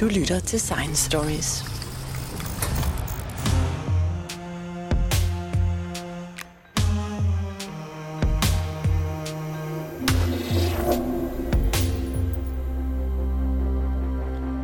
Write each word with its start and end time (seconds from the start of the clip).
Du 0.00 0.06
lytter 0.06 0.40
til 0.40 0.60
Science 0.60 1.10
Stories. 1.10 1.64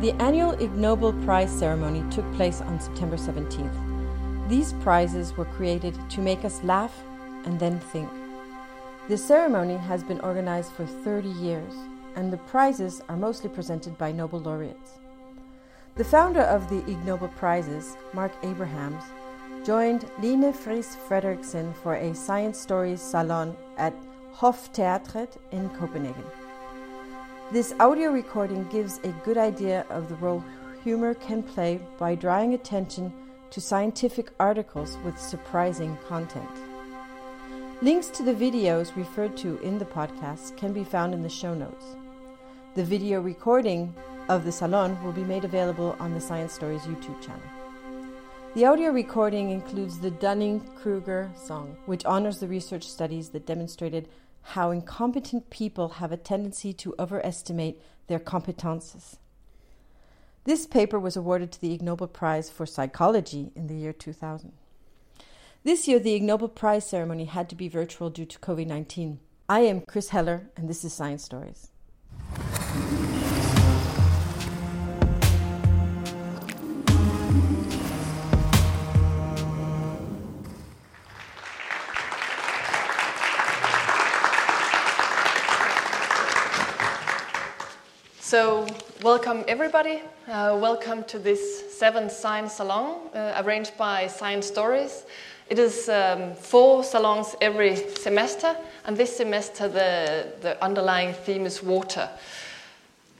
The 0.01 0.13
annual 0.19 0.61
Ig 0.61 0.71
Nobel 0.77 1.11
Prize 1.25 1.59
ceremony 1.59 2.11
took 2.11 2.25
place 2.35 2.61
on 2.61 2.79
September 2.79 3.17
17th. 3.17 3.77
These 4.49 4.75
prizes 4.83 5.37
were 5.37 5.49
created 5.57 5.93
to 6.09 6.21
make 6.21 6.45
us 6.45 6.63
laugh 6.63 6.93
and 7.45 7.59
then 7.59 7.79
think. 7.91 8.09
The 9.09 9.17
ceremony 9.17 9.77
has 9.77 10.03
been 10.03 10.21
organized 10.21 10.71
for 10.71 10.85
30 10.85 11.27
years, 11.27 11.73
and 12.15 12.31
the 12.31 12.39
prizes 12.51 13.01
are 13.09 13.17
mostly 13.17 13.49
presented 13.49 13.97
by 13.97 14.13
Nobel 14.13 14.39
laureates. 14.39 15.04
The 15.95 16.03
founder 16.03 16.41
of 16.41 16.69
the 16.69 16.83
Ig 16.91 17.05
Nobel 17.05 17.29
Prizes, 17.29 17.95
Marc 18.11 18.33
Abrahams, 18.43 19.01
joined 19.63 20.03
Line 20.21 20.51
Friis 20.51 20.97
Frederiksen 21.07 21.73
for 21.73 21.95
a 21.95 22.13
Science 22.13 22.59
Stories 22.59 22.99
salon 23.01 23.55
at 23.77 23.93
Hofteatret 24.33 25.37
in 25.53 25.69
Copenhagen. 25.69 26.25
This 27.53 27.73
audio 27.79 28.11
recording 28.11 28.65
gives 28.65 28.97
a 29.05 29.15
good 29.23 29.37
idea 29.37 29.85
of 29.89 30.09
the 30.09 30.15
role 30.15 30.43
humor 30.83 31.13
can 31.13 31.41
play 31.41 31.79
by 31.97 32.13
drawing 32.13 32.55
attention 32.55 33.13
to 33.51 33.61
scientific 33.61 34.31
articles 34.37 34.97
with 35.05 35.17
surprising 35.17 35.97
content. 36.09 36.49
Links 37.81 38.07
to 38.07 38.21
the 38.21 38.33
videos 38.33 38.93
referred 38.97 39.37
to 39.37 39.57
in 39.59 39.77
the 39.77 39.85
podcast 39.85 40.57
can 40.57 40.73
be 40.73 40.83
found 40.83 41.13
in 41.13 41.23
the 41.23 41.29
show 41.29 41.53
notes. 41.53 41.95
The 42.75 42.83
video 42.83 43.21
recording 43.21 43.95
of 44.27 44.43
the 44.43 44.51
salon 44.51 45.01
will 45.01 45.13
be 45.13 45.23
made 45.23 45.45
available 45.45 45.95
on 45.97 46.13
the 46.13 46.19
Science 46.19 46.51
Stories 46.51 46.81
YouTube 46.81 47.21
channel. 47.21 47.41
The 48.53 48.65
audio 48.65 48.91
recording 48.91 49.49
includes 49.49 49.97
the 49.97 50.11
Dunning 50.11 50.59
Kruger 50.75 51.31
song, 51.37 51.77
which 51.85 52.03
honors 52.03 52.39
the 52.39 52.49
research 52.49 52.85
studies 52.85 53.29
that 53.29 53.45
demonstrated 53.45 54.09
how 54.41 54.71
incompetent 54.71 55.49
people 55.49 55.87
have 55.87 56.11
a 56.11 56.17
tendency 56.17 56.73
to 56.73 56.93
overestimate 56.99 57.81
their 58.07 58.19
competences. 58.19 59.19
This 60.43 60.67
paper 60.67 60.99
was 60.99 61.15
awarded 61.15 61.53
to 61.53 61.61
the 61.61 61.73
Ig 61.73 61.81
Nobel 61.81 62.07
Prize 62.07 62.49
for 62.49 62.65
Psychology 62.65 63.53
in 63.55 63.67
the 63.67 63.75
year 63.75 63.93
2000. 63.93 64.51
This 65.63 65.87
year, 65.87 65.97
the 65.97 66.13
Ig 66.13 66.23
Nobel 66.23 66.49
Prize 66.49 66.85
ceremony 66.85 67.23
had 67.23 67.47
to 67.47 67.55
be 67.55 67.69
virtual 67.69 68.09
due 68.09 68.25
to 68.25 68.39
COVID 68.39 68.67
19. 68.67 69.21
I 69.47 69.61
am 69.61 69.79
Chris 69.79 70.09
Heller, 70.09 70.49
and 70.57 70.67
this 70.67 70.83
is 70.83 70.91
Science 70.91 71.23
Stories. 71.23 71.69
So, 88.35 88.67
welcome 89.01 89.45
everybody. 89.47 90.01
Uh, 90.27 90.57
welcome 90.59 91.05
to 91.05 91.17
this 91.17 91.73
seventh 91.73 92.11
science 92.11 92.55
salon 92.55 93.07
uh, 93.13 93.41
arranged 93.41 93.77
by 93.77 94.07
Science 94.07 94.45
Stories. 94.45 95.05
It 95.49 95.57
is 95.57 95.87
um, 95.87 96.33
four 96.33 96.83
salons 96.83 97.37
every 97.39 97.77
semester, 97.77 98.53
and 98.83 98.97
this 98.97 99.15
semester 99.15 99.69
the, 99.69 100.33
the 100.41 100.61
underlying 100.61 101.13
theme 101.13 101.45
is 101.45 101.63
water. 101.63 102.09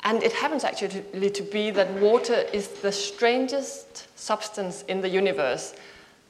And 0.04 0.22
it 0.22 0.34
happens 0.34 0.66
actually 0.66 1.30
to 1.30 1.44
be 1.44 1.72
that 1.72 1.90
water 1.94 2.44
is 2.52 2.68
the 2.68 2.92
strangest 2.92 4.20
substance 4.20 4.82
in 4.90 5.00
the 5.00 5.08
universe. 5.08 5.75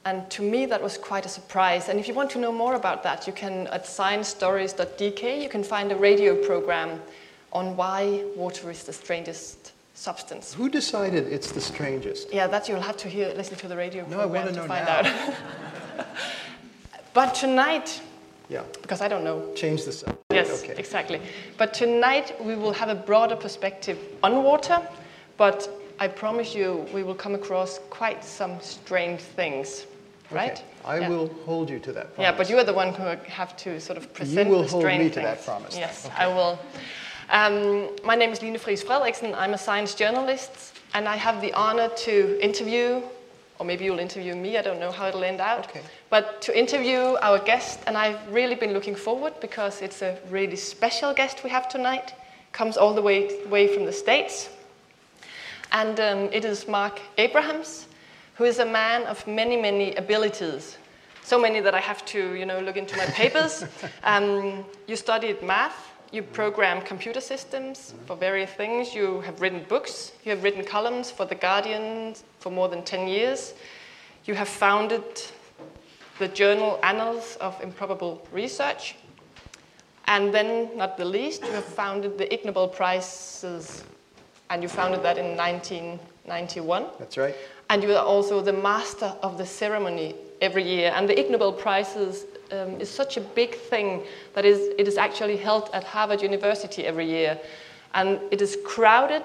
And 0.04 0.30
to 0.30 0.42
me, 0.42 0.64
that 0.66 0.80
was 0.80 0.96
quite 0.96 1.26
a 1.26 1.28
surprise. 1.28 1.88
And 1.88 1.98
if 1.98 2.06
you 2.06 2.14
want 2.14 2.30
to 2.30 2.38
know 2.38 2.52
more 2.52 2.76
about 2.76 3.02
that, 3.02 3.26
you 3.26 3.32
can, 3.32 3.66
at 3.66 3.82
sciencestories.dk, 3.82 5.42
you 5.42 5.48
can 5.48 5.64
find 5.64 5.90
a 5.90 5.96
radio 5.96 6.36
program 6.46 7.00
on 7.56 7.74
why 7.74 8.22
water 8.36 8.70
is 8.70 8.84
the 8.84 8.92
strangest 8.92 9.72
substance. 9.94 10.52
Who 10.52 10.68
decided 10.68 11.32
it's 11.32 11.50
the 11.52 11.60
strangest? 11.60 12.32
Yeah, 12.32 12.46
that 12.48 12.68
you'll 12.68 12.82
have 12.82 12.98
to 12.98 13.08
hear, 13.08 13.32
listen 13.34 13.56
to 13.56 13.66
the 13.68 13.76
radio 13.76 14.06
No, 14.06 14.18
I 14.18 14.22
program 14.24 14.44
wanna 14.44 14.52
to 14.52 14.56
know 14.60 14.66
find 14.68 14.84
now. 14.84 14.98
out. 14.98 16.06
but 17.14 17.34
tonight, 17.34 18.02
Yeah, 18.50 18.62
because 18.82 19.00
I 19.00 19.08
don't 19.08 19.24
know. 19.24 19.54
change 19.54 19.84
the 19.86 19.92
subject. 19.92 20.22
Yes, 20.30 20.62
Okay. 20.62 20.74
exactly. 20.76 21.20
But 21.56 21.72
tonight 21.72 22.36
we 22.44 22.54
will 22.56 22.74
have 22.74 22.90
a 22.90 22.94
broader 22.94 23.36
perspective 23.36 23.98
on 24.22 24.44
water, 24.44 24.78
but 25.38 25.68
I 25.98 26.08
promise 26.08 26.54
you 26.54 26.86
we 26.92 27.02
will 27.02 27.14
come 27.24 27.34
across 27.34 27.80
quite 27.88 28.22
some 28.22 28.60
strange 28.60 29.20
things, 29.22 29.86
right? 30.30 30.52
Okay. 30.52 30.62
I 30.84 30.98
Yeah. 31.00 31.08
will 31.08 31.28
hold 31.46 31.70
you 31.70 31.78
to 31.80 31.92
that 31.94 32.14
promise. 32.14 32.18
Yeah, 32.30 32.36
but 32.36 32.50
you 32.50 32.58
are 32.58 32.64
the 32.64 32.74
one 32.74 32.92
who 32.92 33.04
have 33.40 33.56
to 33.64 33.80
sort 33.80 33.96
of 33.96 34.12
present 34.12 34.46
You 34.46 34.52
will 34.54 34.62
the 34.64 34.68
hold 34.68 34.82
strange 34.82 35.04
me 35.04 35.10
to 35.10 35.20
that 35.20 35.42
promise. 35.44 35.74
Yes, 35.76 36.04
Okay. 36.06 36.14
I 36.24 36.26
will. 36.28 36.58
Um, 37.28 37.88
my 38.04 38.14
name 38.14 38.30
is 38.30 38.40
Line 38.40 38.54
Friis 38.54 38.84
Frederiksen. 38.84 39.34
I'm 39.36 39.52
a 39.54 39.58
science 39.58 39.94
journalist, 39.94 40.78
and 40.94 41.08
I 41.08 41.16
have 41.16 41.40
the 41.40 41.52
honor 41.54 41.88
to 41.88 42.38
interview, 42.40 43.02
or 43.58 43.66
maybe 43.66 43.84
you'll 43.84 43.98
interview 43.98 44.36
me. 44.36 44.56
I 44.56 44.62
don't 44.62 44.78
know 44.78 44.92
how 44.92 45.08
it'll 45.08 45.24
end 45.24 45.40
out. 45.40 45.66
Okay. 45.68 45.80
But 46.08 46.40
to 46.42 46.56
interview 46.56 47.16
our 47.22 47.40
guest, 47.40 47.80
and 47.88 47.96
I've 47.96 48.20
really 48.32 48.54
been 48.54 48.72
looking 48.72 48.94
forward 48.94 49.32
because 49.40 49.82
it's 49.82 50.02
a 50.02 50.16
really 50.30 50.54
special 50.54 51.12
guest 51.12 51.42
we 51.42 51.50
have 51.50 51.68
tonight. 51.68 52.14
Comes 52.52 52.76
all 52.76 52.94
the 52.94 53.02
way, 53.02 53.44
way 53.46 53.66
from 53.74 53.86
the 53.86 53.92
States. 53.92 54.48
And 55.72 55.98
um, 55.98 56.28
it 56.32 56.44
is 56.44 56.68
Marc 56.68 57.00
Abrahams, 57.18 57.88
who 58.36 58.44
is 58.44 58.60
a 58.60 58.66
man 58.66 59.02
of 59.02 59.26
many, 59.26 59.56
many 59.56 59.96
abilities. 59.96 60.78
So 61.24 61.40
many 61.40 61.58
that 61.58 61.74
I 61.74 61.80
have 61.80 62.04
to, 62.06 62.34
you 62.34 62.46
know, 62.46 62.60
look 62.60 62.76
into 62.76 62.96
my 62.96 63.06
papers. 63.06 63.64
um, 64.04 64.64
you 64.86 64.94
studied 64.94 65.42
math. 65.42 65.95
You 66.12 66.22
program 66.22 66.82
computer 66.82 67.20
systems 67.20 67.92
for 68.06 68.16
various 68.16 68.50
things. 68.50 68.94
You 68.94 69.20
have 69.22 69.40
written 69.40 69.64
books. 69.68 70.12
You 70.24 70.30
have 70.30 70.44
written 70.44 70.64
columns 70.64 71.10
for 71.10 71.26
The 71.26 71.34
Guardian 71.34 72.14
for 72.38 72.50
more 72.50 72.68
than 72.68 72.84
10 72.84 73.08
years. 73.08 73.54
You 74.24 74.34
have 74.34 74.48
founded 74.48 75.02
the 76.18 76.28
journal 76.28 76.78
Annals 76.82 77.36
of 77.40 77.60
Improbable 77.60 78.26
Research. 78.32 78.94
And 80.06 80.32
then, 80.32 80.76
not 80.76 80.96
the 80.96 81.04
least, 81.04 81.42
you 81.42 81.50
have 81.50 81.64
founded 81.64 82.16
the 82.16 82.32
Ig 82.32 82.44
Nobel 82.44 82.68
Prizes, 82.68 83.82
and 84.50 84.62
you 84.62 84.68
founded 84.68 85.02
that 85.02 85.18
in 85.18 85.36
1991. 85.36 86.86
That's 87.00 87.16
right. 87.16 87.34
And 87.68 87.82
you 87.82 87.92
are 87.92 88.04
also 88.04 88.40
the 88.40 88.52
master 88.52 89.12
of 89.22 89.38
the 89.38 89.44
ceremony 89.44 90.14
every 90.40 90.62
year. 90.62 90.92
And 90.94 91.08
the 91.08 91.18
Ig 91.18 91.30
Nobel 91.30 91.52
Prizes 91.52 92.24
um, 92.52 92.80
is 92.80 92.90
such 92.90 93.16
a 93.16 93.20
big 93.20 93.54
thing 93.54 94.02
that 94.34 94.44
is, 94.44 94.58
it 94.78 94.86
is 94.88 94.96
actually 94.96 95.36
held 95.36 95.70
at 95.72 95.84
Harvard 95.84 96.22
University 96.22 96.84
every 96.84 97.06
year. 97.06 97.38
And 97.94 98.20
it 98.30 98.42
is 98.42 98.58
crowded, 98.64 99.24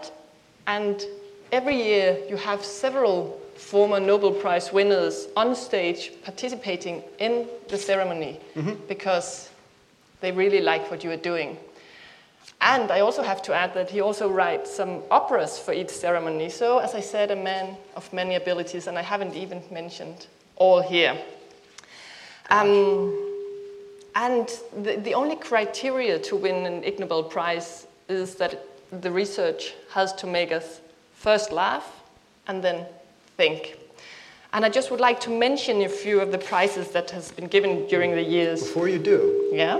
and 0.67 1.03
every 1.51 1.75
year 1.75 2.17
you 2.29 2.37
have 2.37 2.63
several 2.63 3.39
former 3.55 3.99
Nobel 3.99 4.31
Prize 4.31 4.73
winners 4.73 5.27
on 5.35 5.55
stage 5.55 6.11
participating 6.23 7.03
in 7.19 7.47
the 7.67 7.77
ceremony 7.77 8.39
because 8.87 9.49
they 10.21 10.31
really 10.31 10.61
like 10.61 10.89
what 10.89 11.03
you 11.03 11.11
are 11.11 11.17
doing. 11.17 11.57
And 12.61 12.91
I 12.91 12.99
also 12.99 13.23
have 13.23 13.41
to 13.43 13.53
add 13.53 13.73
that 13.73 13.89
he 13.89 14.01
also 14.01 14.29
writes 14.29 14.71
some 14.71 15.01
operas 15.09 15.57
for 15.57 15.73
each 15.73 15.89
ceremony. 15.89 16.49
So, 16.49 16.77
as 16.77 16.93
I 16.93 16.99
said, 17.01 17.31
a 17.31 17.35
man 17.35 17.75
of 17.95 18.11
many 18.13 18.35
abilities, 18.35 18.85
and 18.85 18.97
I 18.99 19.01
haven't 19.01 19.35
even 19.35 19.63
mentioned 19.71 20.27
all 20.57 20.79
here. 20.81 21.17
Um, 22.51 23.17
and 24.15 24.47
the, 24.83 24.97
the 24.97 25.13
only 25.13 25.37
criteria 25.37 26.19
to 26.19 26.35
win 26.35 26.65
an 26.65 26.83
Ig 26.83 26.99
Nobel 26.99 27.23
Prize 27.23 27.87
is 28.09 28.35
that 28.35 28.65
the 29.01 29.09
research 29.09 29.73
has 29.91 30.11
to 30.15 30.27
make 30.27 30.51
us 30.51 30.81
first 31.13 31.51
laugh 31.51 32.01
and 32.47 32.61
then 32.61 32.85
think. 33.37 33.77
And 34.53 34.65
I 34.65 34.69
just 34.69 34.91
would 34.91 34.99
like 34.99 35.21
to 35.21 35.29
mention 35.29 35.81
a 35.83 35.87
few 35.89 36.19
of 36.19 36.33
the 36.33 36.37
prizes 36.37 36.89
that 36.89 37.09
has 37.11 37.31
been 37.31 37.47
given 37.47 37.87
during 37.87 38.11
the 38.11 38.21
years. 38.21 38.61
Before 38.63 38.89
you 38.89 38.99
do, 38.99 39.49
Yeah? 39.53 39.79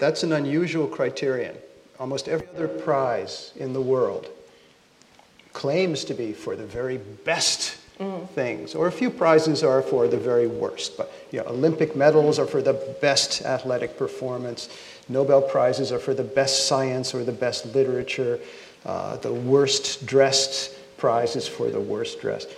that's 0.00 0.22
an 0.22 0.32
unusual 0.32 0.86
criterion. 0.86 1.54
Almost 2.00 2.26
every 2.28 2.48
other 2.56 2.68
prize 2.68 3.52
in 3.56 3.74
the 3.74 3.82
world 3.82 4.28
claims 5.52 6.04
to 6.04 6.14
be 6.14 6.32
for 6.32 6.56
the 6.56 6.64
very 6.64 6.96
best 7.24 7.76
things, 8.34 8.74
or 8.74 8.86
a 8.86 8.92
few 8.92 9.10
prizes 9.10 9.64
are 9.64 9.82
for 9.82 10.06
the 10.06 10.16
very 10.16 10.46
worst. 10.46 10.96
But 10.96 11.12
you 11.30 11.40
know, 11.40 11.46
Olympic 11.48 11.96
medals 11.96 12.38
are 12.38 12.46
for 12.46 12.62
the 12.62 12.74
best 13.00 13.42
athletic 13.42 13.98
performance. 13.98 14.68
Nobel 15.08 15.42
prizes 15.42 15.90
are 15.90 15.98
for 15.98 16.14
the 16.14 16.24
best 16.24 16.68
science 16.68 17.14
or 17.14 17.24
the 17.24 17.32
best 17.32 17.74
literature. 17.74 18.38
Uh, 18.84 19.16
the 19.16 19.32
worst 19.32 20.06
dressed 20.06 20.74
prize 20.96 21.34
is 21.36 21.48
for 21.48 21.70
the 21.70 21.80
worst 21.80 22.20
dressed. 22.20 22.48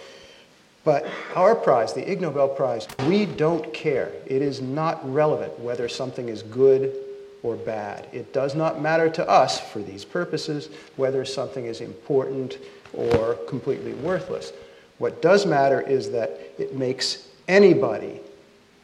But 0.85 1.07
our 1.35 1.55
prize, 1.55 1.93
the 1.93 2.11
Ig 2.11 2.21
Nobel 2.21 2.49
Prize, 2.49 2.89
we 3.07 3.27
don't 3.27 3.73
care. 3.75 4.13
It 4.27 4.41
is 4.41 4.63
not 4.63 5.01
relevant 5.13 5.59
whether 5.61 5.89
something 5.89 6.29
is 6.29 6.43
good 6.43 6.95
or 7.43 7.57
bad. 7.57 8.09
It 8.13 8.33
does 8.33 8.55
not 8.55 8.81
matter 8.81 9.11
to 9.11 9.29
us, 9.29 9.61
for 9.61 9.81
these 9.81 10.05
purposes, 10.05 10.71
whether 10.97 11.25
something 11.25 11.67
is 11.67 11.81
important 11.83 12.59
or 12.95 13.35
completely 13.47 13.93
worthless. 13.95 14.53
What 15.01 15.23
does 15.23 15.47
matter 15.47 15.81
is 15.81 16.11
that 16.11 16.39
it 16.59 16.77
makes 16.77 17.27
anybody, 17.49 18.21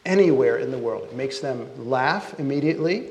anywhere 0.06 0.56
in 0.56 0.70
the 0.70 0.78
world, 0.78 1.08
it 1.10 1.14
makes 1.14 1.40
them 1.40 1.68
laugh 1.90 2.40
immediately, 2.40 3.10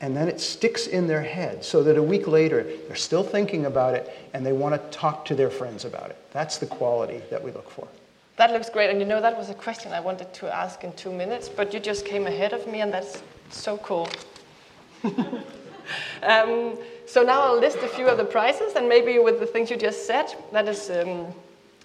and 0.00 0.16
then 0.16 0.28
it 0.28 0.40
sticks 0.40 0.86
in 0.86 1.08
their 1.08 1.24
head 1.24 1.64
so 1.64 1.82
that 1.82 1.96
a 1.96 2.02
week 2.02 2.28
later 2.28 2.62
they're 2.86 2.94
still 2.94 3.24
thinking 3.24 3.66
about 3.66 3.94
it 3.94 4.16
and 4.32 4.46
they 4.46 4.52
want 4.52 4.76
to 4.76 4.96
talk 4.96 5.24
to 5.24 5.34
their 5.34 5.50
friends 5.50 5.84
about 5.84 6.08
it. 6.08 6.18
That's 6.30 6.58
the 6.58 6.66
quality 6.66 7.20
that 7.30 7.42
we 7.42 7.50
look 7.50 7.68
for. 7.68 7.88
That 8.36 8.52
looks 8.52 8.70
great. 8.70 8.90
And 8.90 9.00
you 9.00 9.06
know, 9.06 9.20
that 9.20 9.36
was 9.36 9.50
a 9.50 9.54
question 9.54 9.90
I 9.92 9.98
wanted 9.98 10.32
to 10.34 10.54
ask 10.54 10.84
in 10.84 10.92
two 10.92 11.10
minutes, 11.10 11.48
but 11.48 11.74
you 11.74 11.80
just 11.80 12.06
came 12.06 12.28
ahead 12.28 12.52
of 12.52 12.64
me, 12.68 12.80
and 12.80 12.94
that's 12.94 13.24
so 13.50 13.76
cool. 13.78 14.08
um, 16.22 16.78
so 17.06 17.24
now 17.24 17.40
I'll 17.40 17.58
list 17.58 17.78
a 17.78 17.88
few 17.88 18.06
of 18.06 18.18
the 18.18 18.24
prizes, 18.24 18.76
and 18.76 18.88
maybe 18.88 19.18
with 19.18 19.40
the 19.40 19.46
things 19.46 19.68
you 19.68 19.76
just 19.76 20.06
said, 20.06 20.32
that 20.52 20.68
is, 20.68 20.90
um, 20.90 21.34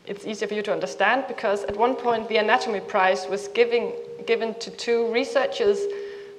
it's 0.08 0.26
easier 0.26 0.48
for 0.48 0.54
you 0.54 0.62
to 0.64 0.72
understand 0.72 1.26
because 1.28 1.64
at 1.64 1.76
one 1.76 1.96
point 1.96 2.28
the 2.30 2.38
anatomy 2.38 2.80
prize 2.80 3.28
was 3.28 3.48
giving, 3.50 3.94
given 4.26 4.54
to 4.56 4.72
two 4.72 5.12
researchers 5.12 5.80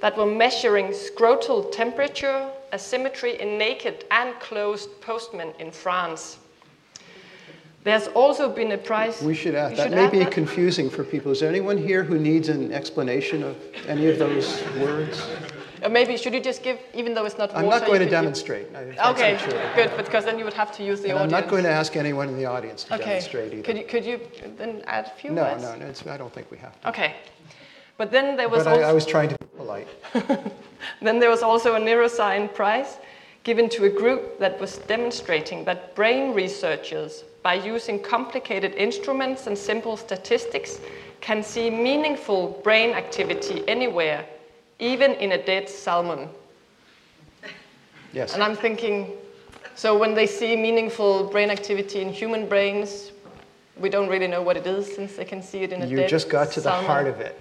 that 0.01 0.17
were 0.17 0.27
measuring 0.27 0.89
scrotal 0.89 1.71
temperature 1.73 2.49
asymmetry 2.73 3.41
in 3.41 3.59
naked 3.59 4.05
and 4.11 4.39
closed 4.41 5.01
postmen 5.01 5.53
in 5.59 5.71
France. 5.71 6.39
There's 7.85 8.09
also 8.09 8.51
been 8.51 8.73
a 8.73 8.79
prize. 8.79 9.23
We 9.23 9.35
should 9.35 9.55
add, 9.55 9.77
that 9.77 9.85
should 9.85 9.93
may 9.93 10.07
add 10.07 10.13
be 10.13 10.19
that? 10.19 10.33
confusing 10.33 10.91
for 10.91 11.05
people. 11.05 11.31
Is 11.31 11.41
there 11.41 11.49
anyone 11.49 11.79
here 11.79 12.03
who 12.03 12.19
needs 12.19 12.49
an 12.49 12.73
explanation 12.73 13.45
of 13.45 13.57
any 13.87 14.09
of 14.09 14.19
those 14.19 14.61
words? 14.79 15.25
Or 15.83 15.89
maybe 15.89 16.17
should 16.17 16.35
you 16.35 16.41
just 16.41 16.63
give, 16.63 16.79
even 16.95 17.15
though 17.15 17.25
it's 17.25 17.39
not 17.39 17.55
I'm 17.55 17.67
water, 17.67 17.81
not 17.81 17.87
going 17.87 18.01
to 18.01 18.09
demonstrate. 18.09 18.69
Okay, 18.75 19.39
good, 19.75 19.97
because 19.97 20.25
then 20.25 20.39
you 20.39 20.45
would 20.45 20.55
have 20.55 20.73
to 20.77 20.85
use 20.85 21.01
the 21.01 21.11
And 21.11 21.19
I'm 21.19 21.31
not 21.31 21.49
going 21.49 21.65
to 21.65 21.71
ask 21.71 21.97
anyone 21.97 22.29
in 22.29 22.37
the 22.37 22.47
audience 22.47 22.85
to 22.85 22.95
Okay, 22.95 23.05
demonstrate 23.05 23.53
either. 23.53 23.63
could 23.63 23.79
you, 23.79 23.85
could 23.85 24.05
you 24.05 24.21
then 24.57 24.83
add 24.87 25.07
a 25.07 25.11
few 25.11 25.31
no, 25.31 25.43
words? 25.43 25.63
no, 25.63 25.77
no 25.77 25.87
it's, 25.87 26.07
I 26.07 26.17
don't 26.17 26.33
think 26.33 26.51
we 26.51 26.59
have 26.59 26.81
to. 26.81 26.89
Okay, 26.89 27.15
but 27.99 28.11
then 28.11 28.37
there 28.37 28.49
was 28.49 28.65
But 28.65 28.73
also 28.75 28.83
I, 28.83 28.91
I 28.91 28.93
was 28.93 29.07
trying 29.07 29.29
to 29.31 29.39
be 29.39 29.47
polite. 29.57 29.89
then 31.03 31.19
there 31.19 31.31
was 31.31 31.43
also 31.43 31.75
a 31.75 31.81
neuroscience 31.81 32.53
prize 32.55 32.99
given 33.47 33.69
to 33.69 33.85
a 33.85 33.89
group 33.89 34.41
that 34.41 34.61
was 34.61 34.79
demonstrating 34.89 35.65
that 35.65 35.95
brain 35.95 36.35
researchers, 36.35 37.23
by 37.45 37.55
using 37.55 37.97
complicated 38.03 38.75
instruments 38.75 39.47
and 39.47 39.57
simple 39.57 39.97
statistics, 39.97 40.81
can 41.21 41.45
see 41.45 41.71
meaningful 41.71 42.61
brain 42.65 42.91
activity 42.91 43.63
anywhere, 43.69 44.27
even 44.79 45.13
in 45.13 45.33
a 45.33 45.45
dead 45.45 45.69
salmon. 45.69 46.29
Yes. 48.13 48.35
And 48.35 48.43
I'm 48.43 48.57
thinking, 48.57 49.13
so 49.75 49.97
when 49.97 50.15
they 50.15 50.27
see 50.27 50.57
meaningful 50.57 51.29
brain 51.29 51.51
activity 51.51 52.01
in 52.01 52.13
human 52.13 52.49
brains, 52.49 53.13
we 53.79 53.91
don't 53.91 54.09
really 54.09 54.27
know 54.27 54.43
what 54.43 54.57
it 54.57 54.67
is 54.67 54.95
since 54.95 55.17
they 55.17 55.25
can 55.25 55.43
see 55.43 55.63
it 55.63 55.73
in 55.73 55.83
a 55.83 55.87
You 55.87 55.97
dead 55.97 56.03
You 56.05 56.09
just 56.09 56.29
got 56.29 56.51
to 56.53 56.61
the 56.61 56.71
heart 56.71 57.07
of 57.07 57.21
it. 57.21 57.41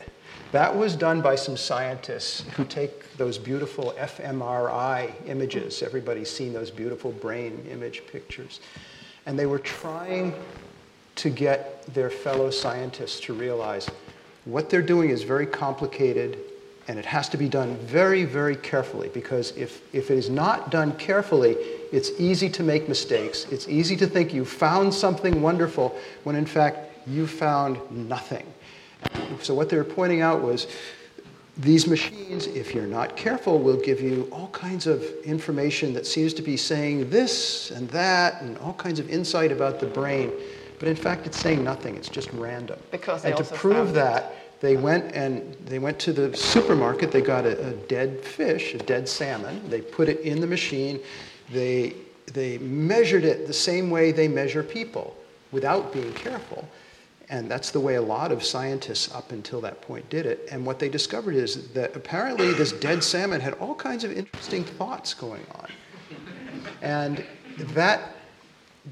That 0.52 0.76
was 0.76 0.96
done 0.96 1.22
by 1.22 1.36
some 1.36 1.58
scientists 1.58 2.42
who 2.56 2.66
take 2.66 3.16
those 3.18 3.38
beautiful 3.38 3.94
fMRI 3.98 5.12
images. 5.28 5.82
Everybody's 5.82 6.30
seen 6.30 6.54
those 6.54 6.72
beautiful 6.72 7.12
brain 7.12 7.66
image 7.70 8.04
pictures. 8.08 8.60
And 9.26 9.38
they 9.40 9.46
were 9.46 9.60
trying 9.60 10.34
to 11.16 11.30
get 11.30 11.86
their 11.94 12.10
fellow 12.10 12.50
scientists 12.50 13.20
to 13.22 13.34
realize 13.34 13.90
what 14.46 14.70
they're 14.70 14.82
doing 14.82 15.10
is 15.10 15.24
very 15.24 15.46
complicated 15.46 16.38
and 16.88 17.00
it 17.00 17.06
has 17.06 17.28
to 17.30 17.38
be 17.38 17.50
done 17.50 17.76
very, 17.78 18.26
very 18.26 18.56
carefully 18.56 19.10
because 19.10 19.56
if, 19.58 19.82
if 19.94 20.12
it 20.12 20.18
is 20.18 20.30
not 20.30 20.70
done 20.70 20.96
carefully, 20.98 21.56
it's 21.92 22.12
easy 22.20 22.50
to 22.50 22.64
make 22.64 22.88
mistakes. 22.88 23.46
It's 23.52 23.68
easy 23.68 23.96
to 23.98 24.08
think 24.08 24.34
you 24.34 24.46
found 24.46 24.94
something 24.94 25.42
wonderful 25.42 25.96
when 26.24 26.36
in 26.36 26.46
fact 26.46 27.08
you 27.08 27.28
found 27.28 27.80
nothing. 27.92 28.46
So, 29.42 29.54
what 29.54 29.70
they 29.70 29.78
were 29.78 29.84
pointing 29.84 30.22
out 30.22 30.42
was 30.42 30.68
these 31.58 31.88
machines, 31.88 32.48
if 32.48 32.74
you're 32.74 32.88
not 32.88 33.16
careful, 33.16 33.60
will 33.60 33.80
give 33.80 34.02
you 34.02 34.28
all 34.32 34.48
kinds 34.50 34.88
of 34.88 35.04
information 35.24 35.94
that 35.94 36.06
seems 36.06 36.34
to 36.34 36.42
be 36.42 36.58
saying 36.58 37.10
this 37.10 37.72
and 37.72 37.90
that 37.90 38.42
and 38.42 38.58
all 38.58 38.74
kinds 38.74 39.00
of 39.00 39.10
insight 39.10 39.52
about 39.52 39.80
the 39.80 39.86
brain. 39.86 40.32
But 40.80 40.90
in 40.90 40.96
fact, 40.96 41.26
it's 41.26 41.38
saying 41.38 41.64
nothing, 41.64 41.96
it's 41.96 42.10
just 42.10 42.32
random. 42.34 42.80
Because 42.92 43.24
and 43.24 43.38
to 43.38 43.44
prove 43.44 43.94
that, 43.94 44.34
they 44.62 44.78
went 44.78 45.14
and 45.14 45.54
they 45.66 45.80
went 45.80 46.00
to 46.00 46.14
the 46.14 46.36
supermarket, 46.36 47.12
they 47.12 47.22
got 47.22 47.46
a, 47.46 47.68
a 47.68 47.72
dead 47.72 48.22
fish, 48.22 48.74
a 48.74 48.78
dead 48.78 49.08
salmon, 49.08 49.70
they 49.70 49.82
put 49.82 50.10
it 50.10 50.20
in 50.22 50.40
the 50.40 50.48
machine, 50.48 51.00
they, 51.52 51.96
they 52.34 52.58
measured 52.60 53.24
it 53.24 53.48
the 53.48 53.54
same 53.54 53.90
way 53.90 54.12
they 54.12 54.28
measure 54.28 54.64
people 54.64 55.16
without 55.52 55.94
being 55.94 56.14
careful. 56.14 56.68
And 57.30 57.50
that's 57.50 57.72
the 57.72 57.80
way 57.80 57.96
a 57.96 58.02
lot 58.02 58.32
of 58.32 58.44
scientists 58.44 59.14
up 59.14 59.32
until 59.32 59.60
that 59.62 59.82
point 59.82 60.08
did 60.10 60.26
it. 60.26 60.48
And 60.52 60.66
what 60.66 60.78
they 60.78 60.90
discovered 60.90 61.36
is 61.36 61.70
that 61.70 61.96
apparently 61.96 62.54
this 62.54 62.72
dead 62.72 63.04
salmon 63.04 63.42
had 63.42 63.54
all 63.56 63.74
kinds 63.74 64.04
of 64.04 64.12
interesting 64.12 64.64
thoughts 64.64 65.14
going 65.14 65.46
on. 65.56 65.68
And 66.82 67.26
that 67.58 68.16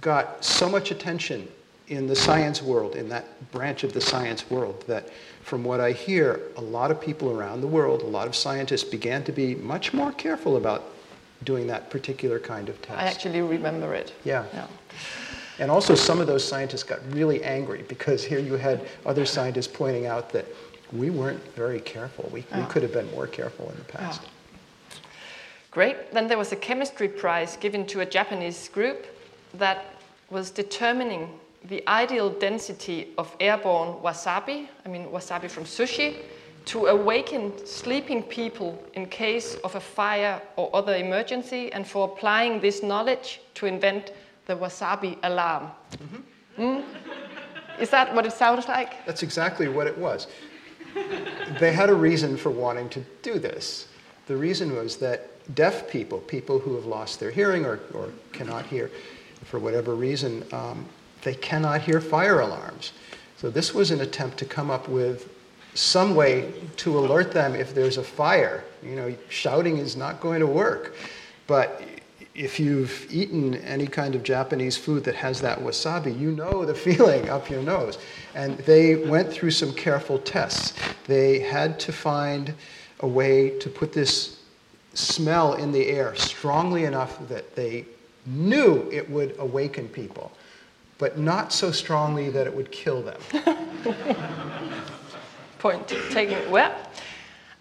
got 0.01 0.44
so 0.44 0.68
much 0.68 0.89
attention 0.89 1.48
in 1.94 2.07
the 2.07 2.16
science 2.16 2.62
world, 2.62 2.95
in 2.95 3.10
that 3.10 3.51
branch 3.51 3.84
of 3.84 3.94
the 3.94 4.01
science 4.01 4.50
world, 4.50 4.84
that 4.88 5.10
from 5.44 5.63
what 5.63 5.80
I 5.80 5.92
hear, 5.92 6.42
a 6.57 6.62
lot 6.62 6.92
of 6.92 7.00
people 7.01 7.31
around 7.31 7.62
the 7.62 7.68
world, 7.68 8.01
a 8.01 8.07
lot 8.07 8.28
of 8.28 8.36
scientists 8.36 8.84
began 8.84 9.24
to 9.25 9.31
be 9.31 9.56
much 9.56 9.94
more 9.94 10.12
careful 10.12 10.57
about 10.57 10.84
doing 11.44 11.68
that 11.68 11.90
particular 11.90 12.40
kind 12.40 12.69
of 12.69 12.81
test. 12.81 13.00
I 13.00 13.04
actually 13.04 13.42
remember 13.42 13.94
it. 13.94 14.13
Yeah. 14.24 14.45
Yeah. 14.54 14.68
And 15.60 15.69
also, 15.69 15.94
some 15.94 16.19
of 16.19 16.25
those 16.25 16.44
scientists 16.44 16.84
got 16.84 17.00
really 17.12 17.44
angry 17.44 17.84
because 17.88 18.24
here 18.24 18.40
you 18.40 18.54
had 18.54 18.88
other 19.06 19.25
scientists 19.25 19.68
pointing 19.68 20.07
out 20.07 20.31
that 20.31 20.45
we 20.92 21.10
weren't 21.10 21.44
very 21.56 21.80
careful. 21.80 22.30
We, 22.31 22.44
we 22.56 22.63
could 22.66 22.81
have 22.81 22.94
been 22.94 23.10
more 23.12 23.28
careful 23.28 23.69
in 23.69 23.78
the 23.78 23.84
past. 23.84 24.22
Great. 25.69 26.12
Then 26.12 26.28
there 26.28 26.38
was 26.38 26.51
a 26.51 26.56
chemistry 26.56 27.07
prize 27.07 27.57
given 27.57 27.86
to 27.88 28.01
a 28.01 28.06
Japanese 28.06 28.68
group 28.69 29.06
that 29.56 29.86
was 30.30 30.50
determining 30.50 31.30
the 31.65 31.88
ideal 31.88 32.30
density 32.30 33.13
of 33.18 33.36
airborne 33.39 34.01
wasabi, 34.01 34.68
I 34.86 34.89
mean 34.89 35.07
wasabi 35.07 35.50
from 35.50 35.63
sushi, 35.63 36.18
to 36.65 36.88
awaken 36.88 37.54
sleeping 37.65 38.24
people 38.24 38.81
in 38.94 39.06
case 39.06 39.56
of 39.63 39.75
a 39.75 39.80
fire 39.80 40.42
or 40.56 40.74
other 40.74 40.95
emergency, 40.95 41.71
and 41.74 41.86
for 41.86 42.07
applying 42.10 42.60
this 42.60 42.83
knowledge 42.83 43.42
to 43.56 43.65
invent 43.65 44.14
the 44.45 44.56
wasabi 44.56 45.18
alarm. 45.23 45.71
Mm? 46.57 46.83
Is 47.80 47.90
that 47.90 48.14
what 48.14 48.26
it 48.26 48.33
sounds 48.33 48.68
like? 48.68 49.06
That's 49.06 49.23
exactly 49.23 49.68
what 49.68 49.88
it 49.88 49.97
was. 49.97 50.28
They 51.59 51.73
had 51.73 51.90
a 51.90 51.95
reason 51.95 52.38
for 52.38 52.52
wanting 52.52 52.90
to 52.90 53.04
do 53.21 53.40
this. 53.40 53.88
The 54.28 54.38
reason 54.38 54.76
was 54.76 54.97
that 54.97 55.30
deaf 55.56 55.90
people, 55.90 56.19
people 56.19 56.59
who 56.59 56.76
have 56.76 56.85
lost 56.85 57.19
their 57.19 57.31
hearing 57.31 57.66
or, 57.66 57.80
or 57.94 58.09
cannot 58.31 58.66
hear 58.66 58.92
for 59.44 59.59
whatever 59.59 59.95
reason, 59.95 60.45
um, 60.54 60.85
they 61.23 61.35
cannot 61.35 61.81
hear 61.81 62.01
fire 62.01 62.39
alarms. 62.39 62.94
So 63.37 63.49
this 63.49 63.73
was 63.73 63.92
an 63.92 64.01
attempt 64.01 64.37
to 64.39 64.45
come 64.45 64.69
up 64.69 64.87
with 64.87 65.30
some 65.73 66.15
way 66.15 66.53
to 66.77 66.97
alert 66.97 67.31
them 67.31 67.56
if 67.56 67.73
there's 67.73 67.97
a 67.97 68.03
fire. 68.03 68.63
You 68.81 68.95
know, 68.95 69.15
shouting 69.30 69.77
is 69.77 69.95
not 69.95 70.19
going 70.21 70.39
to 70.39 70.47
work. 70.47 70.95
But 71.47 71.81
if 72.35 72.59
you've 72.59 73.07
eaten 73.11 73.56
any 73.56 73.85
kind 73.85 74.15
of 74.15 74.23
Japanese 74.23 74.77
food 74.77 75.03
that 75.03 75.15
has 75.15 75.42
that 75.42 75.59
wasabi, 75.59 76.18
you 76.18 76.31
know 76.31 76.65
the 76.65 76.75
feeling 76.87 77.30
up 77.30 77.49
your 77.49 77.61
nose. 77.61 77.97
And 78.35 78.57
they 78.59 78.95
went 78.95 79.31
through 79.31 79.51
some 79.51 79.73
careful 79.73 80.19
tests. 80.19 80.73
They 81.06 81.39
had 81.39 81.80
to 81.81 81.92
find 81.92 82.53
a 83.01 83.07
way 83.07 83.57
to 83.59 83.69
put 83.69 83.94
this 83.94 84.39
smell 84.94 85.56
in 85.56 85.71
the 85.71 85.87
air 85.87 86.15
strongly 86.15 86.85
enough 86.85 87.27
that 87.27 87.56
they 87.56 87.85
knew 88.25 88.89
it 88.92 89.09
would 89.09 89.35
awaken 89.39 89.87
people, 89.89 90.31
but 90.97 91.18
not 91.18 91.52
so 91.52 91.71
strongly 91.71 92.30
that 92.30 92.47
it 92.47 92.56
would 92.56 92.71
kill 92.71 93.02
them. 93.02 93.19
point 95.59 95.88
taken 96.12 96.52
well. 96.52 96.76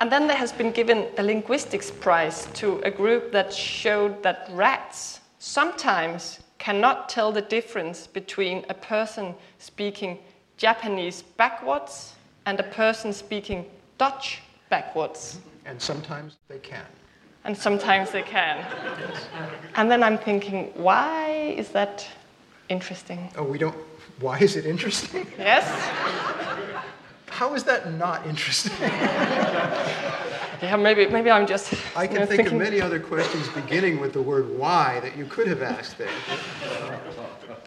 And 0.00 0.10
then 0.10 0.26
there 0.26 0.36
has 0.36 0.52
been 0.52 0.72
given 0.72 1.06
a 1.18 1.22
linguistics 1.22 1.88
prize 1.90 2.48
to 2.54 2.80
a 2.80 2.90
group 2.90 3.30
that 3.30 3.52
showed 3.52 4.20
that 4.24 4.48
rats 4.50 5.20
sometimes 5.38 6.40
cannot 6.58 7.08
tell 7.08 7.30
the 7.30 7.42
difference 7.42 8.08
between 8.08 8.64
a 8.68 8.74
person 8.74 9.34
speaking 9.58 10.18
Japanese 10.56 11.22
backwards 11.36 12.14
and 12.46 12.58
a 12.58 12.64
person 12.64 13.12
speaking 13.12 13.64
Dutch 13.98 14.40
backwards. 14.68 15.38
And 15.64 15.80
sometimes 15.80 16.38
they 16.48 16.58
can. 16.58 16.86
And 17.44 17.56
sometimes 17.56 18.10
they 18.10 18.22
can. 18.22 18.64
And 19.76 19.88
then 19.88 20.02
I'm 20.02 20.18
thinking, 20.18 20.72
why 20.74 21.54
is 21.56 21.68
that 21.70 22.08
interesting? 22.72 23.30
Oh, 23.36 23.44
we 23.44 23.58
don't. 23.58 23.76
Why 24.20 24.38
is 24.38 24.56
it 24.56 24.66
interesting? 24.66 25.26
Yes? 25.38 25.64
How 27.26 27.54
is 27.54 27.64
that 27.64 27.92
not 27.94 28.26
interesting? 28.26 28.72
Yeah, 30.62 30.76
maybe, 30.76 31.08
maybe 31.08 31.28
I'm 31.28 31.44
just. 31.44 31.74
I 31.96 32.06
can 32.06 32.20
know, 32.20 32.26
think 32.26 32.42
thinking, 32.42 32.54
of 32.54 32.62
many 32.62 32.80
other 32.80 33.00
questions 33.00 33.48
beginning 33.48 33.98
with 34.00 34.12
the 34.12 34.22
word 34.22 34.48
why 34.56 35.00
that 35.00 35.16
you 35.18 35.24
could 35.26 35.48
have 35.48 35.60
asked 35.60 35.98
there. 35.98 36.08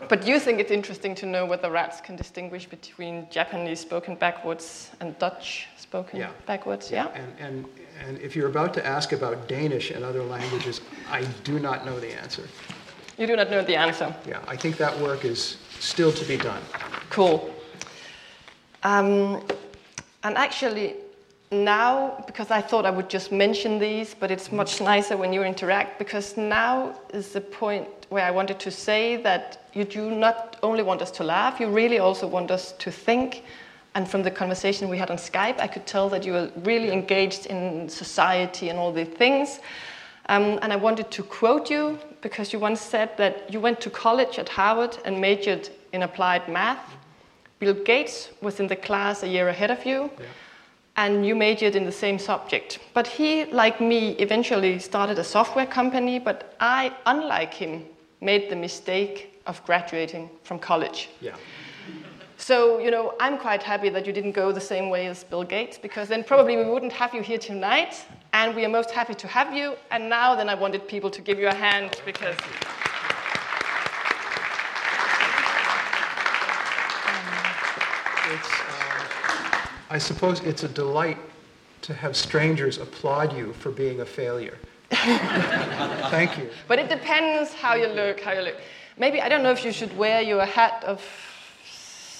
But 0.07 0.25
you 0.25 0.39
think 0.39 0.61
it's 0.61 0.71
interesting 0.71 1.13
to 1.15 1.25
know 1.25 1.45
whether 1.45 1.69
rats 1.69 1.99
can 1.99 2.15
distinguish 2.15 2.65
between 2.67 3.27
Japanese 3.29 3.81
spoken 3.81 4.15
backwards 4.15 4.91
and 5.01 5.17
Dutch 5.19 5.67
spoken 5.75 6.19
Yeah. 6.19 6.29
backwards? 6.45 6.89
Yeah. 6.89 7.07
And, 7.13 7.33
and, 7.39 7.65
and 8.07 8.17
if 8.19 8.33
you're 8.33 8.47
about 8.47 8.73
to 8.75 8.85
ask 8.85 9.11
about 9.11 9.49
Danish 9.49 9.91
and 9.91 10.05
other 10.05 10.23
languages, 10.23 10.79
I 11.11 11.23
do 11.43 11.59
not 11.59 11.85
know 11.85 11.99
the 11.99 12.13
answer. 12.13 12.43
You 13.17 13.27
do 13.27 13.35
not 13.35 13.49
know 13.49 13.63
the 13.63 13.75
answer. 13.75 14.13
Yeah, 14.27 14.41
I 14.47 14.57
think 14.57 14.77
that 14.77 14.97
work 14.99 15.23
is 15.23 15.57
still 15.79 16.11
to 16.11 16.25
be 16.25 16.37
done. 16.37 16.61
Cool. 17.09 17.53
Um, 18.83 19.41
and 20.23 20.37
actually, 20.37 20.95
now, 21.51 22.23
because 22.27 22.51
I 22.51 22.61
thought 22.61 22.85
I 22.85 22.89
would 22.89 23.09
just 23.09 23.31
mention 23.31 23.79
these, 23.79 24.13
but 24.13 24.31
it's 24.31 24.51
much 24.51 24.81
nicer 24.81 25.15
when 25.15 25.31
you 25.31 25.43
interact, 25.43 25.97
because 25.97 26.35
now 26.35 26.99
is 27.13 27.31
the 27.31 27.41
point 27.41 27.87
where 28.09 28.25
I 28.25 28.31
wanted 28.31 28.59
to 28.59 28.71
say 28.71 29.15
that 29.17 29.69
you 29.73 29.85
do 29.85 30.11
not 30.11 30.57
only 30.61 30.83
want 30.83 31.01
us 31.01 31.11
to 31.11 31.23
laugh, 31.23 31.59
you 31.59 31.69
really 31.69 31.99
also 31.99 32.27
want 32.27 32.51
us 32.51 32.73
to 32.73 32.91
think. 32.91 33.43
And 33.93 34.07
from 34.07 34.23
the 34.23 34.31
conversation 34.31 34.89
we 34.89 34.97
had 34.97 35.09
on 35.09 35.17
Skype, 35.17 35.59
I 35.59 35.67
could 35.67 35.85
tell 35.85 36.09
that 36.09 36.25
you 36.25 36.33
were 36.33 36.51
really 36.63 36.91
engaged 36.91 37.45
in 37.45 37.87
society 37.87 38.69
and 38.69 38.77
all 38.77 38.91
the 38.91 39.05
things. 39.05 39.59
Um, 40.27 40.59
and 40.61 40.73
I 40.73 40.75
wanted 40.75 41.11
to 41.11 41.23
quote 41.23 41.69
you 41.69 41.99
because 42.25 42.51
you 42.51 42.57
once 42.57 42.81
said 42.81 43.15
that 43.17 43.53
you 43.53 43.59
went 43.59 43.79
to 43.79 43.87
college 43.87 44.39
at 44.39 44.49
Harvard 44.49 44.97
and 45.05 45.21
majored 45.21 45.69
in 45.93 46.01
applied 46.01 46.49
math. 46.49 46.95
Bill 47.59 47.75
Gates 47.75 48.29
was 48.41 48.59
in 48.59 48.65
the 48.65 48.75
class 48.75 49.21
a 49.21 49.27
year 49.27 49.47
ahead 49.49 49.69
of 49.69 49.85
you, 49.85 50.09
and 50.97 51.23
you 51.23 51.35
majored 51.35 51.75
in 51.75 51.85
the 51.85 51.91
same 51.91 52.17
subject. 52.17 52.79
But 52.95 53.05
he, 53.05 53.45
like 53.45 53.79
me, 53.79 54.13
eventually 54.13 54.79
started 54.79 55.19
a 55.19 55.23
software 55.23 55.67
company, 55.67 56.17
but 56.17 56.55
I, 56.59 56.91
unlike 57.05 57.53
him, 57.53 57.85
made 58.21 58.49
the 58.49 58.55
mistake 58.55 59.39
of 59.45 59.63
graduating 59.63 60.27
from 60.41 60.57
college. 60.57 61.09
Yeah. 61.21 61.35
So, 62.37 62.79
you 62.79 62.89
know, 62.89 63.13
I'm 63.19 63.37
quite 63.37 63.61
happy 63.61 63.89
that 63.89 64.07
you 64.07 64.13
didn't 64.13 64.31
go 64.31 64.51
the 64.51 64.67
same 64.73 64.89
way 64.89 65.05
as 65.05 65.23
Bill 65.23 65.43
Gates 65.43 65.77
because 65.77 66.07
then 66.07 66.23
probably 66.23 66.57
we 66.57 66.65
wouldn't 66.65 66.93
have 66.93 67.13
you 67.13 67.21
here 67.21 67.37
tonight. 67.37 68.03
And 68.35 68.53
we 68.53 68.65
are 68.65 68.69
most 68.69 68.91
happy 68.91 69.13
to 69.13 69.27
have 69.29 69.53
you. 69.53 69.77
And 69.91 70.09
now, 70.09 70.35
then, 70.35 70.49
I 70.49 70.55
wanted 70.55 70.89
people 70.89 71.09
to 71.09 71.21
give 71.21 71.39
you 71.39 71.47
a 71.47 71.53
hand 71.53 72.01
because. 72.05 72.35
Uh, 78.27 78.43
I 79.89 79.97
suppose 79.97 80.41
it's 80.41 80.63
a 80.63 80.67
delight 80.67 81.17
to 81.83 81.93
have 81.93 82.17
strangers 82.17 82.77
applaud 82.77 83.37
you 83.37 83.53
for 83.53 83.71
being 83.71 84.01
a 84.01 84.05
failure. 84.05 84.57
Thank 84.91 86.37
you. 86.37 86.49
But 86.67 86.79
it 86.79 86.89
depends 86.89 87.53
how 87.53 87.75
you 87.75 87.87
look, 87.87 88.19
how 88.19 88.33
you 88.33 88.41
look. 88.41 88.57
Maybe, 88.97 89.21
I 89.21 89.29
don't 89.29 89.43
know 89.43 89.51
if 89.51 89.63
you 89.63 89.71
should 89.71 89.95
wear 89.97 90.21
your 90.21 90.43
hat 90.43 90.83
of 90.85 91.01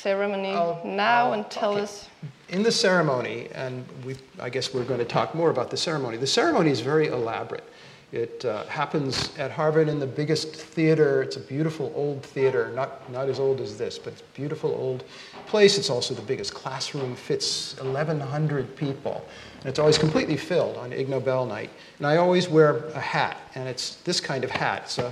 ceremony 0.06 0.50
Oh, 0.50 0.80
now 0.86 1.30
oh, 1.30 1.34
and 1.34 1.50
tell 1.50 1.74
okay. 1.74 1.82
us. 1.82 2.10
In 2.50 2.62
the 2.62 2.72
ceremony, 2.72 3.50
and 3.56 3.84
we, 4.06 4.16
I 4.40 4.52
guess 4.52 4.72
we're 4.72 4.84
going 4.84 5.00
to 5.00 5.12
talk 5.20 5.34
more 5.34 5.50
about 5.50 5.72
the 5.72 5.78
ceremony, 5.78 6.18
the 6.18 6.28
ceremony 6.28 6.70
is 6.70 6.80
very 6.80 7.08
elaborate. 7.08 7.68
It 8.12 8.46
uh, 8.46 8.66
happens 8.68 9.36
at 9.40 9.50
Harvard 9.50 9.90
in 9.90 9.98
the 9.98 10.06
biggest 10.06 10.56
theater. 10.56 11.24
It's 11.24 11.38
a 11.38 11.40
beautiful 11.40 11.92
old 11.96 12.22
theater, 12.22 12.72
not, 12.76 13.12
not 13.12 13.30
as 13.30 13.40
old 13.40 13.60
as 13.60 13.80
this, 13.80 13.98
but 13.98 14.14
it's 14.14 14.22
a 14.22 14.36
beautiful 14.36 14.76
old 14.76 15.06
place. 15.48 15.76
It's 15.80 15.90
also 15.90 16.14
the 16.14 16.22
biggest 16.22 16.54
classroom, 16.54 17.16
fits 17.16 17.76
1,100 17.82 18.76
people. 18.76 19.26
And 19.62 19.66
it's 19.66 19.80
always 19.80 19.98
completely 19.98 20.38
filled 20.38 20.78
on 20.78 20.94
Ig 20.94 21.10
Nobel 21.10 21.48
night. 21.48 21.72
And 21.98 22.06
I 22.06 22.18
always 22.18 22.48
wear 22.48 22.86
a 22.94 23.00
hat, 23.00 23.38
and 23.56 23.68
it's 23.68 23.96
this 24.04 24.20
kind 24.22 24.44
of 24.44 24.52
hat. 24.52 24.84
It's 24.86 25.00
a, 25.00 25.12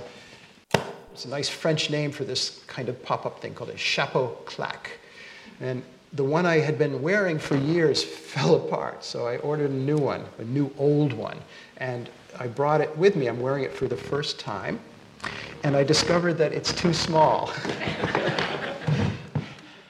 it's 1.14 1.24
a 1.24 1.28
nice 1.28 1.48
French 1.48 1.90
name 1.90 2.10
for 2.10 2.24
this 2.24 2.64
kind 2.66 2.88
of 2.88 3.00
pop 3.04 3.24
up 3.24 3.40
thing 3.40 3.54
called 3.54 3.70
a 3.70 3.76
chapeau 3.76 4.36
claque. 4.46 4.98
And 5.60 5.80
the 6.12 6.24
one 6.24 6.44
I 6.44 6.56
had 6.56 6.76
been 6.76 7.00
wearing 7.00 7.38
for 7.38 7.56
years 7.56 8.02
fell 8.32 8.56
apart, 8.56 9.04
so 9.04 9.28
I 9.28 9.36
ordered 9.38 9.70
a 9.70 9.74
new 9.74 9.96
one, 9.96 10.24
a 10.38 10.44
new 10.44 10.72
old 10.76 11.12
one. 11.12 11.38
And 11.76 12.10
I 12.40 12.48
brought 12.48 12.80
it 12.80 12.94
with 12.98 13.14
me. 13.14 13.28
I'm 13.28 13.40
wearing 13.40 13.62
it 13.62 13.72
for 13.72 13.86
the 13.86 13.96
first 13.96 14.40
time. 14.40 14.80
And 15.62 15.76
I 15.76 15.84
discovered 15.84 16.34
that 16.34 16.52
it's 16.52 16.72
too 16.72 16.92
small. 16.92 17.52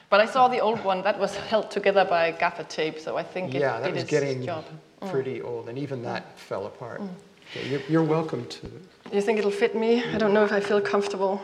But 0.07 0.21
I 0.21 0.27
saw 0.27 0.47
the 0.47 0.59
old 0.59 0.81
one 0.85 1.01
that 1.01 1.19
was 1.19 1.35
held 1.35 1.71
together 1.71 2.05
by 2.05 2.31
gaffer 2.31 2.63
tape, 2.63 2.99
so 2.99 3.17
I 3.17 3.23
think 3.23 3.53
it 3.53 3.59
yeah, 3.59 3.81
that 3.81 3.87
did 3.87 3.95
was 3.95 4.03
getting 4.05 4.45
job. 4.45 4.63
Mm. 5.01 5.11
pretty 5.11 5.41
old, 5.41 5.67
and 5.67 5.77
even 5.77 6.01
that 6.03 6.39
fell 6.39 6.67
apart. 6.67 7.01
Mm. 7.01 7.09
Okay, 7.51 7.69
you're, 7.69 7.81
you're 7.89 8.03
welcome 8.03 8.45
to. 8.47 8.71
You 9.11 9.21
think 9.21 9.37
it'll 9.39 9.51
fit 9.51 9.75
me? 9.75 10.03
I 10.03 10.17
don't 10.17 10.33
know 10.33 10.43
if 10.43 10.51
I 10.51 10.59
feel 10.59 10.81
comfortable. 10.81 11.41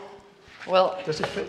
Well, 0.66 0.98
Does 1.04 1.20
it 1.20 1.26
fit? 1.28 1.48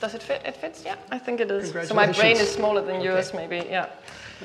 does 0.00 0.14
it 0.14 0.22
fit? 0.22 0.42
It 0.44 0.56
fits, 0.56 0.84
yeah, 0.84 0.96
I 1.10 1.18
think 1.18 1.40
it 1.40 1.50
is. 1.50 1.70
So 1.88 1.94
my 1.94 2.12
brain 2.12 2.36
is 2.36 2.50
smaller 2.50 2.82
than 2.82 3.00
yours, 3.00 3.32
maybe, 3.32 3.64
yeah. 3.70 3.88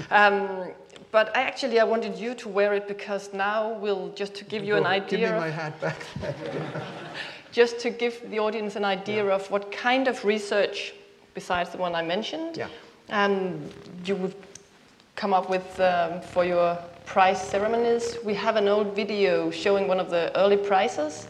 Um, 0.10 0.72
but 1.12 1.36
I 1.36 1.42
actually, 1.42 1.80
I 1.80 1.84
wanted 1.84 2.16
you 2.18 2.34
to 2.36 2.48
wear 2.48 2.74
it 2.76 2.88
because 2.88 3.34
now 3.34 3.74
we'll 3.74 4.10
just 4.14 4.36
to 4.36 4.46
give 4.46 4.64
you 4.64 4.76
an 4.78 4.86
idea. 4.86 5.20
Give 5.20 5.32
me 5.32 5.40
my 5.40 5.50
hat 5.50 5.80
back. 5.82 6.06
just 7.52 7.80
to 7.80 7.90
give 7.90 8.30
the 8.30 8.40
audience 8.40 8.78
an 8.78 8.86
idea 8.86 9.26
of 9.26 9.50
what 9.52 9.70
kind 9.72 10.08
of 10.08 10.24
research, 10.24 10.94
besides 11.34 11.72
the 11.72 11.78
one 11.78 11.94
I 11.96 12.04
mentioned, 12.04 12.56
Yeah. 12.56 12.68
um, 13.10 13.60
you 14.06 14.16
would 14.16 14.36
come 15.16 15.34
up 15.34 15.50
with 15.50 15.80
um, 15.82 16.22
for 16.22 16.46
your 16.46 16.78
prize 17.10 17.42
ceremonies. 17.42 18.18
We 18.24 18.36
have 18.36 18.56
an 18.56 18.68
old 18.68 18.96
video 18.96 19.50
showing 19.50 19.88
one 19.88 20.00
of 20.00 20.12
the 20.12 20.32
early 20.38 20.58
prizes. 20.58 21.28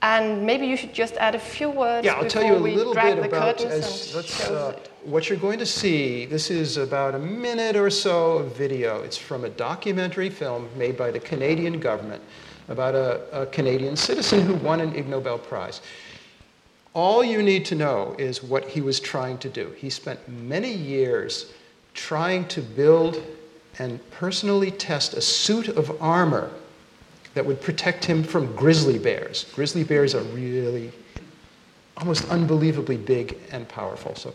And 0.00 0.46
maybe 0.46 0.66
you 0.66 0.78
should 0.78 0.94
just 0.94 1.14
add 1.16 1.34
a 1.34 1.38
few 1.38 1.68
words 1.68 2.06
Yeah, 2.06 2.14
I'll 2.14 2.26
tell 2.26 2.42
you 2.42 2.54
a 2.54 2.56
little 2.56 2.94
bit 2.94 3.18
about 3.18 3.60
as, 3.60 4.16
uh, 4.50 4.74
what 5.04 5.28
you're 5.28 5.38
going 5.38 5.58
to 5.58 5.66
see. 5.66 6.24
This 6.24 6.50
is 6.50 6.78
about 6.78 7.14
a 7.14 7.18
minute 7.18 7.76
or 7.76 7.90
so 7.90 8.38
of 8.38 8.56
video. 8.56 9.02
It's 9.02 9.18
from 9.18 9.44
a 9.44 9.50
documentary 9.50 10.30
film 10.30 10.70
made 10.76 10.96
by 10.96 11.10
the 11.10 11.20
Canadian 11.20 11.78
government 11.78 12.22
about 12.68 12.94
a, 12.94 13.42
a 13.42 13.46
Canadian 13.46 13.94
citizen 13.94 14.40
who 14.40 14.54
won 14.54 14.80
an 14.80 14.96
Ig 14.96 15.06
Nobel 15.06 15.38
Prize. 15.38 15.82
All 16.94 17.22
you 17.22 17.42
need 17.42 17.66
to 17.66 17.74
know 17.74 18.16
is 18.18 18.42
what 18.42 18.64
he 18.64 18.80
was 18.80 19.00
trying 19.00 19.36
to 19.38 19.50
do. 19.50 19.70
He 19.76 19.90
spent 19.90 20.18
many 20.28 20.72
years 20.72 21.52
trying 21.92 22.48
to 22.48 22.62
build 22.62 23.22
and 23.78 23.98
personally 24.10 24.70
test 24.70 25.14
a 25.14 25.20
suit 25.20 25.68
of 25.68 26.00
armor 26.02 26.50
that 27.34 27.44
would 27.44 27.60
protect 27.60 28.04
him 28.04 28.22
from 28.22 28.54
grizzly 28.54 28.98
bears. 28.98 29.46
Grizzly 29.54 29.84
bears 29.84 30.14
are 30.14 30.22
really 30.22 30.92
almost 31.96 32.28
unbelievably 32.28 32.96
big 32.96 33.38
and 33.52 33.68
powerful. 33.68 34.14
So 34.14 34.34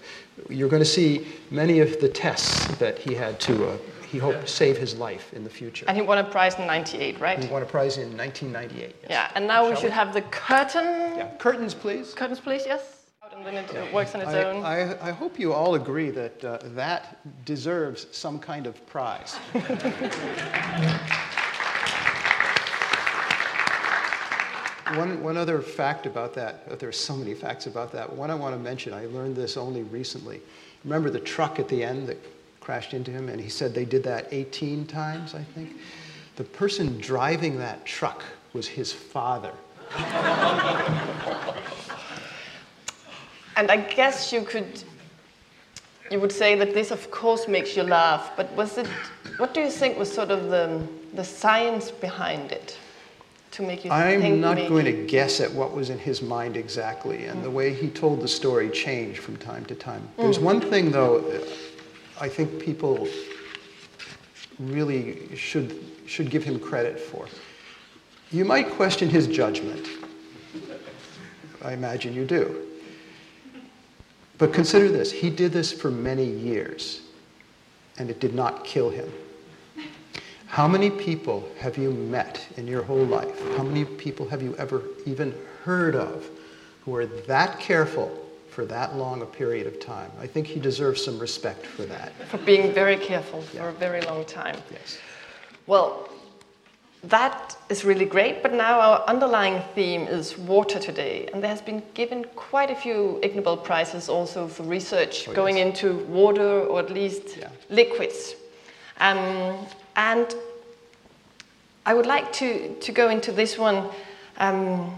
you're 0.49 0.69
going 0.69 0.81
to 0.81 0.85
see 0.85 1.27
many 1.51 1.79
of 1.79 1.99
the 1.99 2.09
tests 2.09 2.65
that 2.77 2.97
he 2.97 3.13
had 3.13 3.39
to, 3.41 3.69
uh, 3.69 3.77
he 4.09 4.17
hoped, 4.17 4.47
save 4.47 4.77
his 4.77 4.95
life 4.95 5.33
in 5.33 5.43
the 5.43 5.49
future. 5.49 5.85
And 5.87 5.97
he 5.97 6.03
won 6.03 6.17
a 6.17 6.23
prize 6.23 6.55
in 6.55 6.65
98, 6.65 7.19
right? 7.19 7.43
He 7.43 7.49
won 7.49 7.61
a 7.61 7.65
prize 7.65 7.97
in 7.97 8.15
1998. 8.17 8.95
yes. 9.01 9.09
Yeah, 9.09 9.31
and 9.35 9.45
now 9.45 9.65
we 9.65 9.71
Shall 9.71 9.81
should 9.81 9.91
have 9.91 10.13
the 10.13 10.21
curtain. 10.21 10.85
Yeah. 11.17 11.29
Curtains, 11.37 11.73
please. 11.73 12.13
Curtains, 12.13 12.39
please, 12.39 12.63
yes? 12.65 12.96
And 13.37 13.45
then 13.45 13.55
it 13.55 13.69
uh, 13.75 13.85
works 13.93 14.15
on 14.15 14.21
its 14.21 14.31
I, 14.31 14.43
own. 14.45 14.63
I, 14.63 15.09
I 15.09 15.11
hope 15.11 15.37
you 15.37 15.53
all 15.53 15.75
agree 15.75 16.09
that 16.09 16.43
uh, 16.43 16.57
that 16.73 17.19
deserves 17.45 18.07
some 18.11 18.39
kind 18.39 18.65
of 18.65 18.83
prize. 18.87 19.35
one, 24.95 25.21
one 25.21 25.37
other 25.37 25.61
fact 25.61 26.07
about 26.07 26.33
that, 26.33 26.63
uh, 26.71 26.75
there 26.75 26.89
are 26.89 26.93
so 26.93 27.15
many 27.15 27.35
facts 27.35 27.67
about 27.67 27.91
that. 27.91 28.11
One 28.11 28.31
I 28.31 28.35
want 28.35 28.55
to 28.55 28.59
mention, 28.59 28.91
I 28.93 29.05
learned 29.05 29.35
this 29.35 29.55
only 29.55 29.83
recently. 29.83 30.41
Remember 30.83 31.11
the 31.11 31.19
truck 31.19 31.59
at 31.59 31.67
the 31.67 31.83
end 31.83 32.07
that 32.07 32.17
crashed 32.59 32.95
into 32.95 33.11
him? 33.11 33.29
And 33.29 33.39
he 33.39 33.49
said 33.49 33.75
they 33.75 33.85
did 33.85 34.03
that 34.03 34.27
18 34.31 34.87
times, 34.87 35.35
I 35.35 35.43
think. 35.43 35.77
The 36.37 36.43
person 36.43 36.97
driving 36.99 37.59
that 37.59 37.85
truck 37.85 38.23
was 38.53 38.67
his 38.67 38.91
father. 38.91 39.53
And 43.57 43.71
I 43.71 43.77
guess 43.77 44.31
you 44.31 44.43
could, 44.43 44.83
you 46.11 46.19
would 46.19 46.31
say 46.31 46.53
that 46.55 46.75
this, 46.75 46.91
of 46.91 47.09
course, 47.09 47.47
makes 47.47 47.75
you 47.75 47.81
laugh. 47.81 48.31
But 48.37 48.51
was 48.53 48.77
it? 48.77 48.87
What 49.37 49.53
do 49.53 49.61
you 49.61 49.71
think 49.71 49.97
was 49.97 50.11
sort 50.11 50.29
of 50.29 50.49
the 50.49 50.87
the 51.13 51.23
science 51.23 51.89
behind 51.89 52.51
it 52.51 52.77
to 53.51 53.63
make 53.63 53.83
you 53.83 53.89
think? 53.89 54.23
I'm 54.23 54.39
not 54.39 54.55
maybe- 54.55 54.69
going 54.69 54.85
to 54.85 55.05
guess 55.05 55.41
at 55.41 55.51
what 55.51 55.73
was 55.73 55.89
in 55.89 55.97
his 55.97 56.21
mind 56.21 56.55
exactly, 56.55 57.25
and 57.25 57.43
the 57.43 57.49
way 57.49 57.73
he 57.73 57.89
told 57.89 58.21
the 58.21 58.27
story 58.27 58.69
changed 58.69 59.19
from 59.19 59.37
time 59.37 59.65
to 59.65 59.75
time. 59.75 60.01
Mm. 60.01 60.23
There's 60.23 60.39
one 60.39 60.61
thing, 60.61 60.91
though, 60.91 61.17
uh, 61.17 61.39
I 62.21 62.29
think 62.29 62.59
people 62.59 63.07
really 64.59 65.35
should, 65.35 65.79
should 66.05 66.29
give 66.29 66.43
him 66.43 66.59
credit 66.59 66.99
for. 66.99 67.27
You 68.31 68.45
might 68.45 68.69
question 68.71 69.09
his 69.09 69.27
judgment. 69.27 69.87
I 71.63 71.73
imagine 71.73 72.13
you 72.13 72.25
do. 72.25 72.66
But 74.37 74.53
consider 74.53 74.87
this 74.89 75.11
he 75.11 75.29
did 75.29 75.51
this 75.51 75.71
for 75.71 75.89
many 75.91 76.25
years. 76.25 77.01
and 77.99 78.09
it 78.09 78.19
did 78.19 78.33
not 78.35 78.63
kill 78.63 78.89
him. 78.89 79.11
How 80.45 80.67
many 80.67 80.89
people 80.89 81.47
have 81.59 81.77
you 81.77 81.91
met 81.91 82.45
in 82.57 82.67
your 82.67 82.83
whole 82.83 83.05
life? 83.05 83.39
How 83.57 83.63
many 83.63 83.85
people 83.85 84.27
have 84.29 84.41
you 84.41 84.55
ever 84.57 84.83
even 85.05 85.33
heard 85.63 85.95
of 85.95 86.29
who 86.85 86.95
are 86.95 87.05
that 87.05 87.59
careful 87.59 88.09
for 88.49 88.65
that 88.65 88.95
long 88.95 89.21
a 89.21 89.25
period 89.25 89.67
of 89.67 89.79
time? 89.79 90.09
I 90.21 90.27
think 90.27 90.47
he 90.47 90.59
deserves 90.59 91.03
some 91.03 91.19
respect 91.19 91.65
for 91.65 91.83
that. 91.83 92.13
For 92.27 92.37
being 92.37 92.73
very 92.73 92.97
careful 92.97 93.41
for 93.41 93.69
a 93.69 93.73
very 93.73 94.01
long 94.01 94.23
time. 94.25 94.57
Yes. 94.71 94.97
Well, 95.65 96.07
that 97.03 97.55
is 97.69 97.85
really 97.85 98.05
great, 98.05 98.41
but 98.41 98.53
now 98.53 98.79
our 98.79 99.03
underlying 99.07 99.61
theme 99.75 100.01
is 100.07 100.37
water 100.37 100.79
today, 100.79 101.29
and 101.31 101.41
there 101.43 101.49
has 101.49 101.61
been 101.61 101.81
given 101.93 102.25
quite 102.35 102.71
a 102.71 102.75
few 102.75 103.19
Ig 103.21 103.35
Nobel 103.35 103.57
prizes 103.57 104.09
also 104.09 104.47
for 104.47 104.63
research 104.63 105.27
Oh, 105.27 105.33
going 105.33 105.57
yes. 105.57 105.67
into 105.67 105.99
water 106.05 106.61
or 106.61 106.79
at 106.79 106.89
least 106.89 107.37
Yeah. 107.37 107.49
liquids. 107.69 108.35
Um, 108.99 109.57
and 109.95 110.35
I 111.85 111.93
would 111.93 112.07
like 112.07 112.33
to, 112.33 112.75
to 112.79 112.91
go 112.91 113.09
into 113.09 113.31
this 113.31 113.57
one 113.57 113.89
um, 114.37 114.97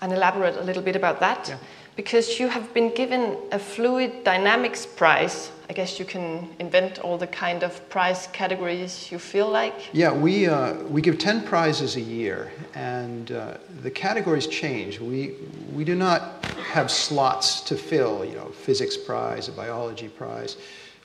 and 0.00 0.12
elaborate 0.12 0.56
a 0.56 0.62
little 0.62 0.82
bit 0.82 0.96
about 0.96 1.20
that. 1.20 1.48
Yeah. 1.48 1.56
Because 1.96 2.38
you 2.38 2.48
have 2.48 2.72
been 2.72 2.94
given 2.94 3.36
a 3.52 3.58
fluid 3.58 4.24
dynamics 4.24 4.86
prize. 4.86 5.50
I 5.68 5.72
guess 5.72 5.98
you 5.98 6.04
can 6.04 6.48
invent 6.58 6.98
all 6.98 7.18
the 7.18 7.26
kind 7.26 7.62
of 7.62 7.88
prize 7.88 8.28
categories 8.32 9.12
you 9.12 9.18
feel 9.18 9.48
like. 9.48 9.74
Yeah, 9.92 10.12
we, 10.12 10.46
uh, 10.46 10.74
we 10.84 11.00
give 11.00 11.18
10 11.18 11.44
prizes 11.44 11.96
a 11.96 12.00
year, 12.00 12.50
and 12.74 13.30
uh, 13.32 13.58
the 13.82 13.90
categories 13.90 14.46
change. 14.46 14.98
We, 14.98 15.34
we 15.72 15.84
do 15.84 15.94
not 15.94 16.44
have 16.72 16.90
slots 16.90 17.60
to 17.62 17.76
fill, 17.76 18.24
you 18.24 18.34
know, 18.34 18.46
physics 18.46 18.96
prize, 18.96 19.48
a 19.48 19.52
biology 19.52 20.08
prize. 20.08 20.56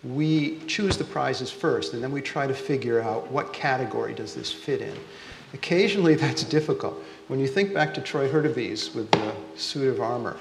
We 0.03 0.59
choose 0.67 0.97
the 0.97 1.03
prizes 1.03 1.51
first, 1.51 1.93
and 1.93 2.03
then 2.03 2.11
we 2.11 2.21
try 2.21 2.47
to 2.47 2.53
figure 2.53 3.01
out 3.01 3.29
what 3.31 3.53
category 3.53 4.13
does 4.13 4.35
this 4.35 4.51
fit 4.51 4.81
in. 4.81 4.95
Occasionally, 5.53 6.15
that's 6.23 6.43
difficult. 6.43 7.01
When 7.27 7.39
you 7.39 7.47
think 7.47 7.73
back 7.73 7.93
to 7.95 8.01
Troy 8.01 8.29
Hurtubise 8.29 8.93
with 8.93 9.09
the 9.11 9.33
suit 9.55 9.87
of 9.87 9.99
armor, 9.99 10.37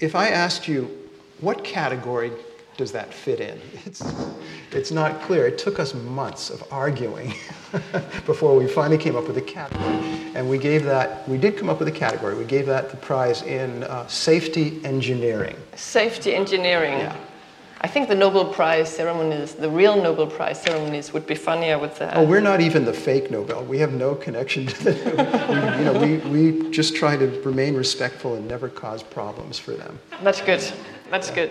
if 0.00 0.14
I 0.14 0.28
asked 0.30 0.66
you, 0.66 0.90
what 1.40 1.62
category 1.62 2.32
does 2.76 2.92
that 2.92 3.12
fit 3.12 3.40
in? 3.40 3.60
It's, 3.86 4.02
it's 4.72 4.92
not 4.92 5.20
clear. 5.22 5.46
It 5.48 5.58
took 5.58 5.80
us 5.80 5.94
months 5.94 6.48
of 6.48 6.62
arguing 6.72 7.34
before 8.24 8.56
we 8.56 8.68
finally 8.68 8.98
came 8.98 9.16
up 9.16 9.26
with 9.26 9.36
a 9.36 9.42
category. 9.42 9.96
And 10.34 10.48
we 10.48 10.58
gave 10.58 10.84
that, 10.84 11.28
we 11.28 11.38
did 11.38 11.58
come 11.58 11.68
up 11.68 11.80
with 11.80 11.88
a 11.88 11.92
category. 11.92 12.36
We 12.36 12.44
gave 12.44 12.66
that 12.66 12.90
the 12.90 12.96
prize 12.96 13.42
in 13.42 13.82
uh, 13.84 14.06
safety 14.06 14.80
engineering. 14.84 15.56
Safety 15.74 16.34
engineering. 16.34 16.98
Yeah. 16.98 17.16
I 17.82 17.88
think 17.88 18.08
the 18.08 18.14
Nobel 18.14 18.44
Prize 18.44 18.94
ceremonies, 18.94 19.54
the 19.54 19.70
real 19.70 19.96
Nobel 19.96 20.26
Prize 20.26 20.60
ceremonies, 20.60 21.14
would 21.14 21.26
be 21.26 21.34
funnier 21.34 21.78
with 21.78 21.96
that. 21.98 22.14
Oh, 22.14 22.24
we're 22.24 22.42
not 22.42 22.60
even 22.60 22.84
the 22.84 22.92
fake 22.92 23.30
Nobel. 23.30 23.64
We 23.64 23.78
have 23.78 23.92
no 23.92 24.14
connection 24.14 24.66
to 24.66 24.84
the, 24.84 24.92
we, 24.92 25.78
you 25.78 25.84
know, 25.84 25.98
we, 25.98 26.60
we 26.60 26.70
just 26.70 26.94
try 26.94 27.16
to 27.16 27.26
remain 27.40 27.74
respectful 27.74 28.34
and 28.34 28.46
never 28.46 28.68
cause 28.68 29.02
problems 29.02 29.58
for 29.58 29.72
them. 29.72 29.98
That's 30.22 30.42
good. 30.42 30.62
That's 31.10 31.30
good. 31.30 31.50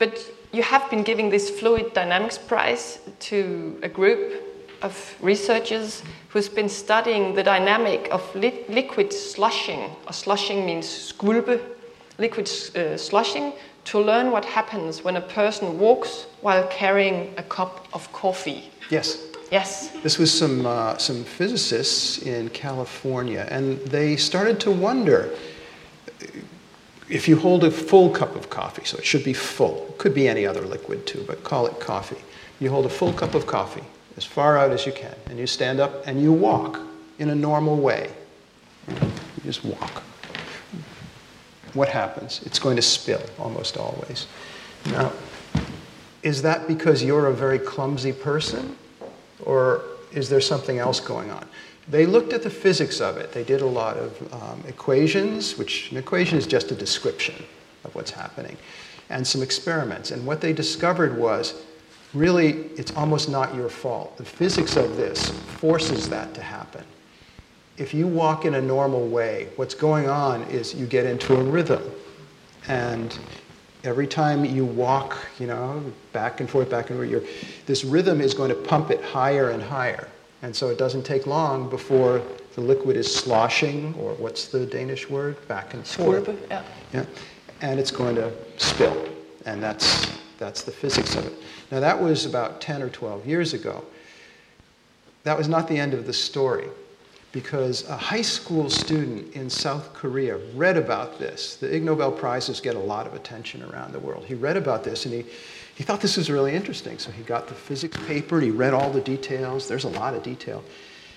But 0.00 0.28
you 0.50 0.64
have 0.64 0.90
been 0.90 1.04
giving 1.04 1.30
this 1.30 1.50
fluid 1.50 1.94
dynamics 1.94 2.36
prize 2.36 2.98
to 3.20 3.78
a 3.84 3.88
group 3.88 4.42
of 4.82 5.16
researchers 5.20 6.02
who's 6.30 6.48
been 6.48 6.68
studying 6.68 7.36
the 7.36 7.44
dynamic 7.44 8.08
of 8.10 8.22
li- 8.34 8.64
liquid 8.68 9.12
slushing, 9.12 9.94
or 10.04 10.12
slushing 10.12 10.66
means 10.66 10.86
skvulpe, 11.12 11.60
liquid 12.18 12.50
uh, 12.74 12.96
slushing, 12.96 13.52
to 13.84 14.00
learn 14.00 14.30
what 14.30 14.44
happens 14.44 15.02
when 15.02 15.16
a 15.16 15.20
person 15.20 15.78
walks 15.78 16.26
while 16.40 16.66
carrying 16.68 17.34
a 17.36 17.42
cup 17.42 17.88
of 17.92 18.10
coffee. 18.12 18.70
Yes. 18.90 19.18
Yes. 19.50 19.90
This 20.02 20.18
was 20.18 20.32
some, 20.32 20.64
uh, 20.64 20.96
some 20.96 21.24
physicists 21.24 22.22
in 22.22 22.48
California, 22.50 23.46
and 23.50 23.78
they 23.80 24.16
started 24.16 24.58
to 24.60 24.70
wonder 24.70 25.30
if 27.10 27.28
you 27.28 27.36
hold 27.36 27.64
a 27.64 27.70
full 27.70 28.08
cup 28.08 28.34
of 28.34 28.48
coffee, 28.48 28.84
so 28.84 28.96
it 28.96 29.04
should 29.04 29.24
be 29.24 29.34
full, 29.34 29.86
it 29.90 29.98
could 29.98 30.14
be 30.14 30.26
any 30.26 30.46
other 30.46 30.62
liquid 30.62 31.06
too, 31.06 31.22
but 31.26 31.44
call 31.44 31.66
it 31.66 31.78
coffee. 31.78 32.22
You 32.60 32.70
hold 32.70 32.86
a 32.86 32.88
full 32.88 33.12
cup 33.12 33.34
of 33.34 33.46
coffee 33.46 33.84
as 34.16 34.24
far 34.24 34.56
out 34.56 34.70
as 34.70 34.86
you 34.86 34.92
can, 34.92 35.14
and 35.26 35.38
you 35.38 35.46
stand 35.46 35.80
up 35.80 36.06
and 36.06 36.22
you 36.22 36.32
walk 36.32 36.80
in 37.18 37.28
a 37.28 37.34
normal 37.34 37.76
way. 37.76 38.10
You 38.88 39.42
just 39.44 39.64
walk. 39.64 40.02
What 41.74 41.88
happens? 41.88 42.42
It's 42.44 42.58
going 42.58 42.76
to 42.76 42.82
spill 42.82 43.22
almost 43.38 43.76
always. 43.76 44.26
Now, 44.86 45.12
is 46.22 46.42
that 46.42 46.68
because 46.68 47.02
you're 47.02 47.26
a 47.26 47.34
very 47.34 47.58
clumsy 47.58 48.12
person? 48.12 48.76
Or 49.44 49.82
is 50.12 50.28
there 50.28 50.40
something 50.40 50.78
else 50.78 51.00
going 51.00 51.30
on? 51.30 51.46
They 51.88 52.06
looked 52.06 52.32
at 52.32 52.42
the 52.42 52.50
physics 52.50 53.00
of 53.00 53.16
it. 53.16 53.32
They 53.32 53.42
did 53.42 53.60
a 53.60 53.66
lot 53.66 53.96
of 53.96 54.32
um, 54.32 54.62
equations, 54.68 55.58
which 55.58 55.90
an 55.90 55.96
equation 55.96 56.38
is 56.38 56.46
just 56.46 56.70
a 56.70 56.74
description 56.74 57.34
of 57.84 57.94
what's 57.94 58.12
happening, 58.12 58.56
and 59.10 59.26
some 59.26 59.42
experiments. 59.42 60.12
And 60.12 60.24
what 60.24 60.40
they 60.40 60.52
discovered 60.52 61.18
was 61.18 61.62
really, 62.14 62.68
it's 62.76 62.94
almost 62.94 63.28
not 63.28 63.54
your 63.54 63.68
fault. 63.68 64.16
The 64.16 64.24
physics 64.24 64.76
of 64.76 64.96
this 64.96 65.30
forces 65.30 66.08
that 66.10 66.34
to 66.34 66.42
happen. 66.42 66.84
If 67.78 67.94
you 67.94 68.06
walk 68.06 68.44
in 68.44 68.54
a 68.54 68.60
normal 68.60 69.06
way, 69.08 69.48
what's 69.56 69.74
going 69.74 70.08
on 70.08 70.42
is 70.44 70.74
you 70.74 70.86
get 70.86 71.06
into 71.06 71.34
a 71.34 71.42
rhythm. 71.42 71.82
And 72.68 73.18
every 73.82 74.06
time 74.06 74.44
you 74.44 74.64
walk, 74.64 75.16
you 75.38 75.46
know, 75.46 75.82
back 76.12 76.40
and 76.40 76.50
forth, 76.50 76.70
back 76.70 76.90
and 76.90 76.98
forth, 76.98 77.10
you're, 77.10 77.22
this 77.66 77.84
rhythm 77.84 78.20
is 78.20 78.34
going 78.34 78.50
to 78.50 78.54
pump 78.54 78.90
it 78.90 79.02
higher 79.02 79.50
and 79.50 79.62
higher. 79.62 80.08
And 80.42 80.54
so 80.54 80.68
it 80.68 80.78
doesn't 80.78 81.04
take 81.04 81.26
long 81.26 81.70
before 81.70 82.22
the 82.54 82.60
liquid 82.60 82.96
is 82.96 83.12
sloshing, 83.12 83.94
or 83.94 84.12
what's 84.14 84.48
the 84.48 84.66
Danish 84.66 85.08
word? 85.08 85.36
Back 85.48 85.72
and 85.72 85.86
forth. 85.86 86.28
Yeah. 86.50 86.62
Yeah. 86.92 87.06
And 87.62 87.80
it's 87.80 87.90
going 87.90 88.16
to 88.16 88.32
spill. 88.58 89.08
And 89.46 89.62
that's, 89.62 90.18
that's 90.38 90.62
the 90.62 90.72
physics 90.72 91.14
of 91.16 91.26
it. 91.26 91.32
Now, 91.70 91.80
that 91.80 92.00
was 92.00 92.26
about 92.26 92.60
10 92.60 92.82
or 92.82 92.90
12 92.90 93.26
years 93.26 93.54
ago. 93.54 93.84
That 95.24 95.38
was 95.38 95.48
not 95.48 95.68
the 95.68 95.78
end 95.78 95.94
of 95.94 96.06
the 96.06 96.12
story 96.12 96.68
because 97.32 97.88
a 97.88 97.96
high 97.96 98.22
school 98.22 98.68
student 98.68 99.34
in 99.34 99.48
South 99.48 99.94
Korea 99.94 100.36
read 100.54 100.76
about 100.76 101.18
this. 101.18 101.56
The 101.56 101.74
Ig 101.74 101.82
Nobel 101.82 102.12
Prizes 102.12 102.60
get 102.60 102.76
a 102.76 102.78
lot 102.78 103.06
of 103.06 103.14
attention 103.14 103.62
around 103.62 103.92
the 103.92 103.98
world. 103.98 104.26
He 104.26 104.34
read 104.34 104.58
about 104.58 104.84
this 104.84 105.06
and 105.06 105.14
he, 105.14 105.24
he 105.74 105.82
thought 105.82 106.02
this 106.02 106.18
was 106.18 106.30
really 106.30 106.54
interesting. 106.54 106.98
So 106.98 107.10
he 107.10 107.22
got 107.22 107.48
the 107.48 107.54
physics 107.54 107.96
paper 108.06 108.36
and 108.36 108.44
he 108.44 108.50
read 108.50 108.74
all 108.74 108.90
the 108.90 109.00
details. 109.00 109.66
There's 109.66 109.84
a 109.84 109.88
lot 109.88 110.14
of 110.14 110.22
detail. 110.22 110.62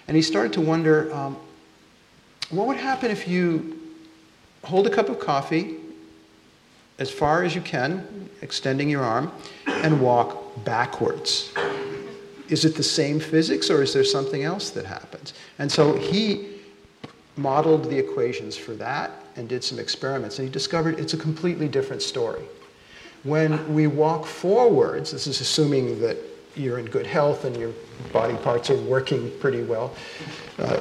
And 0.07 0.15
he 0.15 0.23
started 0.23 0.53
to 0.53 0.61
wonder 0.61 1.13
um, 1.13 1.35
what 2.49 2.67
would 2.67 2.77
happen 2.77 3.11
if 3.11 3.27
you 3.27 3.79
hold 4.63 4.87
a 4.87 4.89
cup 4.89 5.09
of 5.09 5.19
coffee 5.19 5.75
as 6.97 7.11
far 7.11 7.43
as 7.43 7.53
you 7.53 7.61
can, 7.61 8.29
extending 8.41 8.89
your 8.89 9.03
arm, 9.03 9.31
and 9.67 9.99
walk 9.99 10.63
backwards? 10.63 11.51
Is 12.49 12.65
it 12.65 12.75
the 12.75 12.83
same 12.83 13.19
physics 13.19 13.69
or 13.69 13.81
is 13.81 13.93
there 13.93 14.03
something 14.03 14.43
else 14.43 14.69
that 14.71 14.85
happens? 14.85 15.33
And 15.59 15.71
so 15.71 15.93
he 15.93 16.55
modeled 17.37 17.85
the 17.85 17.97
equations 17.97 18.55
for 18.55 18.73
that 18.73 19.11
and 19.35 19.49
did 19.49 19.63
some 19.63 19.79
experiments, 19.79 20.39
and 20.39 20.47
he 20.47 20.51
discovered 20.51 20.99
it's 20.99 21.13
a 21.13 21.17
completely 21.17 21.67
different 21.67 22.01
story. 22.01 22.43
When 23.23 23.73
we 23.73 23.87
walk 23.87 24.25
forwards, 24.25 25.11
this 25.11 25.27
is 25.27 25.41
assuming 25.41 25.99
that 25.99 26.17
you're 26.55 26.79
in 26.79 26.85
good 26.85 27.05
health 27.05 27.43
and 27.43 27.55
your 27.57 27.73
body 28.13 28.35
parts 28.37 28.69
are 28.69 28.79
working 28.83 29.31
pretty 29.39 29.63
well, 29.63 29.93
uh, 30.59 30.79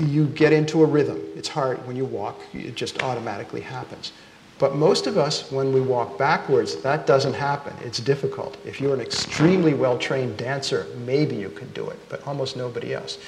you 0.00 0.26
get 0.26 0.52
into 0.52 0.82
a 0.82 0.86
rhythm. 0.86 1.20
It's 1.34 1.48
hard 1.48 1.84
when 1.86 1.96
you 1.96 2.04
walk, 2.04 2.40
it 2.52 2.76
just 2.76 3.02
automatically 3.02 3.60
happens. 3.60 4.12
But 4.58 4.74
most 4.74 5.06
of 5.06 5.18
us, 5.18 5.50
when 5.52 5.72
we 5.72 5.80
walk 5.82 6.16
backwards, 6.16 6.76
that 6.76 7.06
doesn't 7.06 7.34
happen. 7.34 7.74
It's 7.84 7.98
difficult. 7.98 8.56
If 8.64 8.80
you're 8.80 8.94
an 8.94 9.00
extremely 9.02 9.74
well 9.74 9.98
trained 9.98 10.38
dancer, 10.38 10.86
maybe 11.04 11.36
you 11.36 11.50
can 11.50 11.70
do 11.72 11.90
it, 11.90 11.98
but 12.08 12.26
almost 12.26 12.56
nobody 12.56 12.94
else. 12.94 13.18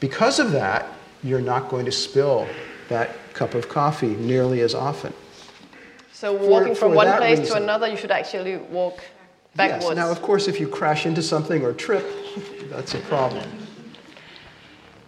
Because 0.00 0.38
of 0.38 0.52
that, 0.52 0.86
you're 1.22 1.40
not 1.40 1.70
going 1.70 1.86
to 1.86 1.92
spill 1.92 2.46
that 2.88 3.16
cup 3.32 3.54
of 3.54 3.68
coffee 3.68 4.14
nearly 4.16 4.60
as 4.60 4.74
often. 4.74 5.12
So 6.12 6.32
walking 6.34 6.74
from 6.74 6.90
for 6.90 6.96
one 6.96 7.16
place 7.16 7.48
to 7.48 7.56
another, 7.56 7.86
you 7.88 7.96
should 7.96 8.10
actually 8.10 8.56
walk 8.56 9.02
backwards. 9.54 9.86
Yes. 9.86 9.96
Now, 9.96 10.10
of 10.10 10.20
course, 10.20 10.46
if 10.46 10.60
you 10.60 10.68
crash 10.68 11.06
into 11.06 11.22
something 11.22 11.62
or 11.64 11.72
trip, 11.72 12.06
that's 12.70 12.94
a 12.94 12.98
problem. 13.00 13.48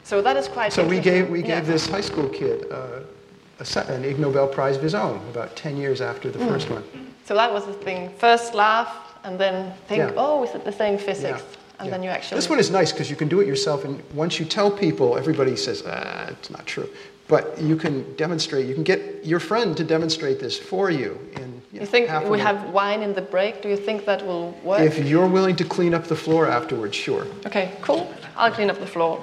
so 0.03 0.23
that 0.23 0.37
is 0.39 0.49
quite. 0.49 0.73
So 0.73 0.87
we 0.87 0.99
gave, 1.01 1.29
we 1.29 1.41
Yeah. 1.41 1.57
gave 1.57 1.67
this 1.67 1.87
high 1.87 2.01
school 2.01 2.29
kid 2.29 2.67
uh, 2.71 3.01
a, 3.61 3.93
an 3.93 4.05
Ig 4.05 4.19
Nobel 4.19 4.49
Prize 4.49 4.77
of 4.77 4.83
his 4.83 4.95
own 4.95 5.17
about 5.29 5.57
10 5.57 5.77
years 5.77 6.01
after 6.01 6.31
the 6.31 6.39
first 6.39 6.71
one. 6.71 6.85
So 7.25 7.35
that 7.35 7.53
was 7.53 7.67
the 7.67 7.73
thing. 7.73 8.11
First 8.19 8.55
laugh, 8.55 9.09
and 9.25 9.39
then 9.39 9.73
think, 9.87 9.99
Yeah. 9.99 10.13
oh, 10.17 10.45
is 10.45 10.55
it 10.55 10.65
the 10.65 10.73
same 10.73 10.99
physics? 10.99 11.43
And 11.79 11.87
yeah. 11.87 11.91
then 11.93 12.03
you 12.03 12.11
actually. 12.11 12.39
This 12.39 12.49
one 12.49 12.59
is 12.59 12.71
nice 12.71 12.91
because 12.93 13.09
you 13.11 13.17
can 13.17 13.29
do 13.29 13.41
it 13.41 13.47
yourself, 13.47 13.85
and 13.85 14.03
once 14.15 14.41
you 14.41 14.47
tell 14.47 14.71
people, 14.71 15.17
everybody 15.17 15.55
says, 15.57 15.85
ah, 15.87 16.27
it's 16.29 16.51
not 16.51 16.67
true. 16.67 16.89
But 17.29 17.61
you 17.61 17.77
can 17.77 18.17
demonstrate, 18.17 18.67
you 18.67 18.75
can 18.75 18.85
get 18.85 19.25
your 19.25 19.39
friend 19.39 19.77
to 19.77 19.85
demonstrate 19.85 20.41
this 20.41 20.59
for 20.59 20.91
you 20.91 21.21
in 21.37 21.61
Yeah, 21.73 21.81
You 21.83 21.87
think 21.87 22.09
half 22.09 22.25
we 22.25 22.41
have 22.41 22.71
wine 22.71 23.03
in 23.03 23.13
the 23.15 23.21
break? 23.21 23.61
Do 23.61 23.69
you 23.69 23.77
think 23.77 24.07
that 24.07 24.27
will 24.27 24.53
work? 24.65 24.81
If 24.81 25.07
you're 25.07 25.29
willing 25.29 25.57
to 25.57 25.65
clean 25.65 25.93
up 25.93 26.05
the 26.05 26.17
floor 26.17 26.49
afterwards, 26.49 26.97
sure. 26.97 27.27
Okay, 27.47 27.73
cool. 27.83 28.11
I'll 28.37 28.51
clean 28.51 28.71
up 28.71 28.79
the 28.81 28.87
floor. 28.87 29.23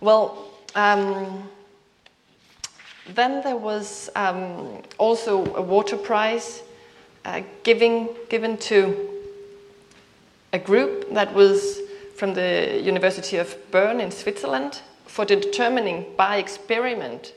Well, 0.00 0.50
um, 0.74 1.48
then 3.14 3.42
there 3.42 3.56
was 3.56 4.10
um, 4.16 4.82
also 4.98 5.54
a 5.54 5.62
water 5.62 5.96
prize 5.96 6.62
uh, 7.24 7.42
giving, 7.62 8.08
given 8.28 8.56
to 8.58 9.08
a 10.52 10.58
group 10.58 11.12
that 11.12 11.32
was 11.34 11.80
from 12.16 12.34
the 12.34 12.80
University 12.82 13.36
of 13.36 13.56
Bern 13.70 14.00
in 14.00 14.10
Switzerland 14.10 14.80
for 15.06 15.24
determining 15.24 16.06
by 16.16 16.36
experiment 16.36 17.32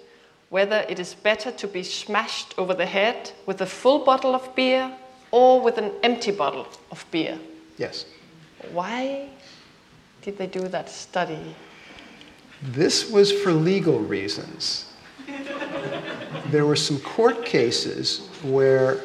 whether 0.50 0.86
it 0.90 1.00
is 1.00 1.14
better 1.14 1.52
to 1.52 1.68
be 1.68 1.84
smashed 1.84 2.58
over 2.58 2.74
the 2.74 2.86
head 2.86 3.32
with 3.46 3.62
a 3.62 3.66
full 3.66 4.00
bottle 4.00 4.34
of 4.34 4.56
beer 4.56 4.92
or 5.32 5.62
with 5.62 5.78
an 5.78 5.92
empty 6.02 6.32
bottle 6.32 6.68
of 6.92 7.06
beer. 7.12 7.38
Yes. 7.78 8.06
Why 8.72 9.30
did 10.22 10.38
they 10.38 10.48
do 10.48 10.68
that 10.68 10.90
study? 10.90 11.56
This 12.62 13.10
was 13.10 13.32
for 13.32 13.54
legal 13.54 14.00
reasons. 14.00 14.89
There 16.52 16.66
were 16.66 16.76
some 16.76 17.00
court 17.00 17.46
cases 17.46 18.28
where 18.44 19.00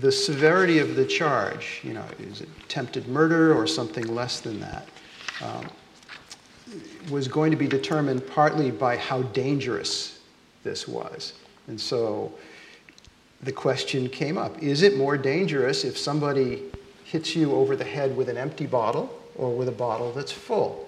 the 0.00 0.12
severity 0.12 0.78
of 0.78 0.96
the 0.96 1.04
charge, 1.04 1.80
you 1.82 1.92
know, 1.92 2.04
is 2.18 2.40
it 2.40 2.48
attempted 2.64 3.08
murder 3.08 3.54
or 3.54 3.66
something 3.66 4.06
less 4.14 4.40
than 4.40 4.60
that, 4.60 4.88
um, 5.42 5.66
was 7.10 7.28
going 7.28 7.50
to 7.50 7.56
be 7.56 7.66
determined 7.66 8.26
partly 8.26 8.70
by 8.70 8.96
how 8.96 9.22
dangerous 9.22 10.20
this 10.64 10.86
was. 10.88 11.34
And 11.68 11.80
so 11.80 12.32
the 13.42 13.52
question 13.52 14.08
came 14.08 14.38
up 14.38 14.62
is 14.62 14.82
it 14.82 14.96
more 14.96 15.16
dangerous 15.16 15.84
if 15.84 15.96
somebody 15.96 16.62
hits 17.04 17.36
you 17.36 17.52
over 17.52 17.76
the 17.76 17.84
head 17.84 18.16
with 18.16 18.28
an 18.28 18.36
empty 18.36 18.66
bottle 18.66 19.18
or 19.36 19.54
with 19.54 19.68
a 19.68 19.72
bottle 19.72 20.12
that's 20.12 20.32
full? 20.32 20.85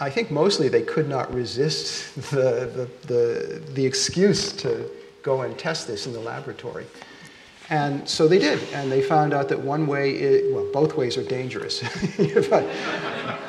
I 0.00 0.08
think 0.08 0.30
mostly 0.30 0.68
they 0.68 0.82
could 0.82 1.08
not 1.08 1.32
resist 1.32 2.14
the, 2.30 2.88
the, 3.06 3.06
the, 3.06 3.62
the 3.74 3.84
excuse 3.84 4.50
to 4.54 4.90
go 5.22 5.42
and 5.42 5.58
test 5.58 5.86
this 5.86 6.06
in 6.06 6.14
the 6.14 6.20
laboratory. 6.20 6.86
And 7.68 8.08
so 8.08 8.26
they 8.26 8.38
did, 8.38 8.60
and 8.72 8.90
they 8.90 9.02
found 9.02 9.32
out 9.34 9.48
that 9.50 9.60
one 9.60 9.86
way, 9.86 10.50
well, 10.50 10.66
both 10.72 10.96
ways 10.96 11.16
are 11.16 11.22
dangerous. 11.22 11.82
but 12.50 12.64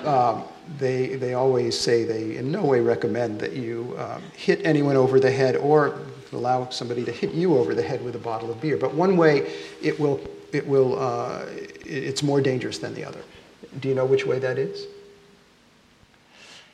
um, 0.05 0.43
they, 0.77 1.15
they 1.15 1.33
always 1.33 1.79
say 1.79 2.03
they 2.03 2.35
in 2.35 2.51
no 2.51 2.63
way 2.63 2.81
recommend 2.81 3.39
that 3.39 3.53
you 3.53 3.95
um, 3.97 4.21
hit 4.35 4.63
anyone 4.65 4.97
over 4.97 5.19
the 5.19 5.31
head 5.31 5.55
or 5.55 5.99
allow 6.33 6.69
somebody 6.69 7.03
to 7.05 7.11
hit 7.11 7.31
you 7.31 7.57
over 7.57 7.73
the 7.73 7.81
head 7.81 8.03
with 8.03 8.15
a 8.15 8.19
bottle 8.19 8.51
of 8.51 8.61
beer. 8.61 8.77
But 8.77 8.93
one 8.93 9.17
way, 9.17 9.51
it 9.81 9.99
will, 9.99 10.19
it 10.51 10.67
will, 10.67 10.99
uh, 10.99 11.45
it's 11.85 12.21
more 12.21 12.41
dangerous 12.41 12.77
than 12.77 12.93
the 12.93 13.05
other. 13.05 13.21
Do 13.79 13.87
you 13.87 13.95
know 13.95 14.05
which 14.05 14.25
way 14.25 14.37
that 14.39 14.59
is? 14.59 14.85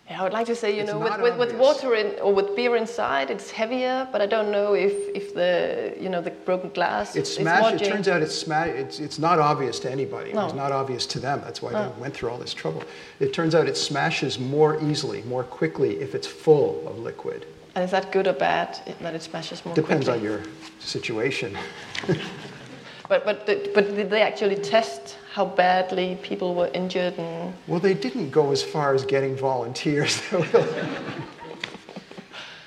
Yeah, 0.09 0.21
I 0.21 0.23
would 0.23 0.31
like 0.31 0.47
to 0.47 0.55
say, 0.55 0.73
you 0.73 0.83
It's 0.83 0.91
know, 0.91 0.99
with, 0.99 1.19
with, 1.21 1.37
with 1.37 1.53
water 1.57 1.93
in, 1.93 2.17
or 2.21 2.33
with 2.33 2.55
beer 2.55 2.77
inside, 2.77 3.29
it's 3.29 3.51
heavier, 3.51 4.07
but 4.09 4.21
I 4.21 4.25
don't 4.25 4.51
know 4.51 4.73
if, 4.73 4.93
if 5.13 5.33
the, 5.33 5.95
you 5.99 6.07
know, 6.07 6.21
the 6.21 6.31
broken 6.31 6.69
glass 6.69 7.17
It's 7.17 7.31
is 7.31 7.35
smashed. 7.37 7.81
It 7.81 7.89
turns 7.89 8.07
out 8.07 8.21
it's 8.21 8.33
smashed. 8.33 8.71
It's, 8.71 8.99
it's 8.99 9.19
not 9.19 9.37
obvious 9.39 9.79
to 9.81 9.91
anybody. 9.91 10.31
No. 10.31 10.49
not 10.53 10.71
obvious 10.71 11.05
to 11.07 11.19
them. 11.19 11.41
That's 11.43 11.61
why 11.61 11.73
they 11.73 11.99
went 11.99 12.13
through 12.13 12.29
all 12.29 12.37
this 12.37 12.53
trouble. 12.53 12.83
It 13.19 13.33
turns 13.33 13.53
out 13.53 13.67
it 13.67 13.75
smashes 13.75 14.39
more 14.39 14.81
easily, 14.81 15.23
more 15.23 15.43
quickly 15.43 15.99
if 15.99 16.15
it's 16.15 16.27
full 16.27 16.87
of 16.87 16.97
liquid. 16.99 17.45
And 17.75 17.83
is 17.83 17.91
that 17.91 18.11
good 18.13 18.27
or 18.27 18.33
bad, 18.33 18.79
that 19.01 19.13
it 19.13 19.21
smashes 19.21 19.63
more 19.65 19.75
Depends 19.75 20.05
quickly? 20.07 20.25
on 20.29 20.33
your 20.33 20.43
situation. 20.79 21.57
But, 23.09 23.23
but, 23.23 23.45
the, 23.45 23.71
but 23.73 23.95
did 23.95 24.09
they 24.09 24.21
actually 24.21 24.57
test 24.57 25.15
how 25.37 25.45
badly 25.45 26.17
people 26.23 26.55
were 26.55 26.71
injured? 26.73 27.13
And, 27.19 27.53
Well, 27.67 27.79
they 27.79 27.93
didn't 27.93 28.31
go 28.31 28.51
as 28.51 28.63
far 28.63 28.95
as 28.95 29.05
getting 29.05 29.35
volunteers. 29.37 30.19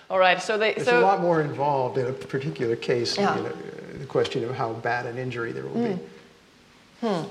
all 0.08 0.20
right, 0.20 0.40
so 0.40 0.56
they... 0.56 0.74
There's 0.74 0.86
so, 0.86 1.00
a 1.00 1.10
lot 1.12 1.20
more 1.20 1.40
involved 1.42 1.98
in 1.98 2.06
a 2.06 2.12
particular 2.12 2.76
case. 2.76 3.18
Yeah. 3.18 3.36
You 3.36 3.42
know, 3.42 3.52
the 3.98 4.06
question 4.06 4.44
of 4.44 4.54
how 4.54 4.72
bad 4.74 5.06
an 5.06 5.18
injury 5.18 5.50
there 5.50 5.66
will 5.66 5.82
be. 5.88 5.98
hmm. 7.00 7.22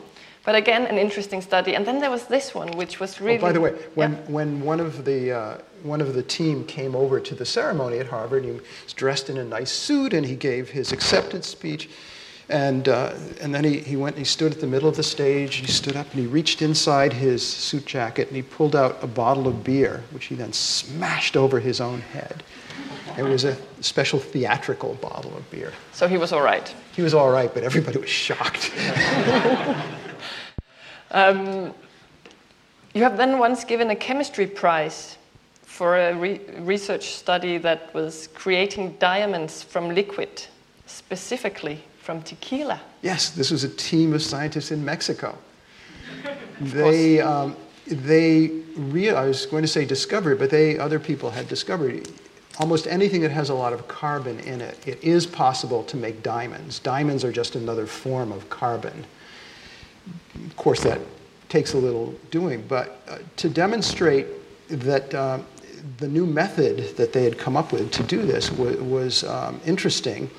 But 0.44 0.56
again, 0.56 0.86
an 0.88 0.98
interesting 0.98 1.42
study. 1.42 1.74
And 1.76 1.86
then 1.86 2.00
there 2.00 2.12
was 2.12 2.26
this 2.26 2.54
one, 2.54 2.72
which 2.72 3.00
was 3.00 3.22
really... 3.22 3.38
Oh, 3.38 3.42
by 3.42 3.54
the 3.54 3.62
way, 3.62 3.72
when, 3.96 4.12
Yeah. 4.12 4.18
when 4.28 4.62
one, 4.62 4.82
of 4.82 5.06
the, 5.06 5.32
uh, 5.32 5.58
one 5.84 6.02
of 6.02 6.16
the 6.16 6.24
team 6.24 6.66
came 6.66 6.98
over 6.98 7.22
to 7.22 7.34
the 7.34 7.46
ceremony 7.46 8.00
at 8.00 8.08
Harvard, 8.08 8.44
he 8.44 8.52
was 8.52 8.94
dressed 8.94 9.30
in 9.30 9.38
a 9.38 9.46
nice 9.46 9.72
suit 9.72 10.14
and 10.14 10.26
he 10.26 10.36
gave 10.36 10.72
his 10.72 10.92
acceptance 10.92 11.48
speech. 11.48 11.90
And, 12.50 12.90
uh, 12.90 13.14
and 13.42 13.54
then 13.54 13.64
he, 13.64 13.80
he 13.80 13.96
went 13.96 14.16
and 14.16 14.26
he 14.26 14.30
stood 14.30 14.52
at 14.52 14.60
the 14.60 14.68
middle 14.68 14.90
of 14.90 14.96
the 14.96 15.04
stage. 15.04 15.56
He 15.56 15.68
stood 15.68 15.96
up 15.96 16.08
and 16.12 16.20
he 16.20 16.26
reached 16.26 16.64
inside 16.64 17.14
his 17.14 17.46
suit 17.46 17.86
jacket 17.86 18.28
and 18.28 18.36
he 18.36 18.42
pulled 18.42 18.76
out 18.76 18.98
a 19.04 19.08
bottle 19.08 19.48
of 19.48 19.64
beer, 19.64 20.04
which 20.12 20.26
he 20.26 20.36
then 20.36 20.52
smashed 20.52 21.38
over 21.38 21.60
his 21.60 21.80
own 21.80 22.02
head. 22.02 22.44
It 23.18 23.24
was 23.24 23.44
a 23.44 23.56
special 23.82 24.18
theatrical 24.18 24.96
bottle 24.96 25.36
of 25.38 25.50
beer. 25.52 25.74
So 25.92 26.08
he 26.08 26.18
was 26.18 26.32
all 26.32 26.42
right. 26.42 26.74
He 26.96 27.02
was 27.02 27.14
all 27.14 27.30
right, 27.30 27.54
but 27.54 27.64
everybody 27.64 28.00
was 28.00 28.10
shocked. 28.10 28.72
Um, 31.12 31.74
you 32.94 33.02
have 33.02 33.18
then 33.18 33.40
once 33.40 33.64
given 33.64 33.90
a 33.90 33.96
chemistry 33.96 34.46
prize 34.46 35.18
for 35.64 35.98
a 35.98 36.14
re- 36.14 36.42
research 36.60 37.16
study 37.16 37.58
that 37.58 37.92
was 37.96 38.28
creating 38.36 38.96
diamonds 39.00 39.64
from 39.64 39.90
liquid, 39.90 40.46
specifically 40.86 41.84
from 42.10 42.24
tequila. 42.24 42.82
Yes, 43.04 43.30
this 43.30 43.52
was 43.52 43.64
a 43.64 43.70
team 43.70 44.14
of 44.14 44.24
scientists 44.24 44.72
in 44.72 44.84
Mexico. 44.84 45.38
They, 46.60 47.22
um, 47.22 47.56
they 47.86 48.48
rea- 48.76 49.12
I 49.12 49.28
was 49.28 49.46
going 49.46 49.62
to 49.62 49.68
say 49.68 49.86
discovered, 49.86 50.40
but 50.40 50.50
they, 50.50 50.78
other 50.78 51.00
people 51.00 51.30
had 51.30 51.48
discovered 51.48 52.10
almost 52.58 52.88
anything 52.88 53.22
that 53.22 53.32
has 53.32 53.50
a 53.50 53.54
lot 53.54 53.74
of 53.74 53.88
carbon 53.88 54.40
in 54.40 54.60
it, 54.60 54.76
it 54.88 55.02
is 55.04 55.26
possible 55.28 55.84
to 55.84 55.96
make 55.96 56.24
diamonds. 56.24 56.80
Diamonds 56.80 57.24
are 57.24 57.32
just 57.32 57.56
another 57.56 57.86
form 57.86 58.32
of 58.32 58.50
carbon. 58.50 59.06
Of 60.48 60.58
course, 60.58 60.82
that 60.82 61.00
takes 61.48 61.74
a 61.74 61.78
little 61.78 62.14
doing, 62.32 62.66
but 62.68 63.04
uh, 63.08 63.20
to 63.38 63.50
demonstrate 63.50 64.26
that 64.68 65.14
um, 65.14 65.46
the 66.00 66.08
new 66.08 66.26
method 66.26 66.98
that 66.98 67.14
they 67.14 67.24
had 67.24 67.38
come 67.38 67.56
up 67.56 67.72
with 67.72 67.92
to 67.92 68.04
do 68.04 68.24
this 68.24 68.52
was, 68.52 68.76
was 68.78 69.24
um, 69.24 69.62
interesting, 69.66 70.30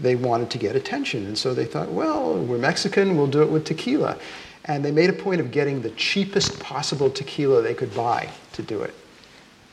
they 0.00 0.16
wanted 0.16 0.50
to 0.50 0.58
get 0.58 0.76
attention. 0.76 1.26
And 1.26 1.36
so 1.36 1.54
they 1.54 1.64
thought, 1.64 1.90
well, 1.90 2.34
we're 2.34 2.58
Mexican, 2.58 3.16
we'll 3.16 3.26
do 3.26 3.42
it 3.42 3.50
with 3.50 3.64
tequila. 3.64 4.18
And 4.64 4.84
they 4.84 4.92
made 4.92 5.10
a 5.10 5.12
point 5.12 5.40
of 5.40 5.50
getting 5.50 5.82
the 5.82 5.90
cheapest 5.90 6.60
possible 6.60 7.10
tequila 7.10 7.62
they 7.62 7.74
could 7.74 7.94
buy 7.94 8.28
to 8.52 8.62
do 8.62 8.82
it. 8.82 8.94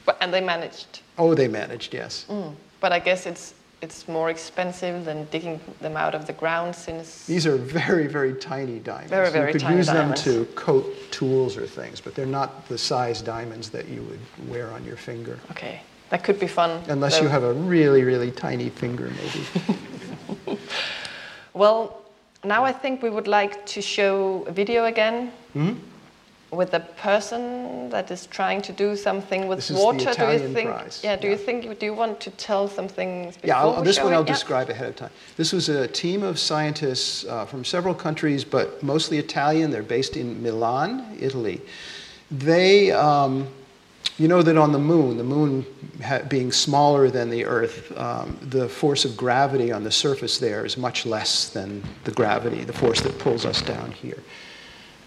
But, 0.06 0.18
and 0.22 0.34
they 0.34 0.42
managed. 0.42 1.02
Oh, 1.18 1.36
they 1.36 1.48
managed, 1.48 1.94
yes. 1.94 2.26
Mm. 2.30 2.56
But 2.80 2.92
I 2.92 3.00
guess 3.00 3.26
it's, 3.26 3.54
it's 3.82 4.08
more 4.08 4.30
expensive 4.30 5.06
than 5.06 5.26
digging 5.26 5.60
them 5.82 5.96
out 5.96 6.16
of 6.16 6.26
the 6.26 6.34
ground 6.34 6.76
since. 6.76 7.26
These 7.28 7.46
are 7.46 7.58
very, 7.58 8.08
very 8.08 8.34
tiny 8.34 8.80
diamonds. 8.80 9.12
Very, 9.12 9.30
very 9.30 9.48
you 9.48 9.54
could 9.54 9.62
tiny 9.62 9.78
use 9.78 9.88
diamonds. 9.88 10.24
them 10.24 10.46
to 10.46 10.52
coat 10.54 11.12
tools 11.12 11.56
or 11.58 11.68
things, 11.68 12.02
but 12.02 12.16
they're 12.16 12.26
not 12.26 12.68
the 12.68 12.78
size 12.78 13.22
diamonds 13.22 13.70
that 13.70 13.88
you 13.88 14.02
would 14.04 14.50
wear 14.50 14.72
on 14.72 14.84
your 14.86 14.98
finger. 14.98 15.40
Okay, 15.52 15.82
that 16.10 16.24
could 16.24 16.40
be 16.40 16.48
fun. 16.48 16.84
Unless 16.88 17.18
though. 17.18 17.24
you 17.24 17.30
have 17.30 17.44
a 17.44 17.54
really, 17.54 18.04
really 18.04 18.32
tiny 18.32 18.70
finger, 18.70 19.12
maybe. 19.22 19.78
Well, 21.60 21.98
now 22.46 22.64
I 22.64 22.72
think 22.72 23.04
we 23.04 23.10
would 23.10 23.28
like 23.28 23.66
to 23.76 23.82
show 23.82 24.46
a 24.48 24.52
video 24.62 24.86
again 24.86 25.32
Hmm? 25.54 25.74
with 26.52 26.74
a 26.74 26.80
person 26.80 27.90
that 27.90 28.10
is 28.12 28.26
trying 28.28 28.62
to 28.62 28.72
do 28.72 28.96
something 28.96 29.42
with 29.50 29.60
This 29.68 29.72
water. 29.78 30.14
do 30.14 30.26
you 30.32 30.54
think? 30.58 30.70
prize, 30.70 31.02
Yeah. 31.04 31.18
Do 31.18 31.28
yeah. 31.28 31.34
you 31.34 31.38
think? 31.46 31.80
Do 31.80 31.86
you 31.86 31.94
want 31.94 32.16
to 32.22 32.30
tell 32.48 32.68
something? 32.70 33.12
Before 33.26 33.48
Yeah, 33.50 33.60
I'll, 33.62 33.84
this 33.84 34.00
one 34.00 34.14
it? 34.14 34.16
I'll 34.16 34.26
Yeah. 34.26 34.34
describe 34.38 34.70
ahead 34.70 34.90
of 34.90 34.96
time. 34.96 35.12
This 35.36 35.52
was 35.52 35.68
a 35.70 35.88
team 35.88 36.24
of 36.24 36.40
scientists 36.40 37.26
uh, 37.26 37.46
from 37.52 37.66
several 37.66 37.94
countries, 38.06 38.46
but 38.46 38.82
mostly 38.82 39.18
Italian. 39.18 39.70
They're 39.72 39.92
based 39.98 40.16
in 40.16 40.42
Milan, 40.42 40.90
Italy. 41.20 41.60
They, 42.32 42.92
um, 42.92 43.48
you 44.20 44.28
know 44.28 44.42
that 44.42 44.58
on 44.58 44.74
the 44.74 44.80
moon, 44.80 45.18
the 45.18 45.24
moon 45.24 45.66
being 46.28 46.52
smaller 46.52 47.10
than 47.10 47.30
the 47.30 47.46
Earth, 47.46 47.98
um, 47.98 48.38
the 48.42 48.68
force 48.68 49.06
of 49.06 49.16
gravity 49.16 49.72
on 49.72 49.84
the 49.84 49.92
surface 49.92 50.38
there 50.40 50.66
is 50.66 50.78
much 50.78 51.06
less 51.06 51.50
than 51.50 51.82
the 52.04 52.12
gravity, 52.12 52.66
the 52.66 52.74
force 52.74 53.00
that 53.02 53.18
pulls 53.18 53.46
us 53.46 53.62
down 53.62 53.92
here. 53.92 54.22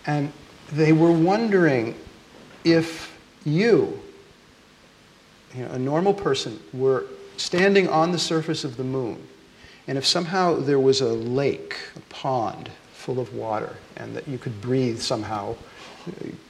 And 0.07 0.33
they 0.73 0.95
were 0.95 1.13
wondering 1.13 1.95
if 2.65 3.19
you, 3.45 4.01
you 5.55 5.65
know, 5.65 5.73
a 5.73 5.79
normal 5.79 6.15
person 6.15 6.59
were 6.73 7.05
standing 7.37 7.89
on 7.91 8.13
the 8.13 8.19
surface 8.19 8.65
of 8.65 8.79
the 8.79 8.85
moon, 8.85 9.23
and 9.87 9.99
if 9.99 10.07
somehow 10.07 10.57
there 10.57 10.81
was 10.81 11.03
a 11.03 11.13
lake, 11.13 11.77
a 11.97 12.01
pond 12.09 12.71
full 12.95 13.21
of 13.21 13.35
water, 13.35 13.77
and 13.97 14.17
that 14.17 14.27
you 14.27 14.39
could 14.39 14.59
breathe 14.63 15.01
somehow, 15.01 15.55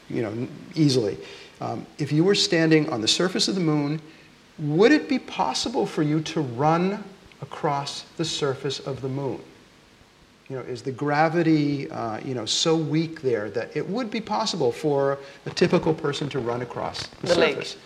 you 0.08 0.22
know, 0.22 0.46
easily, 0.76 1.18
um, 1.62 1.86
if 1.98 2.10
you 2.10 2.24
were 2.24 2.34
standing 2.34 2.88
on 2.90 3.00
the 3.00 3.06
surface 3.08 3.46
of 3.46 3.54
the 3.54 3.60
moon, 3.60 4.00
would 4.58 4.90
it 4.90 5.08
be 5.08 5.18
possible 5.18 5.86
for 5.86 6.02
you 6.02 6.20
to 6.20 6.40
run 6.40 7.02
across 7.40 8.02
the 8.16 8.24
surface 8.24 8.80
of 8.80 9.00
the 9.00 9.08
moon? 9.08 9.40
You 10.48 10.56
know, 10.56 10.62
is 10.62 10.82
the 10.82 10.90
gravity, 10.90 11.88
uh, 11.90 12.18
you 12.24 12.34
know, 12.34 12.46
so 12.46 12.74
weak 12.76 13.22
there 13.22 13.48
that 13.50 13.76
it 13.76 13.88
would 13.88 14.10
be 14.10 14.20
possible 14.20 14.72
for 14.72 15.18
a 15.46 15.50
typical 15.50 15.94
person 15.94 16.28
to 16.30 16.40
run 16.40 16.62
across 16.62 17.06
the, 17.06 17.28
The 17.28 17.38
lake. 17.38 17.76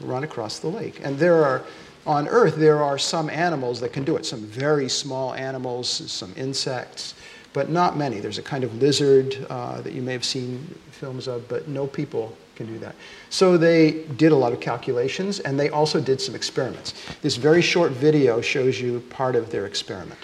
run 0.00 0.24
across 0.24 0.58
the 0.58 0.68
lake? 0.68 1.00
And 1.04 1.18
there 1.18 1.44
are, 1.44 1.62
on 2.06 2.26
Earth, 2.28 2.56
there 2.56 2.82
are 2.82 2.96
some 2.96 3.28
animals 3.28 3.80
that 3.80 3.92
can 3.92 4.02
do 4.02 4.16
it. 4.16 4.24
Some 4.24 4.40
very 4.40 4.88
small 4.88 5.34
animals, 5.34 5.88
some 5.88 6.32
insects, 6.38 7.14
but 7.52 7.68
not 7.68 7.98
many. 7.98 8.18
There's 8.18 8.38
a 8.38 8.42
kind 8.42 8.64
of 8.64 8.74
lizard 8.80 9.46
uh, 9.50 9.82
that 9.82 9.92
you 9.92 10.00
may 10.00 10.12
have 10.12 10.24
seen 10.24 10.66
films 10.90 11.28
of, 11.28 11.46
but 11.48 11.68
no 11.68 11.86
people 11.86 12.34
can 12.56 12.66
do 12.66 12.78
that. 12.78 12.94
So 13.30 13.56
they 13.56 14.04
did 14.16 14.32
a 14.32 14.36
lot 14.36 14.52
of 14.52 14.60
calculations, 14.60 15.40
and 15.40 15.60
they 15.60 15.68
also 15.68 16.00
did 16.00 16.20
some 16.20 16.34
experiments. 16.34 16.94
This 17.22 17.36
very 17.36 17.62
short 17.62 17.92
video 17.92 18.40
shows 18.40 18.80
you 18.80 19.00
part 19.10 19.36
of 19.36 19.50
their 19.50 19.66
experiment. 19.66 20.18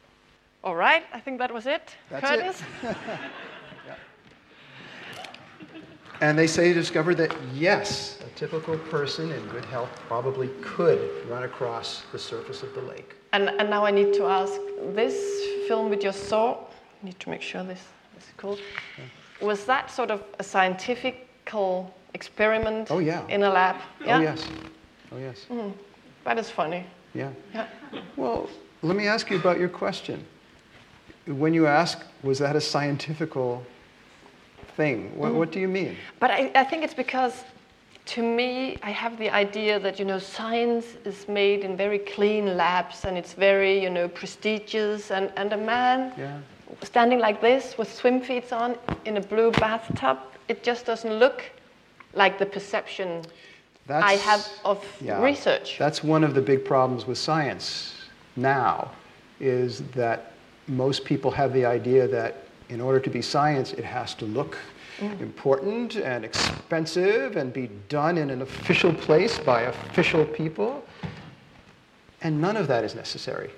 All 0.64 0.76
right, 0.76 1.04
I 1.12 1.20
think 1.20 1.38
that 1.38 1.52
was 1.52 1.66
it. 1.66 1.94
That's 2.10 2.24
it. 2.24 2.40
Curtis? 2.40 2.62
And 6.22 6.38
they 6.38 6.46
say 6.46 6.68
they 6.68 6.74
discovered 6.74 7.16
that 7.16 7.34
yes, 7.52 8.20
a 8.24 8.38
typical 8.38 8.78
person 8.78 9.32
in 9.32 9.44
good 9.48 9.64
health 9.64 9.90
probably 10.06 10.50
could 10.62 11.00
run 11.28 11.42
across 11.42 12.04
the 12.12 12.18
surface 12.18 12.62
of 12.62 12.72
the 12.76 12.80
lake. 12.82 13.16
And, 13.32 13.48
and 13.48 13.68
now 13.68 13.84
I 13.84 13.90
need 13.90 14.14
to 14.14 14.26
ask 14.26 14.52
this 14.94 15.16
film 15.66 15.90
with 15.90 16.04
your 16.04 16.12
saw, 16.12 16.58
I 16.58 17.06
need 17.06 17.18
to 17.18 17.28
make 17.28 17.42
sure 17.42 17.64
this, 17.64 17.82
this 18.14 18.22
is 18.22 18.30
cool. 18.36 18.56
Was 19.40 19.64
that 19.64 19.90
sort 19.90 20.12
of 20.12 20.22
a 20.38 20.44
scientifical 20.44 21.92
experiment 22.14 22.90
Oh, 22.90 22.98
yeah. 22.98 23.26
in 23.28 23.42
a 23.42 23.50
lab? 23.50 23.76
Oh, 24.02 24.20
yes. 24.20 24.46
Oh, 25.12 25.18
yes. 25.18 25.46
Mm-hmm. 25.50 25.70
That 26.24 26.38
is 26.38 26.50
funny. 26.50 26.84
Yeah. 27.14 27.30
Yeah. 27.54 27.66
Well, 28.16 28.48
let 28.82 28.96
me 28.96 29.06
ask 29.06 29.30
you 29.30 29.38
about 29.38 29.58
your 29.58 29.68
question. 29.68 30.24
When 31.26 31.54
you 31.54 31.66
ask, 31.66 32.02
was 32.22 32.38
that 32.38 32.56
a 32.56 32.60
scientifical 32.60 33.64
thing? 34.76 35.16
What, 35.16 35.34
what 35.34 35.48
mm-hmm. 35.48 35.54
do 35.54 35.60
you 35.60 35.68
mean? 35.68 35.96
But 36.20 36.30
I, 36.30 36.50
I 36.54 36.64
think 36.64 36.82
it's 36.82 36.94
because, 36.94 37.44
to 38.06 38.22
me, 38.22 38.78
I 38.82 38.90
have 38.90 39.18
the 39.18 39.30
idea 39.30 39.78
that 39.78 39.98
you 39.98 40.04
know 40.04 40.18
science 40.18 40.86
is 41.04 41.28
made 41.28 41.60
in 41.60 41.76
very 41.76 41.98
clean 41.98 42.56
labs 42.56 43.04
and 43.04 43.16
it's 43.16 43.34
very 43.34 43.80
you 43.82 43.90
know 43.90 44.08
prestigious. 44.08 45.10
And, 45.10 45.30
and 45.36 45.52
a 45.52 45.56
man 45.56 46.12
Yeah. 46.16 46.38
standing 46.82 47.18
like 47.18 47.40
this 47.40 47.76
with 47.78 47.92
swim 47.92 48.20
feet 48.20 48.52
on 48.52 48.76
in 49.04 49.16
a 49.16 49.20
blue 49.20 49.50
bathtub, 49.52 50.18
it 50.48 50.62
just 50.64 50.86
doesn't 50.86 51.14
look 51.18 51.44
like 52.14 52.38
the 52.38 52.46
perception 52.46 53.22
I 53.88 54.14
have 54.14 54.48
of 54.64 54.84
yeah, 55.00 55.22
research. 55.22 55.76
That's 55.78 56.04
one 56.04 56.24
of 56.24 56.34
the 56.34 56.40
big 56.40 56.64
problems 56.64 57.06
with 57.06 57.18
science 57.18 57.94
now, 58.36 58.92
is 59.40 59.82
that 59.94 60.32
most 60.68 61.04
people 61.04 61.30
have 61.30 61.52
the 61.52 61.64
idea 61.64 62.06
that 62.08 62.44
in 62.68 62.80
order 62.80 63.00
to 63.00 63.10
be 63.10 63.20
science, 63.20 63.72
it 63.72 63.84
has 63.84 64.14
to 64.14 64.24
look 64.24 64.56
mm. 64.98 65.20
important 65.20 65.96
and 65.96 66.24
expensive 66.24 67.36
and 67.36 67.52
be 67.52 67.68
done 67.88 68.16
in 68.16 68.30
an 68.30 68.42
official 68.42 68.94
place 68.94 69.38
by 69.38 69.62
official 69.62 70.24
people. 70.24 70.84
And 72.22 72.40
none 72.40 72.56
of 72.56 72.68
that 72.68 72.84
is 72.84 72.94
necessary. 72.94 73.50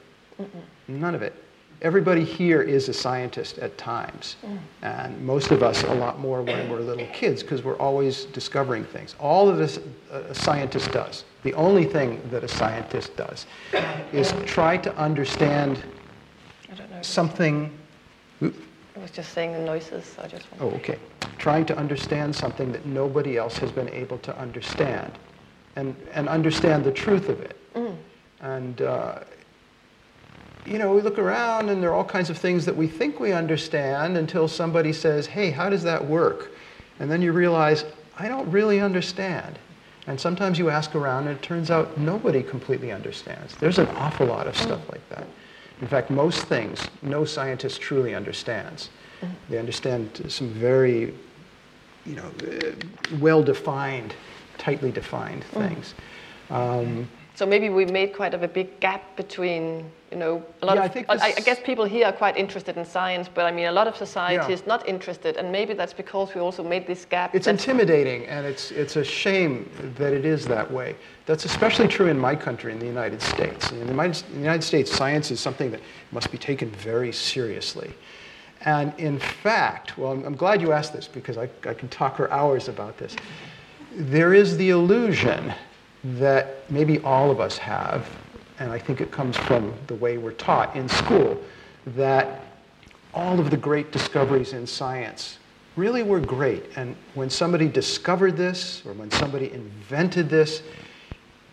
None 0.89 1.15
of 1.15 1.23
it. 1.23 1.44
Everybody 1.85 2.25
here 2.25 2.63
is 2.63 2.89
a 2.89 2.95
scientist 2.95 3.59
at 3.59 3.77
times, 3.77 4.37
and 4.81 5.21
most 5.21 5.51
of 5.51 5.63
us 5.63 5.83
a 5.83 5.93
lot 5.93 6.19
more 6.19 6.41
when 6.41 6.71
we're 6.71 6.81
little 6.81 7.07
kids 7.09 7.43
because 7.43 7.63
we're 7.63 7.77
always 7.77 8.25
discovering 8.25 8.85
things. 8.85 9.15
All 9.21 9.53
that 9.53 9.79
a 10.11 10.31
a 10.31 10.35
scientist 10.35 10.91
does, 10.93 11.25
the 11.43 11.53
only 11.53 11.85
thing 11.85 12.23
that 12.31 12.43
a 12.43 12.49
scientist 12.49 13.15
does, 13.19 13.45
is 14.15 14.33
try 14.47 14.79
to 14.79 14.97
understand 14.97 15.85
I 16.73 16.75
don't 16.75 16.91
know. 16.91 17.03
something. 17.03 17.71
I 18.41 18.51
was 18.99 19.11
just 19.11 19.35
saying 19.35 19.53
the 19.53 19.59
noises. 19.59 20.17
I 20.19 20.27
just 20.27 20.47
Oh, 20.61 20.71
okay. 20.71 20.99
Trying 21.37 21.67
to 21.67 21.77
understand 21.77 22.35
something 22.35 22.73
that 22.73 22.87
nobody 22.87 23.37
else 23.37 23.59
has 23.59 23.71
been 23.71 23.91
able 23.91 24.17
to 24.21 24.35
understand, 24.39 25.13
and 25.77 25.95
and 26.15 26.31
understand 26.31 26.83
the 26.83 26.93
truth 26.93 27.29
of 27.29 27.41
it. 27.43 27.59
And 28.41 28.81
uh, 28.81 29.21
you 30.67 30.79
know, 30.79 30.95
we 30.95 31.01
look 31.01 31.19
around 31.19 31.69
and 31.69 31.83
there 31.83 31.91
are 31.91 31.95
all 31.95 32.05
kinds 32.05 32.31
of 32.31 32.39
things 32.39 32.65
that 32.65 32.77
we 32.77 32.87
think 32.89 33.21
we 33.21 33.33
understand 33.33 34.17
until 34.17 34.49
somebody 34.49 34.93
says, 34.93 35.27
hey, 35.27 35.51
how 35.51 35.69
does 35.69 35.83
that 35.83 36.05
work? 36.05 36.53
And 37.01 37.11
then 37.11 37.21
you 37.23 37.33
realize, 37.33 37.85
I 38.19 38.29
don't 38.29 38.51
really 38.51 38.81
understand. 38.81 39.59
And 40.07 40.21
sometimes 40.21 40.59
you 40.59 40.71
ask 40.71 40.95
around 40.95 41.29
and 41.29 41.37
it 41.37 41.43
turns 41.43 41.71
out 41.71 41.99
nobody 41.99 42.43
completely 42.43 42.93
understands. 42.93 43.55
There's 43.57 43.79
an 43.79 43.89
awful 43.89 44.27
lot 44.27 44.47
of 44.47 44.57
stuff 44.57 44.89
like 44.91 45.07
that. 45.09 45.27
In 45.81 45.89
fact, 45.89 46.11
most 46.11 46.45
things 46.45 46.89
no 47.03 47.25
scientist 47.25 47.81
truly 47.81 48.15
understands. 48.15 48.91
They 49.49 49.59
understand 49.59 50.27
some 50.29 50.51
very, 50.51 51.15
you 52.05 52.17
know, 52.17 52.31
uh, 52.47 52.73
well-defined, 53.19 54.15
tightly 54.59 54.93
defined 54.93 55.45
things. 55.45 55.95
Um, 56.51 57.09
So 57.37 57.45
maybe 57.45 57.69
we 57.69 57.85
made 57.85 58.15
quite 58.15 58.33
of 58.33 58.45
a 58.45 58.49
big 58.49 58.79
gap 58.79 59.17
between, 59.17 59.91
you 60.13 60.17
know, 60.17 60.41
a 60.63 60.67
lot 60.67 60.77
Yeah, 60.77 60.85
of. 60.85 60.91
I 60.91 60.95
think 60.95 61.07
I, 61.11 61.35
I 61.37 61.41
guess 61.41 61.59
people 61.59 61.85
here 61.85 62.07
are 62.07 62.13
quite 62.13 62.37
interested 62.37 62.77
in 62.77 62.85
science, 62.85 63.29
but 63.33 63.45
I 63.45 63.51
mean, 63.51 63.67
a 63.67 63.73
lot 63.73 63.89
of 63.89 63.97
society 63.97 64.37
Yeah. 64.37 64.55
is 64.55 64.67
not 64.69 64.89
interested, 64.89 65.37
and 65.37 65.51
maybe 65.51 65.75
that's 65.75 65.93
because 65.93 66.33
we 66.33 66.41
also 66.41 66.63
made 66.63 66.87
this 66.87 67.05
gap. 67.05 67.35
It's 67.35 67.49
intimidating, 67.49 68.25
and 68.27 68.47
it's, 68.47 68.71
it's 68.71 68.95
a 68.95 69.03
shame 69.03 69.69
that 69.99 70.13
it 70.13 70.25
is 70.25 70.47
that 70.47 70.71
way. 70.71 70.95
That's 71.27 71.45
especially 71.45 71.89
true 71.89 72.07
in 72.07 72.17
my 72.19 72.37
country, 72.37 72.71
in 72.73 72.79
the 72.79 72.87
United 72.87 73.21
States. 73.21 73.73
In 73.73 73.81
the 73.81 73.87
United, 73.87 74.25
in 74.29 74.35
the 74.35 74.41
United 74.41 74.63
States, 74.63 74.93
science 74.93 75.33
is 75.33 75.41
something 75.41 75.73
that 75.73 75.81
must 76.13 76.31
be 76.31 76.39
taken 76.39 76.71
very 76.71 77.11
seriously. 77.11 77.93
And 78.61 78.95
in 78.99 79.19
fact, 79.19 79.99
well, 79.99 80.13
I'm, 80.13 80.25
I'm 80.25 80.37
glad 80.37 80.63
you 80.63 80.71
asked 80.71 80.93
this 80.93 81.09
because 81.09 81.37
I, 81.37 81.49
I 81.67 81.75
can 81.75 81.89
talk 81.89 82.17
for 82.17 82.31
hours 82.31 82.69
about 82.69 82.97
this. 82.97 83.17
There 83.93 84.35
is 84.35 84.57
the 84.57 84.71
illusion 84.71 85.53
that 86.05 86.71
maybe 86.71 87.01
all 87.01 87.31
of 87.31 87.41
us 87.41 87.57
have, 87.59 88.09
and 88.59 88.71
I 88.71 88.79
think 88.79 89.01
it 89.01 89.11
comes 89.11 89.37
from 89.37 89.73
the 89.87 89.95
way 89.95 90.19
we're 90.19 90.33
taught 90.33 90.77
in 90.77 90.89
school, 90.89 91.41
that 91.89 92.43
all 93.15 93.41
of 93.41 93.51
the 93.51 93.57
great 93.57 93.91
discoveries 93.91 94.53
in 94.53 94.67
science 94.67 95.39
really 95.77 96.03
were 96.03 96.21
great. 96.21 96.65
And 96.77 96.95
when 97.15 97.31
somebody 97.31 97.69
discovered 97.69 98.37
this, 98.37 98.83
or 98.85 98.93
when 98.93 99.11
somebody 99.11 99.53
invented 99.53 100.29
this, 100.29 100.63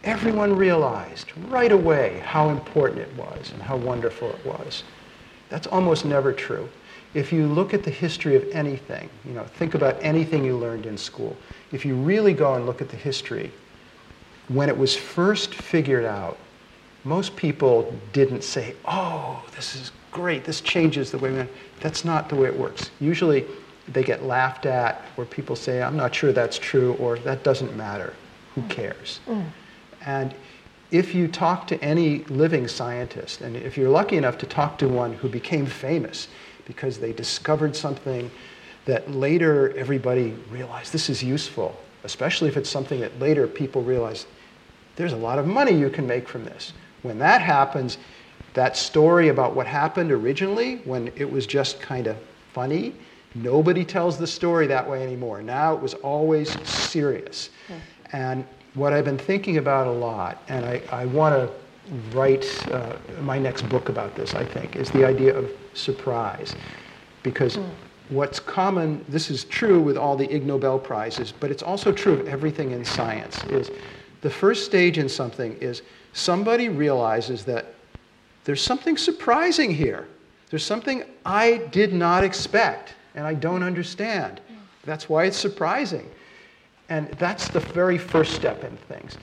everyone 0.04 0.56
realized 0.56 1.32
right 1.48 1.72
away 1.72 2.22
how 2.26 2.50
important 2.50 3.00
it 3.00 3.16
was 3.16 3.52
and 3.52 3.62
how 3.62 3.78
wonderful 3.78 4.30
it 4.30 4.46
was. 4.46 4.84
That's 5.50 5.68
almost 5.68 6.06
never 6.06 6.34
true. 6.34 6.70
If 7.14 7.34
you 7.34 7.46
look 7.48 7.74
at 7.74 7.84
the 7.84 7.92
history 7.92 8.36
of 8.36 8.48
anything, 8.52 9.10
you 9.26 9.34
know, 9.34 9.44
think 9.44 9.76
about 9.76 9.98
anything 10.02 10.46
you 10.46 10.58
learned 10.58 10.86
in 10.86 10.98
school. 10.98 11.36
If 11.72 11.86
you 11.86 11.96
really 11.96 12.34
go 12.34 12.54
and 12.56 12.66
look 12.66 12.82
at 12.82 12.90
the 12.90 12.96
history, 12.96 13.52
when 14.54 14.70
it 14.70 14.78
was 14.78 14.96
first 14.96 15.54
figured 15.54 16.06
out, 16.06 16.38
most 17.04 17.36
people 17.36 17.94
didn't 18.14 18.44
say, 18.44 18.76
oh, 18.86 19.44
this 19.56 19.76
is 19.76 19.92
great, 20.12 20.44
this 20.44 20.62
changes 20.62 21.12
the 21.12 21.18
way 21.18 21.32
we. 21.32 21.48
That's 21.80 22.06
not 22.06 22.30
the 22.30 22.36
way 22.36 22.48
it 22.48 22.58
works. 22.58 22.92
Usually 23.00 23.46
they 23.88 24.04
get 24.04 24.24
laughed 24.24 24.66
at, 24.66 25.04
or 25.18 25.26
people 25.26 25.56
say, 25.56 25.82
I'm 25.82 25.98
not 25.98 26.14
sure 26.14 26.32
that's 26.32 26.60
true, 26.60 26.94
or 26.94 27.18
that 27.20 27.44
doesn't 27.44 27.76
matter. 27.76 28.14
Who 28.56 28.62
mm. 28.62 28.70
cares? 28.70 29.20
Mm. 29.28 29.46
And 30.06 30.36
if 30.92 31.16
you 31.16 31.28
talk 31.28 31.66
to 31.68 31.84
any 31.84 32.20
living 32.26 32.68
scientist, 32.68 33.42
and 33.42 33.56
if 33.56 33.78
you're 33.78 33.90
lucky 33.90 34.18
enough 34.18 34.38
to 34.40 34.46
talk 34.46 34.78
to 34.80 34.88
one 34.88 35.14
who 35.14 35.30
became 35.30 35.66
famous 35.66 36.28
because 36.66 37.00
they 37.00 37.14
discovered 37.14 37.76
something 37.76 38.30
that 38.86 39.10
later 39.10 39.76
everybody 39.78 40.32
realized 40.50 40.92
this 40.92 41.10
is 41.10 41.24
useful, 41.24 41.76
especially 42.04 42.50
if 42.50 42.58
it's 42.58 42.70
something 42.70 43.00
that 43.00 43.18
later 43.20 43.48
people 43.48 43.82
realize 43.82 44.26
there's 45.02 45.14
a 45.14 45.18
lot 45.18 45.40
of 45.40 45.48
money 45.48 45.72
you 45.72 45.90
can 45.90 46.06
make 46.06 46.30
from 46.30 46.46
this. 46.46 46.74
When 47.02 47.18
that 47.18 47.42
happens, 47.42 47.98
that 48.54 48.78
story 48.78 49.30
about 49.30 49.56
what 49.56 49.66
happened 49.66 50.12
originally, 50.12 50.76
when 50.86 51.12
it 51.16 51.30
was 51.30 51.48
just 51.48 51.82
kind 51.82 52.06
of 52.06 52.16
funny, 52.54 52.94
nobody 53.34 53.84
tells 53.84 54.20
the 54.20 54.28
story 54.28 54.68
that 54.68 54.88
way 54.88 55.02
anymore. 55.02 55.42
Now 55.42 55.74
it 55.74 55.82
was 55.82 55.96
always 55.96 56.52
serious. 56.70 57.50
And 58.14 58.46
what 58.76 58.94
I've 58.94 59.06
been 59.06 59.18
thinking 59.18 59.58
about 59.58 59.88
a 59.88 59.92
lot, 59.92 60.44
and 60.50 60.66
I, 60.66 60.84
I 60.92 61.06
want 61.08 61.34
to 61.34 61.52
write 62.16 62.46
uh, 62.72 62.96
my 63.22 63.40
next 63.40 63.68
book 63.70 63.90
about 63.90 64.16
this, 64.16 64.36
I 64.36 64.46
think, 64.46 64.76
is 64.76 64.92
the 64.92 65.04
idea 65.04 65.36
of 65.36 65.50
surprise. 65.74 66.56
Because 67.24 67.58
what's 68.10 68.40
common, 68.40 69.04
this 69.10 69.32
is 69.32 69.46
true 69.46 69.82
with 69.82 69.98
all 69.98 70.16
the 70.16 70.32
Ig 70.32 70.46
Nobel 70.46 70.78
Prizes, 70.78 71.32
but 71.32 71.50
it's 71.50 71.64
also 71.64 71.92
true 71.92 72.14
of 72.14 72.28
everything 72.28 72.70
in 72.70 72.86
science, 72.86 73.44
is 73.46 73.72
the 74.22 74.30
first 74.30 74.66
stage 74.66 74.98
in 74.98 75.10
something 75.10 75.58
is 75.60 75.82
somebody 76.14 76.70
realizes 76.70 77.44
that 77.46 77.74
there's 78.44 78.62
something 78.62 78.98
surprising 78.98 79.74
here. 79.74 80.08
There's 80.50 80.66
something 80.66 81.04
I 81.26 81.58
did 81.72 81.94
not 81.94 82.24
expect 82.24 82.96
and 83.16 83.26
I 83.26 83.34
don't 83.34 83.64
understand. 83.64 84.42
That's 84.84 85.10
why 85.10 85.26
it's 85.26 85.38
surprising. 85.38 86.10
And 86.90 87.10
that's 87.14 87.48
the 87.50 87.60
very 87.60 87.98
first 87.98 88.34
step 88.34 88.64
in 88.64 88.76
things. 88.78 89.18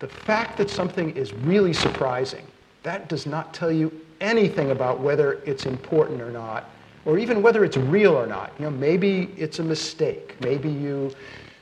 The 0.00 0.08
fact 0.08 0.58
that 0.58 0.68
something 0.68 1.14
is 1.16 1.32
really 1.32 1.72
surprising 1.72 2.44
that 2.82 3.08
does 3.08 3.26
not 3.26 3.54
tell 3.54 3.70
you 3.70 3.92
anything 4.20 4.70
about 4.70 5.00
whether 5.00 5.34
it's 5.46 5.66
important 5.66 6.20
or 6.20 6.30
not, 6.30 6.70
or 7.04 7.18
even 7.18 7.42
whether 7.42 7.64
it's 7.64 7.76
real 7.76 8.12
or 8.12 8.26
not. 8.26 8.52
You 8.58 8.66
know, 8.66 8.70
maybe 8.70 9.30
it's 9.36 9.58
a 9.58 9.62
mistake. 9.62 10.36
Maybe 10.40 10.68
you 10.68 11.12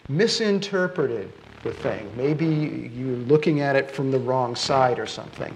misinterpreted 0.09 1.33
the 1.62 1.73
thing. 1.73 2.11
Maybe 2.16 2.90
you're 2.94 3.16
looking 3.16 3.61
at 3.61 3.77
it 3.77 3.90
from 3.90 4.11
the 4.11 4.18
wrong 4.18 4.57
side 4.57 4.99
or 4.99 5.07
something. 5.07 5.55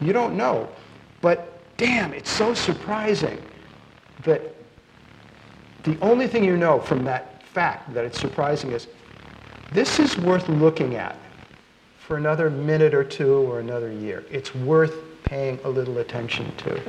You 0.00 0.12
don't 0.12 0.36
know. 0.36 0.68
But 1.20 1.60
damn, 1.76 2.12
it's 2.12 2.30
so 2.30 2.54
surprising 2.54 3.40
that 4.24 4.42
the 5.84 5.98
only 6.00 6.26
thing 6.26 6.44
you 6.44 6.56
know 6.56 6.80
from 6.80 7.04
that 7.04 7.42
fact 7.42 7.94
that 7.94 8.04
it's 8.04 8.20
surprising 8.20 8.72
is 8.72 8.88
this 9.72 9.98
is 9.98 10.18
worth 10.18 10.48
looking 10.48 10.96
at 10.96 11.16
for 11.98 12.16
another 12.16 12.50
minute 12.50 12.94
or 12.94 13.02
two 13.02 13.38
or 13.50 13.60
another 13.60 13.90
year. 13.90 14.24
It's 14.30 14.54
worth 14.54 14.94
paying 15.26 15.60
a 15.64 15.68
little 15.68 15.98
attention 15.98 16.54
to. 16.56 16.80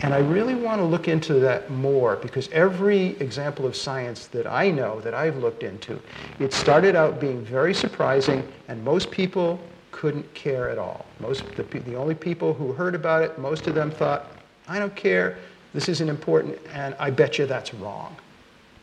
And 0.00 0.14
I 0.14 0.18
really 0.18 0.54
want 0.54 0.80
to 0.80 0.84
look 0.84 1.08
into 1.08 1.34
that 1.34 1.70
more 1.70 2.16
because 2.16 2.48
every 2.50 3.08
example 3.20 3.66
of 3.66 3.76
science 3.76 4.26
that 4.28 4.46
I 4.46 4.70
know, 4.70 5.00
that 5.02 5.14
I've 5.14 5.36
looked 5.36 5.62
into, 5.62 6.00
it 6.38 6.52
started 6.52 6.96
out 6.96 7.20
being 7.20 7.44
very 7.44 7.74
surprising 7.74 8.46
and 8.68 8.82
most 8.82 9.10
people 9.10 9.60
couldn't 9.92 10.32
care 10.34 10.68
at 10.68 10.78
all. 10.78 11.06
Most, 11.20 11.44
the, 11.56 11.62
the 11.62 11.94
only 11.94 12.14
people 12.14 12.52
who 12.54 12.72
heard 12.72 12.94
about 12.94 13.22
it, 13.22 13.38
most 13.38 13.66
of 13.66 13.74
them 13.74 13.90
thought, 13.90 14.30
I 14.66 14.78
don't 14.78 14.94
care, 14.96 15.36
this 15.72 15.88
isn't 15.88 16.08
important, 16.08 16.58
and 16.72 16.94
I 16.98 17.10
bet 17.10 17.38
you 17.38 17.46
that's 17.46 17.74
wrong. 17.74 18.16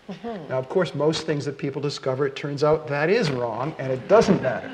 Mm-hmm. 0.09 0.49
Now, 0.49 0.57
of 0.57 0.69
course, 0.69 0.93
most 0.93 1.25
things 1.25 1.45
that 1.45 1.57
people 1.57 1.81
discover, 1.81 2.25
it 2.27 2.35
turns 2.35 2.63
out 2.63 2.87
that 2.87 3.09
is 3.09 3.31
wrong, 3.31 3.73
and 3.79 3.91
it 3.91 4.07
doesn't 4.07 4.41
matter. 4.41 4.73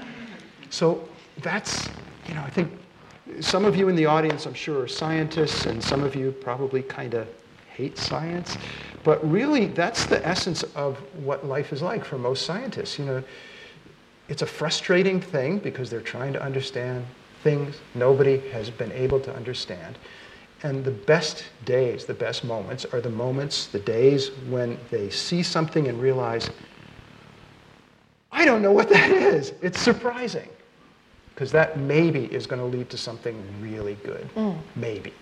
So 0.70 1.08
that's, 1.42 1.88
you 2.28 2.34
know, 2.34 2.42
I 2.42 2.50
think 2.50 2.72
some 3.40 3.66
of 3.66 3.76
you 3.76 3.90
in 3.90 3.96
the 3.96 4.06
audience, 4.06 4.46
I'm 4.46 4.54
sure, 4.54 4.84
are 4.84 4.88
scientists, 4.88 5.66
and 5.66 5.84
some 5.84 6.04
of 6.04 6.16
you 6.16 6.32
probably 6.32 6.82
kind 6.82 7.14
of 7.14 7.28
hate 7.74 7.98
science. 7.98 8.58
But 9.04 9.26
really, 9.30 9.68
that's 9.68 10.06
the 10.06 10.26
essence 10.28 10.64
of 10.76 10.98
what 11.24 11.46
life 11.46 11.72
is 11.72 11.82
like 11.82 12.04
for 12.04 12.18
most 12.18 12.46
scientists. 12.46 12.98
You 13.00 13.06
know, 13.06 13.24
it's 14.28 14.42
a 14.42 14.48
frustrating 14.48 15.22
thing 15.22 15.60
because 15.60 15.90
they're 15.90 16.02
trying 16.02 16.34
to 16.34 16.42
understand 16.42 17.06
things 17.44 17.78
nobody 17.96 18.40
has 18.50 18.70
been 18.70 18.92
able 18.92 19.20
to 19.22 19.34
understand. 19.34 19.98
And 20.64 20.84
the 20.84 20.92
best 20.92 21.46
days, 21.66 22.06
the 22.06 22.14
best 22.14 22.44
moments, 22.44 22.84
are 22.86 23.00
the 23.00 23.12
moments, 23.12 23.68
the 23.68 23.80
days 23.80 24.30
when 24.50 24.78
they 24.90 25.10
see 25.10 25.44
something 25.44 25.88
and 25.88 26.02
realize, 26.02 26.50
I 28.32 28.44
don't 28.44 28.62
know 28.62 28.72
what 28.72 28.90
that 28.90 29.12
is. 29.12 29.54
It's 29.62 29.80
surprising. 29.80 30.50
Because 31.38 31.52
that 31.52 31.78
maybe 31.78 32.26
is 32.34 32.48
going 32.48 32.60
to 32.60 32.66
lead 32.66 32.90
to 32.90 32.98
something 32.98 33.38
really 33.62 33.96
good. 34.04 34.28
Maybe. 34.76 35.14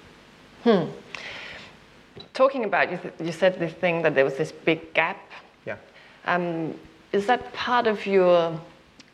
Talking 2.33 2.63
about, 2.63 2.89
you, 2.89 2.97
th- 2.97 3.13
you 3.19 3.33
said 3.33 3.59
this 3.59 3.73
thing 3.73 4.01
that 4.03 4.15
there 4.15 4.23
was 4.23 4.35
this 4.35 4.53
big 4.53 4.93
gap. 4.93 5.19
Yeah. 5.65 5.75
Um, 6.23 6.73
is 7.11 7.25
that 7.25 7.51
part 7.51 7.85
of 7.85 8.05
your 8.05 8.57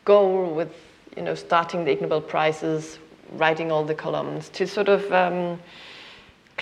goal 0.04 0.54
with, 0.54 0.72
you 1.16 1.22
know, 1.22 1.34
starting 1.34 1.84
the 1.84 1.90
Ig 1.90 2.02
Nobel 2.02 2.20
Prizes, 2.20 3.00
writing 3.32 3.72
all 3.72 3.82
the 3.82 3.96
columns, 3.96 4.48
to 4.50 4.64
sort 4.64 4.88
of 4.88 5.12
um, 5.12 5.58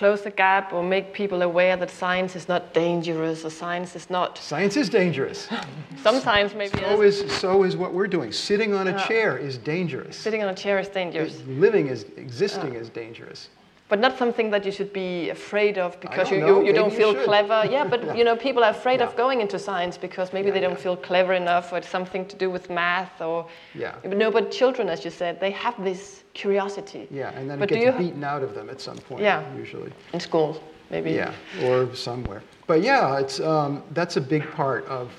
close 0.01 0.23
the 0.23 0.31
gap 0.31 0.73
or 0.73 0.83
make 0.83 1.13
people 1.13 1.43
aware 1.43 1.77
that 1.77 1.91
science 1.91 2.35
is 2.35 2.49
not 2.49 2.73
dangerous 2.73 3.45
or 3.45 3.51
science 3.51 3.95
is 3.95 4.09
not. 4.09 4.39
Science 4.39 4.75
is 4.79 4.89
dangerous. 4.89 5.47
Sometimes 6.03 6.55
maybe 6.55 6.79
So 6.79 7.03
is. 7.03 7.21
is, 7.21 7.33
so 7.37 7.65
is 7.65 7.77
what 7.77 7.93
we're 7.93 8.07
doing. 8.07 8.33
Sitting 8.33 8.73
on 8.73 8.89
a 8.89 9.07
chair 9.07 9.37
is 9.37 9.59
dangerous. 9.59 10.17
Sitting 10.17 10.43
on 10.43 10.49
a 10.49 10.55
chair 10.55 10.79
is 10.79 10.89
dangerous, 10.89 11.43
Living 11.47 11.89
is, 11.89 12.07
existing 12.17 12.77
is 12.77 12.89
dangerous. 12.89 13.51
But 13.91 13.99
not 13.99 14.17
something 14.17 14.51
that 14.51 14.65
you 14.65 14.71
should 14.71 14.93
be 14.93 15.31
afraid 15.31 15.77
of 15.77 16.01
because 16.01 16.31
don't 16.31 16.39
you, 16.39 16.47
you, 16.47 16.67
you 16.67 16.73
don't 16.73 16.91
Maybe 16.91 17.03
you 17.03 17.13
feel 17.13 17.25
clever. 17.25 17.67
Yeah, 17.69 17.85
but 17.85 18.17
you 18.19 18.25
know, 18.25 18.37
people 18.37 18.63
are 18.65 18.71
afraid 18.71 19.01
Yeah. 19.01 19.07
of 19.09 19.17
going 19.17 19.41
into 19.41 19.59
science 19.59 19.99
because 19.99 20.33
maybe 20.33 20.47
Yeah, 20.49 20.55
they 20.55 20.61
don't 20.61 20.79
yeah. 20.79 20.87
feel 20.87 20.97
clever 20.97 21.33
enough 21.35 21.73
or 21.73 21.79
it's 21.79 21.89
something 21.89 22.25
to 22.27 22.37
do 22.37 22.49
with 22.49 22.71
math 22.71 23.21
or. 23.21 23.47
Yeah. 23.75 23.97
No, 24.05 24.31
but 24.31 24.53
children, 24.53 24.89
as 24.89 25.05
you 25.05 25.11
said, 25.11 25.41
they 25.41 25.51
have 25.51 25.75
this 25.83 26.23
curiosity. 26.35 27.09
Yeah, 27.11 27.37
and 27.37 27.51
then 27.51 27.59
But 27.59 27.73
it 27.73 27.81
gets 27.81 27.99
beaten 27.99 28.23
out 28.23 28.43
of 28.45 28.55
them 28.55 28.71
at 28.71 28.81
some 28.81 28.97
point, 29.09 29.23
Yeah. 29.23 29.43
usually. 29.57 29.93
In 30.13 30.21
school, 30.21 30.63
maybe. 30.91 31.11
Yeah, 31.11 31.33
or 31.65 31.93
somewhere. 31.95 32.43
But 32.69 32.83
yeah, 32.83 33.19
it's, 33.19 33.41
um, 33.41 33.83
that's 33.91 34.17
a 34.17 34.21
big 34.21 34.45
part 34.53 34.87
of, 34.87 35.11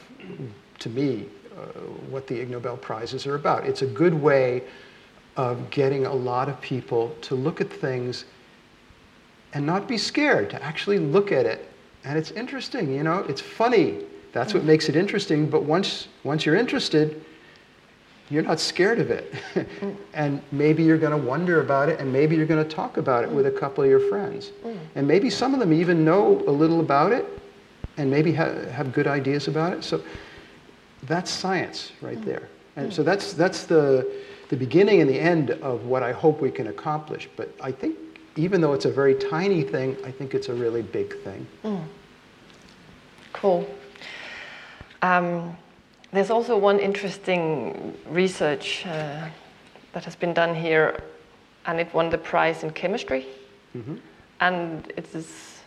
to 0.79 0.89
me, 0.89 1.25
uh, 1.57 1.63
what 2.09 2.25
the 2.25 2.39
Ig 2.39 2.49
Nobel 2.49 2.77
Prizes 2.77 3.27
are 3.27 3.35
about. 3.35 3.65
It's 3.65 3.81
a 3.81 3.91
good 4.01 4.13
way 4.13 4.63
of 5.35 5.69
getting 5.69 6.05
a 6.05 6.13
lot 6.13 6.47
of 6.47 6.55
people 6.61 7.13
to 7.27 7.35
look 7.35 7.59
at 7.59 7.69
things 7.69 8.25
and 9.53 9.65
not 9.65 9.87
be 9.87 9.97
scared, 9.97 10.49
to 10.51 10.63
actually 10.63 10.99
look 10.99 11.31
at 11.31 11.45
it. 11.45 11.69
And 12.03 12.17
it's 12.17 12.31
interesting, 12.31 12.93
you 12.93 13.03
know, 13.03 13.19
it's 13.29 13.41
funny. 13.41 13.99
That's 14.31 14.53
what 14.53 14.63
makes 14.63 14.87
it 14.87 14.95
interesting. 14.95 15.49
But 15.49 15.63
once, 15.63 16.07
once 16.23 16.45
you're 16.45 16.55
interested, 16.55 17.23
you're 18.29 18.43
not 18.43 18.61
scared 18.61 18.99
of 18.99 19.11
it. 19.11 19.33
and 20.13 20.41
maybe 20.51 20.83
you're 20.83 20.97
going 20.97 21.11
to 21.11 21.27
wonder 21.27 21.59
about 21.59 21.89
it, 21.89 21.99
and 21.99 22.11
maybe 22.11 22.35
you're 22.35 22.45
going 22.45 22.63
to 22.63 22.75
talk 22.75 22.97
about 22.97 23.25
it 23.25 23.29
with 23.29 23.45
a 23.45 23.51
couple 23.51 23.83
of 23.83 23.89
your 23.89 23.99
friends. 23.99 24.51
And 24.95 25.05
maybe 25.05 25.29
some 25.29 25.53
of 25.53 25.59
them 25.59 25.73
even 25.73 26.05
know 26.05 26.41
a 26.47 26.51
little 26.51 26.79
about 26.79 27.11
it 27.11 27.25
and 27.97 28.09
maybe 28.09 28.33
ha- 28.33 28.65
have 28.71 28.93
good 28.93 29.05
ideas 29.05 29.47
about 29.47 29.73
it. 29.73 29.83
So 29.83 30.01
that's 31.03 31.29
science 31.29 31.91
right 32.01 32.19
mm. 32.19 32.25
there. 32.25 32.47
And 32.77 32.89
mm. 32.89 32.93
so 32.93 33.03
that's, 33.03 33.33
that's 33.33 33.65
the, 33.65 34.09
the 34.49 34.55
beginning 34.55 35.01
and 35.01 35.09
the 35.09 35.19
end 35.19 35.51
of 35.51 35.85
what 35.85 36.01
I 36.01 36.13
hope 36.13 36.41
we 36.41 36.51
can 36.51 36.67
accomplish. 36.67 37.27
But 37.35 37.53
I 37.59 37.71
think 37.71 37.97
even 38.35 38.61
though 38.61 38.73
it's 38.73 38.85
a 38.85 38.91
very 38.91 39.15
tiny 39.15 39.63
thing, 39.63 39.97
I 40.05 40.11
think 40.11 40.33
it's 40.33 40.49
a 40.49 40.53
really 40.53 40.81
big 40.81 41.17
thing. 41.23 41.45
Cool. 43.33 43.67
Um, 45.01 45.57
there's 46.11 46.29
also 46.29 46.57
one 46.57 46.79
interesting 46.79 47.97
research 48.07 48.85
uh, 48.85 49.27
that 49.93 50.05
has 50.05 50.15
been 50.15 50.33
done 50.33 50.55
here, 50.55 51.01
and 51.65 51.79
it 51.79 51.93
won 51.93 52.09
the 52.09 52.17
prize 52.17 52.63
in 52.63 52.71
chemistry. 52.71 53.25
And 54.39 54.91
it 54.97 55.13
is 55.15 55.59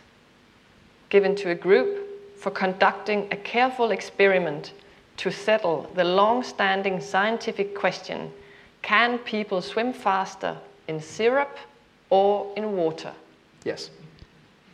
given 1.09 1.35
to 1.37 1.51
a 1.51 1.55
group 1.55 2.37
for 2.37 2.51
conducting 2.51 3.27
a 3.31 3.37
careful 3.37 3.91
experiment 3.91 4.73
to 5.17 5.31
settle 5.31 5.89
the 5.95 6.03
long 6.03 6.43
standing 6.43 6.99
scientific 6.99 7.73
question 7.73 8.31
can 8.81 9.17
people 9.19 9.61
swim 9.61 9.93
faster 9.93 10.57
in 10.87 10.99
syrup 10.99 11.57
or 12.09 12.53
in 12.55 12.75
water? 12.75 13.13
Yes. 13.63 13.89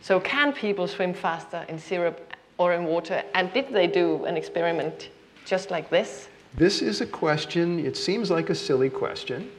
So, 0.02 0.20
can 0.20 0.52
people 0.52 0.88
swim 0.88 1.14
faster 1.14 1.66
in 1.70 1.78
syrup 1.80 2.36
or 2.58 2.74
in 2.74 2.86
water? 2.86 3.24
And 3.34 3.54
did 3.54 3.72
they 3.72 3.88
do 3.88 4.26
an 4.26 4.36
experiment 4.36 5.10
just 5.46 5.72
like 5.72 5.90
this? 5.90 6.28
This 6.56 6.82
is 6.82 7.02
a 7.02 7.06
question, 7.06 7.86
it 7.86 7.96
seems 7.96 8.30
like 8.30 8.50
a 8.50 8.56
silly 8.56 8.90
question, 8.90 9.50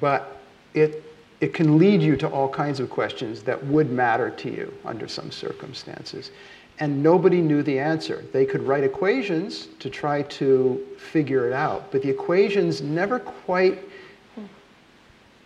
but 0.00 0.40
it, 0.74 1.02
it 1.40 1.54
can 1.54 1.76
lead 1.76 2.00
you 2.00 2.16
to 2.16 2.28
all 2.28 2.48
kinds 2.48 2.78
of 2.78 2.88
questions 2.88 3.42
that 3.42 3.64
would 3.66 3.90
matter 3.90 4.30
to 4.30 4.50
you 4.50 4.72
under 4.84 5.08
some 5.08 5.30
circumstances. 5.30 6.30
And 6.78 7.02
nobody 7.02 7.40
knew 7.40 7.62
the 7.62 7.78
answer. 7.78 8.24
They 8.32 8.44
could 8.44 8.62
write 8.62 8.84
equations 8.84 9.68
to 9.80 9.90
try 9.90 10.22
to 10.22 10.86
figure 10.98 11.48
it 11.48 11.52
out, 11.52 11.90
but 11.90 12.02
the 12.02 12.10
equations 12.10 12.80
never 12.80 13.18
quite 13.18 13.78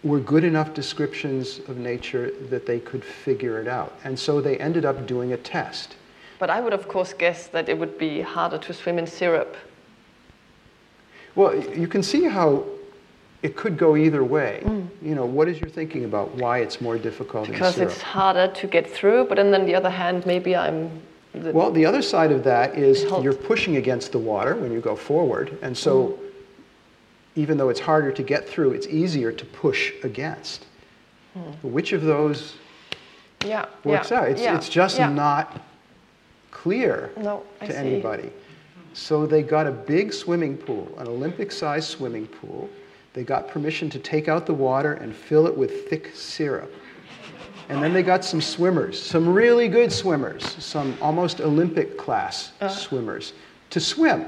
were 0.03 0.21
good 0.21 0.45
enough 0.45 0.73
descriptions 0.73 1.61
of 1.69 1.77
nature 1.77 2.33
that 2.49 2.67
they 2.67 2.81
could 2.81 3.05
figure 3.05 3.61
it 3.61 3.69
out. 3.69 3.99
And 4.05 4.19
so 4.19 4.41
they 4.41 4.57
ended 4.59 4.85
up 4.85 5.07
doing 5.07 5.33
a 5.33 5.37
test. 5.37 5.97
But 6.39 6.49
I 6.49 6.61
would, 6.61 6.73
of 6.73 6.89
course, 6.89 7.13
guess 7.13 7.49
that 7.49 7.69
it 7.69 7.79
would 7.79 7.99
be 7.99 8.23
harder 8.23 8.57
to 8.59 8.73
swim 8.73 8.99
in 8.99 9.07
syrup. 9.07 9.57
Well, 11.35 11.55
you 11.55 11.87
can 11.87 12.03
see 12.03 12.25
how 12.25 12.65
it 13.43 13.57
could 13.57 13.77
go 13.77 13.97
either 13.97 14.25
way. 14.25 14.63
You 15.03 15.15
know, 15.15 15.25
what 15.27 15.49
is 15.49 15.61
your 15.61 15.71
thinking 15.71 16.05
about 16.05 16.35
why 16.35 16.59
it's 16.59 16.81
more 16.81 16.99
difficult 16.99 17.47
Mm. 17.49 17.53
Because 17.53 17.79
it's 17.79 18.01
harder 18.01 18.49
to 18.53 18.67
get 18.67 18.91
through, 18.91 19.27
but 19.27 19.37
then 19.37 19.55
on 19.55 19.67
the 19.67 19.75
other 19.75 19.91
hand, 19.91 20.27
maybe 20.27 20.57
I'm. 20.57 20.91
The, 21.35 21.53
Well, 21.53 21.71
the 21.71 21.87
other 21.87 22.03
side 22.03 22.33
of 22.33 22.43
that 22.45 22.77
is 22.77 23.05
you're 23.23 23.33
pushing 23.33 23.77
against 23.77 24.13
the 24.13 24.19
water 24.19 24.57
when 24.57 24.73
you 24.73 24.81
go 24.81 24.97
forward, 24.97 25.57
and 25.63 25.77
so 25.77 25.93
Mm. 26.09 26.30
Even 27.41 27.57
though 27.57 27.71
it's 27.71 27.81
harder 27.81 28.13
to 28.13 28.23
get 28.23 28.47
through, 28.47 28.73
it's 28.73 28.87
easier 28.87 29.33
to 29.33 29.45
push 29.47 29.93
against. 30.05 30.67
Which 31.63 31.93
of 31.93 32.03
those 32.03 32.57
yeah, 33.47 33.65
works 33.85 34.11
yeah, 34.11 34.19
out? 34.21 34.29
It's, 34.29 34.43
yeah, 34.43 34.57
it's 34.57 34.69
just 34.69 34.99
not 34.99 35.63
clear 36.51 37.11
No, 37.17 37.43
to 37.61 37.79
anybody. 37.79 38.31
So 38.93 39.27
they 39.27 39.43
got 39.43 39.67
a 39.67 39.71
big 39.71 40.13
swimming 40.13 40.57
pool, 40.59 40.93
an 40.99 41.07
Olympic 41.07 41.51
sized 41.53 41.89
swimming 41.89 42.27
pool. 42.27 42.69
They 43.15 43.23
got 43.25 43.49
permission 43.49 43.89
to 43.91 43.99
take 43.99 44.29
out 44.29 44.45
the 44.45 44.55
water 44.55 44.95
and 44.95 45.15
fill 45.15 45.47
it 45.47 45.57
with 45.57 45.89
thick 45.89 46.11
syrup. 46.15 46.71
And 47.69 47.81
then 47.83 47.93
they 47.93 48.03
got 48.03 48.25
some 48.25 48.41
swimmers, 48.41 49.01
some 49.01 49.29
really 49.29 49.69
good 49.69 49.93
swimmers, 49.93 50.45
some 50.63 50.99
almost 51.01 51.41
Olympic 51.41 51.97
class 51.97 52.53
Uh-huh. 52.61 52.69
swimmers, 52.69 53.33
to 53.71 53.79
swim. 53.81 54.27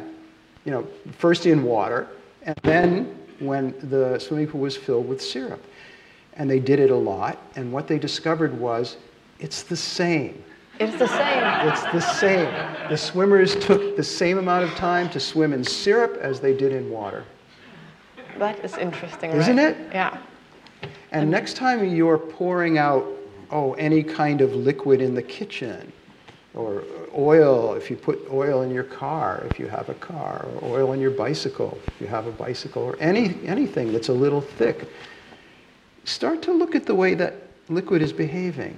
You 0.65 0.71
know, 0.71 0.87
first 1.19 1.45
in 1.47 1.65
water, 1.65 2.07
and 2.45 2.57
then 2.63 3.19
when 3.39 3.75
the 3.91 4.19
swimming 4.19 4.47
pool 4.47 4.61
was 4.61 4.77
filled 4.77 5.09
with 5.09 5.21
syrup. 5.21 5.63
And 6.35 6.49
they 6.49 6.61
did 6.61 6.81
it 6.81 6.91
a 6.91 6.97
lot. 6.97 7.39
And 7.57 7.73
what 7.73 7.87
they 7.87 7.99
discovered 7.99 8.59
was 8.59 8.97
it's 9.39 9.63
the 9.63 9.77
same. 9.77 10.43
It's 10.81 10.97
the 10.99 11.07
same. 11.07 11.69
It's 11.69 11.83
the 11.93 12.01
same. 12.01 12.89
The 12.89 12.97
swimmers 12.97 13.55
took 13.57 13.97
the 13.97 14.03
same 14.03 14.39
amount 14.39 14.65
of 14.65 14.75
time 14.75 15.11
to 15.11 15.21
swim 15.21 15.53
in 15.53 15.63
syrup 15.63 16.17
as 16.21 16.41
they 16.41 16.57
did 16.57 16.73
in 16.73 16.91
water. 16.91 17.25
That 18.39 18.65
is 18.65 18.77
interesting, 18.79 19.31
Isn't 19.33 19.59
right? 19.59 19.77
it? 19.77 19.93
Yeah. 19.93 20.19
And 21.11 21.31
next 21.31 21.57
time 21.57 21.85
you're 21.85 22.19
pouring 22.19 22.79
out, 22.79 23.07
oh, 23.51 23.75
any 23.75 24.03
kind 24.03 24.41
of 24.41 24.55
liquid 24.55 25.03
in 25.03 25.15
the 25.15 25.23
kitchen, 25.23 25.93
or 26.55 26.85
oil, 27.17 27.75
if 27.75 27.91
you 27.91 27.97
put 27.97 28.19
oil 28.31 28.63
in 28.63 28.71
your 28.71 28.85
car, 28.85 29.47
if 29.51 29.59
you 29.59 29.67
have 29.67 29.89
a 29.89 29.95
car, 29.95 30.47
or 30.61 30.81
oil 30.81 30.93
in 30.93 31.01
your 31.01 31.11
bicycle, 31.11 31.79
if 31.87 32.01
you 32.01 32.07
have 32.07 32.27
a 32.27 32.33
bicycle, 32.33 32.83
or 32.83 32.97
any, 33.01 33.35
anything 33.47 33.93
that's 33.93 34.09
a 34.09 34.13
little 34.13 34.41
thick, 34.41 34.87
start 36.05 36.43
to 36.43 36.53
look 36.53 36.75
at 36.75 36.85
the 36.85 36.95
way 36.95 37.15
that 37.15 37.35
liquid 37.69 38.03
is 38.03 38.13
behaving. 38.13 38.77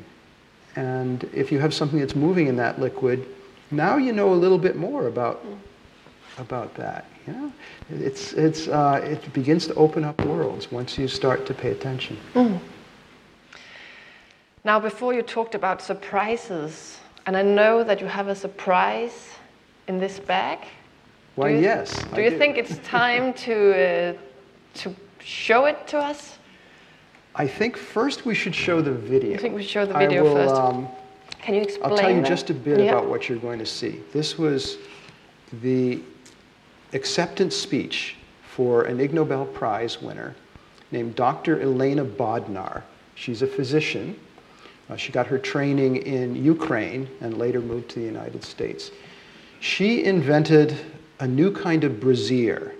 And 0.76 1.24
if 1.32 1.50
you 1.50 1.58
have 1.58 1.74
something 1.74 1.98
that's 1.98 2.14
moving 2.14 2.46
in 2.46 2.56
that 2.56 2.80
liquid, 2.80 3.26
now 3.70 3.96
you 3.96 4.12
know 4.12 4.32
a 4.32 4.36
little 4.36 4.58
bit 4.58 4.76
more 4.76 5.08
about, 5.08 5.44
about 6.38 6.74
that. 6.74 7.06
You 7.26 7.32
know? 7.32 7.52
it's, 7.90 8.32
it's, 8.34 8.68
uh, 8.68 9.00
it 9.02 9.32
begins 9.32 9.66
to 9.68 9.74
open 9.74 10.04
up 10.04 10.24
worlds 10.24 10.70
once 10.70 10.98
you 10.98 11.08
start 11.08 11.46
to 11.46 11.54
pay 11.54 11.70
attention. 11.70 12.18
Now, 14.64 14.80
before 14.80 15.12
you 15.12 15.22
talked 15.22 15.54
about 15.54 15.82
surprises, 15.82 16.98
and 17.26 17.36
I 17.36 17.42
know 17.42 17.84
that 17.84 18.00
you 18.00 18.06
have 18.06 18.28
a 18.28 18.34
surprise 18.34 19.30
in 19.88 19.98
this 19.98 20.18
bag. 20.20 20.58
Why, 21.36 21.50
do 21.50 21.54
you, 21.56 21.62
yes. 21.62 22.02
Do 22.14 22.20
I 22.20 22.24
you 22.26 22.38
think 22.38 22.56
it's 22.56 22.78
time 22.84 23.32
to, 23.34 24.14
uh, 24.14 24.14
to 24.74 24.94
show 25.20 25.64
it 25.64 25.86
to 25.88 25.98
us? 25.98 26.38
I 27.34 27.46
think 27.46 27.76
first 27.76 28.24
we 28.24 28.34
should 28.34 28.54
show 28.54 28.80
the 28.80 28.92
video. 28.92 29.34
I 29.34 29.38
think 29.38 29.54
we 29.54 29.62
should 29.62 29.70
show 29.70 29.86
the 29.86 29.98
video 29.98 30.22
will, 30.22 30.34
first. 30.34 30.54
Um, 30.54 30.88
Can 31.42 31.54
you 31.54 31.62
explain? 31.62 31.90
I'll 31.90 31.98
tell 31.98 32.10
you 32.10 32.20
that? 32.20 32.28
just 32.28 32.50
a 32.50 32.54
bit 32.54 32.78
Yeah. 32.78 32.92
about 32.92 33.06
what 33.08 33.28
you're 33.28 33.38
going 33.38 33.58
to 33.58 33.66
see. 33.66 34.00
This 34.12 34.38
was 34.38 34.76
the 35.60 36.00
acceptance 36.92 37.56
speech 37.56 38.16
for 38.44 38.82
an 38.84 39.00
Ig 39.00 39.12
Nobel 39.12 39.46
Prize 39.46 40.00
winner 40.00 40.36
named 40.92 41.16
Dr. 41.16 41.60
Elena 41.60 42.04
Bodnar. 42.04 42.82
She's 43.16 43.42
a 43.42 43.46
physician. 43.48 44.16
Uh, 44.90 44.96
she 44.96 45.12
got 45.12 45.26
her 45.26 45.38
training 45.38 45.96
in 45.96 46.36
Ukraine 46.36 47.08
and 47.20 47.38
later 47.38 47.60
moved 47.60 47.88
to 47.90 48.00
the 48.00 48.06
United 48.06 48.44
States. 48.44 48.90
She 49.60 50.04
invented 50.04 50.76
a 51.20 51.26
new 51.26 51.50
kind 51.50 51.84
of 51.84 52.00
brassiere. 52.00 52.74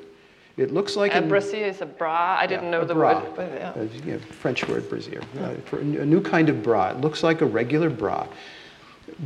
It 0.57 0.73
looks 0.73 0.97
like 0.97 1.15
A 1.15 1.19
a 1.19 1.23
brassiere 1.23 1.67
is 1.67 1.81
a 1.81 1.87
bra. 1.87 2.37
I 2.39 2.47
didn't 2.47 2.65
yeah, 2.65 2.71
know 2.71 2.81
a 2.83 2.87
the 2.87 2.95
bra. 2.95 3.21
word. 3.21 3.33
But 3.35 3.53
yeah. 3.53 3.71
Uh, 3.71 3.83
you 4.05 4.13
know, 4.13 4.19
French 4.19 4.69
word 4.69 4.89
brassiere. 4.89 5.23
Uh, 5.41 5.55
for 5.65 5.81
a 5.81 5.85
new 5.85 6.21
kind 6.21 6.49
of 6.49 6.63
bra. 6.63 6.91
It 6.91 7.01
looks 7.01 7.23
like 7.23 7.41
a 7.41 7.47
regular 7.47 7.91
bra, 7.91 8.29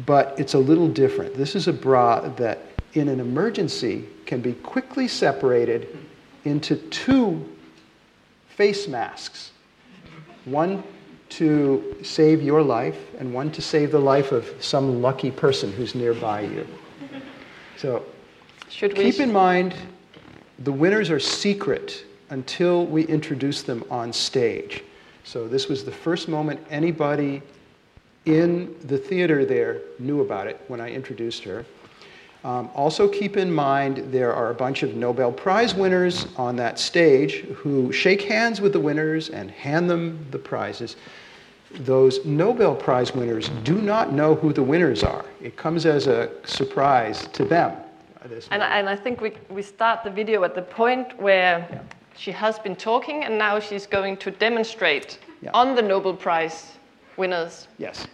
but 0.06 0.38
it's 0.38 0.54
a 0.54 0.58
little 0.58 0.88
different. 0.88 1.34
This 1.34 1.54
is 1.54 1.68
a 1.68 1.72
bra 1.72 2.20
that, 2.36 2.60
in 2.94 3.08
an 3.08 3.20
emergency, 3.20 4.04
can 4.24 4.40
be 4.40 4.54
quickly 4.54 5.08
separated 5.08 5.98
into 6.44 6.76
two 6.76 7.44
face 8.48 8.88
masks. 8.88 9.52
One 10.44 10.82
to 11.30 11.96
save 12.02 12.42
your 12.42 12.62
life, 12.62 12.98
and 13.18 13.32
one 13.32 13.50
to 13.52 13.62
save 13.62 13.90
the 13.90 13.98
life 13.98 14.32
of 14.32 14.46
some 14.60 15.02
lucky 15.02 15.30
person 15.30 15.72
who's 15.72 15.94
nearby 15.94 16.42
you. 16.42 16.66
So 17.76 18.04
Should 18.68 18.96
we? 18.96 19.04
Keep 19.04 19.20
in 19.20 19.32
mind, 19.32 19.74
the 20.60 20.72
winners 20.72 21.10
are 21.10 21.20
secret 21.20 22.04
until 22.30 22.86
we 22.86 23.04
introduce 23.06 23.62
them 23.62 23.84
on 23.90 24.12
stage. 24.12 24.82
So 25.24 25.46
this 25.46 25.68
was 25.68 25.84
the 25.84 25.92
first 25.92 26.28
moment 26.28 26.60
anybody 26.70 27.42
in 28.24 28.74
the 28.84 28.98
theater 28.98 29.44
there 29.44 29.80
knew 29.98 30.20
about 30.20 30.46
it 30.46 30.60
when 30.68 30.80
I 30.80 30.90
introduced 30.90 31.44
her. 31.44 31.64
Um, 32.44 32.70
also 32.74 33.08
keep 33.08 33.36
in 33.36 33.52
mind 33.52 34.12
there 34.12 34.32
are 34.32 34.50
a 34.50 34.54
bunch 34.54 34.82
of 34.82 34.94
Nobel 34.94 35.32
Prize 35.32 35.74
winners 35.74 36.26
on 36.36 36.56
that 36.56 36.78
stage 36.78 37.40
who 37.56 37.92
shake 37.92 38.22
hands 38.22 38.60
with 38.60 38.72
the 38.72 38.80
winners 38.80 39.28
and 39.28 39.50
hand 39.50 39.90
them 39.90 40.24
the 40.30 40.38
prizes. 40.38 40.96
Those 41.80 42.24
Nobel 42.24 42.74
Prize 42.74 43.14
winners 43.14 43.50
do 43.62 43.80
not 43.80 44.12
know 44.12 44.34
who 44.34 44.52
the 44.52 44.62
winners 44.62 45.02
are. 45.04 45.24
It 45.42 45.56
comes 45.56 45.84
as 45.86 46.06
a 46.06 46.30
surprise 46.44 47.28
to 47.34 47.44
them. 47.44 47.76
And, 48.50 48.62
and 48.62 48.88
I 48.88 48.96
think 48.96 49.20
we, 49.20 49.32
we 49.48 49.62
start 49.62 50.02
the 50.02 50.10
video 50.10 50.44
at 50.44 50.54
the 50.54 50.62
point 50.62 51.18
where 51.20 51.82
she 52.16 52.32
has 52.32 52.58
been 52.58 52.74
talking 52.76 53.24
and 53.24 53.38
now 53.38 53.60
she's 53.60 53.86
going 53.86 54.16
to 54.18 54.30
demonstrate 54.30 55.18
Yeah. 55.40 55.50
on 55.54 55.74
the 55.76 55.82
Nobel 55.82 56.14
Prize 56.14 56.72
winners. 57.16 57.68
Yes. 57.78 58.06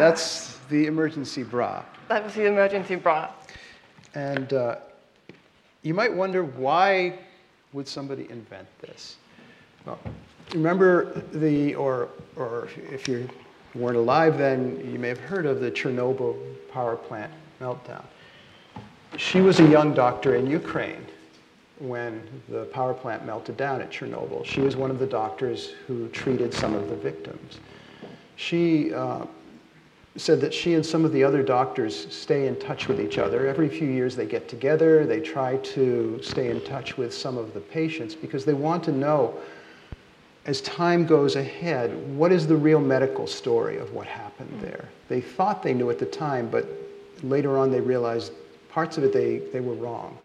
That's 0.00 0.56
the 0.70 0.86
emergency 0.86 1.42
bra. 1.42 1.84
That 2.08 2.24
was 2.24 2.32
the 2.32 2.46
emergency 2.46 2.94
bra. 2.94 3.28
And 4.14 4.50
uh, 4.50 4.76
you 5.82 5.92
might 5.92 6.10
wonder 6.10 6.42
why 6.42 7.18
would 7.74 7.86
somebody 7.86 8.26
invent 8.30 8.66
this? 8.80 9.16
Well, 9.84 9.98
remember 10.54 11.22
the, 11.34 11.74
or, 11.74 12.08
or 12.34 12.68
if 12.90 13.08
you 13.08 13.28
weren't 13.74 13.98
alive 13.98 14.38
then, 14.38 14.80
you 14.90 14.98
may 14.98 15.08
have 15.08 15.20
heard 15.20 15.44
of 15.44 15.60
the 15.60 15.70
Chernobyl 15.70 16.34
power 16.72 16.96
plant 16.96 17.30
meltdown. 17.60 18.04
She 19.18 19.42
was 19.42 19.60
a 19.60 19.68
young 19.68 19.92
doctor 19.92 20.36
in 20.36 20.46
Ukraine 20.46 21.04
when 21.78 22.26
the 22.48 22.64
power 22.64 22.94
plant 22.94 23.26
melted 23.26 23.58
down 23.58 23.82
at 23.82 23.90
Chernobyl. 23.90 24.46
She 24.46 24.62
was 24.62 24.76
one 24.76 24.90
of 24.90 24.98
the 24.98 25.06
doctors 25.06 25.74
who 25.86 26.08
treated 26.08 26.54
some 26.54 26.74
of 26.74 26.88
the 26.88 26.96
victims. 26.96 27.58
She 28.36 28.94
uh, 28.94 29.26
said 30.16 30.40
that 30.40 30.52
she 30.52 30.74
and 30.74 30.84
some 30.84 31.04
of 31.04 31.12
the 31.12 31.22
other 31.22 31.42
doctors 31.42 32.12
stay 32.12 32.48
in 32.48 32.56
touch 32.56 32.88
with 32.88 33.00
each 33.00 33.18
other. 33.18 33.46
Every 33.46 33.68
few 33.68 33.88
years 33.88 34.16
they 34.16 34.26
get 34.26 34.48
together, 34.48 35.06
they 35.06 35.20
try 35.20 35.56
to 35.58 36.20
stay 36.22 36.50
in 36.50 36.60
touch 36.62 36.96
with 36.96 37.14
some 37.14 37.38
of 37.38 37.54
the 37.54 37.60
patients 37.60 38.14
because 38.14 38.44
they 38.44 38.54
want 38.54 38.82
to 38.84 38.92
know, 38.92 39.38
as 40.46 40.60
time 40.62 41.06
goes 41.06 41.36
ahead, 41.36 41.96
what 42.16 42.32
is 42.32 42.46
the 42.46 42.56
real 42.56 42.80
medical 42.80 43.26
story 43.26 43.78
of 43.78 43.92
what 43.92 44.06
happened 44.06 44.50
hmm. 44.50 44.62
there. 44.62 44.88
They 45.08 45.20
thought 45.20 45.62
they 45.62 45.74
knew 45.74 45.90
at 45.90 45.98
the 45.98 46.06
time, 46.06 46.48
but 46.50 46.66
later 47.22 47.56
on 47.56 47.70
they 47.70 47.80
realized 47.80 48.32
parts 48.68 48.98
of 48.98 49.04
it 49.04 49.12
they, 49.12 49.38
they 49.52 49.60
were 49.60 49.74
wrong. 49.74 50.18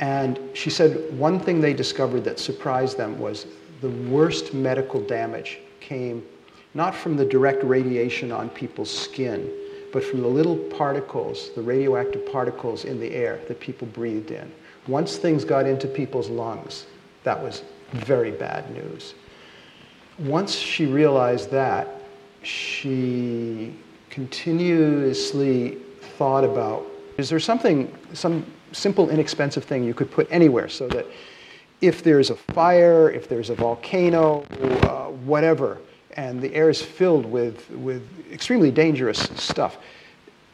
And 0.00 0.40
she 0.54 0.70
said 0.70 1.16
one 1.16 1.38
thing 1.38 1.60
they 1.60 1.74
discovered 1.74 2.24
that 2.24 2.40
surprised 2.40 2.96
them 2.96 3.18
was 3.20 3.46
the 3.80 3.90
worst 3.90 4.52
medical 4.52 5.00
damage 5.00 5.60
came 5.80 6.24
not 6.74 6.94
from 6.94 7.16
the 7.16 7.24
direct 7.24 7.62
radiation 7.64 8.32
on 8.32 8.50
people's 8.50 8.90
skin, 8.90 9.50
but 9.92 10.02
from 10.02 10.20
the 10.20 10.28
little 10.28 10.56
particles, 10.56 11.50
the 11.54 11.62
radioactive 11.62 12.30
particles 12.30 12.84
in 12.84 12.98
the 12.98 13.12
air 13.14 13.40
that 13.48 13.60
people 13.60 13.86
breathed 13.88 14.32
in. 14.32 14.50
Once 14.88 15.16
things 15.16 15.44
got 15.44 15.66
into 15.66 15.86
people's 15.86 16.28
lungs, 16.28 16.86
that 17.22 17.40
was 17.40 17.62
very 17.92 18.32
bad 18.32 18.70
news. 18.72 19.14
Once 20.18 20.54
she 20.54 20.84
realized 20.86 21.50
that, 21.50 21.88
she 22.42 23.74
continuously 24.10 25.78
thought 26.18 26.44
about 26.44 26.86
is 27.16 27.28
there 27.28 27.38
something, 27.38 27.96
some 28.12 28.44
simple, 28.72 29.08
inexpensive 29.10 29.64
thing 29.64 29.84
you 29.84 29.94
could 29.94 30.10
put 30.10 30.26
anywhere 30.30 30.68
so 30.68 30.88
that 30.88 31.06
if 31.80 32.02
there's 32.02 32.30
a 32.30 32.34
fire, 32.34 33.10
if 33.10 33.28
there's 33.28 33.50
a 33.50 33.54
volcano, 33.54 34.42
uh, 34.82 35.10
whatever, 35.10 35.78
and 36.16 36.40
the 36.40 36.54
air 36.54 36.70
is 36.70 36.80
filled 36.80 37.26
with, 37.26 37.68
with 37.70 38.02
extremely 38.32 38.70
dangerous 38.70 39.18
stuff, 39.36 39.78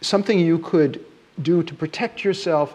something 0.00 0.38
you 0.38 0.58
could 0.58 1.04
do 1.42 1.62
to 1.62 1.74
protect 1.74 2.24
yourself 2.24 2.74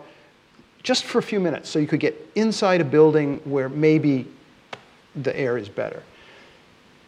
just 0.83 1.03
for 1.03 1.19
a 1.19 1.23
few 1.23 1.39
minutes 1.39 1.69
so 1.69 1.79
you 1.79 1.87
could 1.87 1.99
get 1.99 2.15
inside 2.35 2.81
a 2.81 2.85
building 2.85 3.39
where 3.43 3.69
maybe 3.69 4.27
the 5.15 5.37
air 5.37 5.57
is 5.57 5.67
better. 5.67 6.03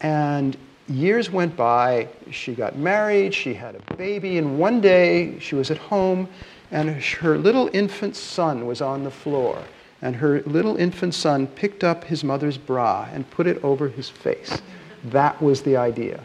And 0.02 0.58
years 0.88 1.30
went 1.30 1.56
by, 1.56 2.08
she 2.32 2.54
got 2.54 2.78
married, 2.78 3.34
she 3.34 3.54
had 3.54 3.76
a 3.76 3.96
baby, 3.96 4.38
and 4.38 4.58
one 4.58 4.82
day 4.82 5.38
she 5.40 5.56
was 5.56 5.70
at 5.70 5.78
home 5.78 6.28
and 6.72 7.02
her 7.02 7.38
little 7.38 7.70
infant 7.74 8.16
son 8.16 8.66
was 8.66 8.82
on 8.82 9.04
the 9.04 9.12
floor. 9.12 9.64
And 10.02 10.16
her 10.16 10.42
little 10.42 10.76
infant 10.76 11.14
son 11.16 11.48
picked 11.48 11.84
up 11.84 12.04
his 12.04 12.24
mother's 12.24 12.58
bra 12.58 13.08
and 13.12 13.30
put 13.32 13.48
it 13.48 13.64
over 13.64 13.88
his 13.88 14.10
face. 14.10 14.62
That 15.06 15.42
was 15.42 15.62
the 15.62 15.78
idea 15.78 16.24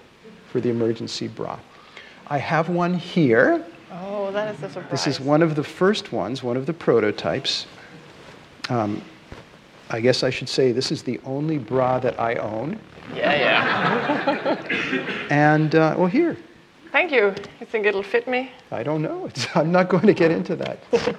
for 0.50 0.60
the 0.60 0.70
emergency 0.70 1.28
bra. 1.28 1.58
I 2.28 2.38
have 2.38 2.68
one 2.68 2.94
here. 2.94 3.64
Oh, 3.90 4.30
that 4.32 4.54
is 4.54 4.62
a 4.62 4.70
surprise. 4.70 4.90
This 4.90 5.06
is 5.06 5.20
one 5.20 5.42
of 5.42 5.54
the 5.54 5.64
first 5.64 6.12
ones, 6.12 6.42
one 6.42 6.56
of 6.56 6.66
the 6.66 6.72
prototypes. 6.72 7.66
I 9.92 10.00
guess 10.00 10.22
I 10.22 10.30
should 10.30 10.48
say 10.48 10.72
this 10.72 10.90
is 10.90 11.02
the 11.02 11.20
only 11.24 11.58
bra 11.58 11.98
that 12.00 12.18
I 12.18 12.36
own. 12.36 12.78
Yeah, 13.14 13.34
yeah. 13.34 15.06
And, 15.30 15.74
uh, 15.74 15.94
well, 15.98 16.06
here. 16.06 16.36
Thank 16.92 17.12
you. 17.12 17.34
You 17.60 17.66
think 17.66 17.84
it'll 17.86 18.02
fit 18.02 18.26
me? 18.26 18.50
I 18.70 18.82
don't 18.82 19.02
know. 19.02 19.26
It's, 19.26 19.46
I'm 19.54 19.70
not 19.70 19.90
going 19.90 20.06
to 20.06 20.14
get 20.14 20.30
into 20.30 20.56
that. 20.56 20.78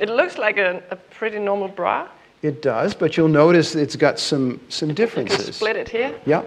It 0.00 0.08
looks 0.08 0.38
like 0.38 0.56
a, 0.56 0.82
a 0.90 0.96
pretty 0.96 1.38
normal 1.38 1.68
bra. 1.68 2.08
It 2.42 2.62
does, 2.62 2.94
but 2.94 3.16
you'll 3.16 3.28
notice 3.28 3.74
it's 3.74 3.96
got 3.96 4.18
some, 4.18 4.60
some 4.68 4.88
You 4.88 4.94
can 4.94 5.04
differences. 5.04 5.56
split 5.56 5.76
it 5.76 5.88
here. 5.88 6.18
Yeah. 6.24 6.42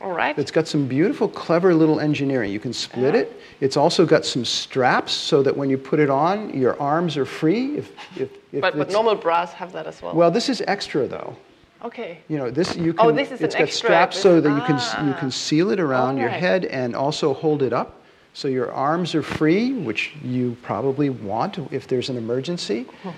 All 0.00 0.10
right. 0.12 0.36
It's 0.36 0.50
got 0.50 0.66
some 0.66 0.88
beautiful, 0.88 1.28
clever 1.28 1.72
little 1.74 2.00
engineering. 2.00 2.50
You 2.50 2.58
can 2.58 2.72
split 2.72 3.14
it. 3.14 3.40
It's 3.60 3.76
also 3.76 4.04
got 4.04 4.24
some 4.26 4.44
straps 4.44 5.12
so 5.12 5.44
that 5.44 5.56
when 5.56 5.70
you 5.70 5.78
put 5.78 6.00
it 6.00 6.10
on, 6.10 6.52
your 6.58 6.80
arms 6.82 7.16
are 7.16 7.24
free. 7.24 7.76
If, 7.78 7.92
if, 8.16 8.30
if 8.52 8.60
but, 8.60 8.76
but 8.76 8.90
normal 8.90 9.14
bras 9.14 9.52
have 9.52 9.70
that 9.72 9.86
as 9.86 10.02
well. 10.02 10.12
Well, 10.12 10.32
this 10.32 10.48
is 10.48 10.60
extra 10.66 11.06
though. 11.06 11.36
okay. 11.84 12.18
You 12.28 12.38
know, 12.38 12.50
this 12.50 12.74
you 12.74 12.92
can. 12.94 13.06
Oh, 13.06 13.12
this 13.12 13.30
is 13.30 13.38
an 13.38 13.46
it's 13.46 13.54
got 13.54 13.62
extra, 13.62 13.86
straps 13.86 14.16
this- 14.16 14.22
so 14.24 14.40
that 14.40 14.48
you 14.50 14.62
can 14.62 14.74
you 15.06 15.14
ah. 15.14 15.16
can 15.20 15.30
seal 15.30 15.70
it 15.70 15.78
around 15.78 16.16
your 16.16 16.30
head 16.30 16.64
and 16.64 16.96
also 16.96 17.32
hold 17.32 17.62
it 17.62 17.72
up, 17.72 18.01
so 18.34 18.48
your 18.48 18.72
arms 18.72 19.14
are 19.14 19.22
free, 19.22 19.72
which 19.74 20.14
you 20.22 20.56
probably 20.62 21.10
want 21.10 21.58
if 21.70 21.86
there's 21.86 22.08
an 22.08 22.16
emergency. 22.16 22.86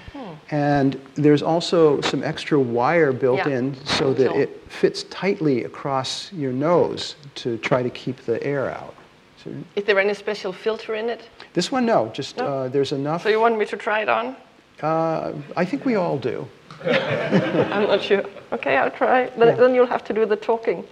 And 0.50 1.00
there's 1.14 1.42
also 1.42 2.00
some 2.02 2.22
extra 2.22 2.58
wire 2.58 3.12
built 3.12 3.38
Yeah. 3.38 3.56
in 3.58 3.74
so 3.86 4.12
that 4.12 4.30
Sure. 4.30 4.40
it 4.42 4.50
fits 4.68 5.04
tightly 5.04 5.64
across 5.64 6.30
your 6.32 6.52
nose 6.52 7.16
to 7.36 7.56
try 7.58 7.82
to 7.82 7.88
keep 7.90 8.16
the 8.26 8.42
air 8.42 8.68
out. 8.70 8.94
So 9.42 9.50
Is 9.74 9.84
there 9.84 9.98
any 9.98 10.12
special 10.14 10.52
filter 10.52 10.94
in 10.96 11.08
it? 11.08 11.22
this 11.54 11.72
one, 11.72 11.86
no, 11.86 12.10
just 12.12 12.36
No. 12.36 12.44
Uh, 12.46 12.68
there's 12.68 12.92
enough. 12.92 13.22
So 13.22 13.30
you 13.30 13.40
want 13.40 13.56
me 13.58 13.64
to 13.64 13.76
try 13.76 14.02
it 14.02 14.08
on? 14.08 14.36
uh, 14.82 15.32
I 15.56 15.64
think 15.64 15.84
we 15.86 15.94
all 15.94 16.18
do. 16.18 16.46
I'm 16.84 17.86
not 17.86 18.02
sure. 18.02 18.22
Okay, 18.52 18.76
I'll 18.76 18.90
try. 18.90 19.30
Then, 19.38 19.48
Yeah. 19.48 19.54
then 19.54 19.74
you'll 19.74 19.86
have 19.96 20.04
to 20.04 20.12
do 20.12 20.26
the 20.26 20.36
talking. 20.36 20.84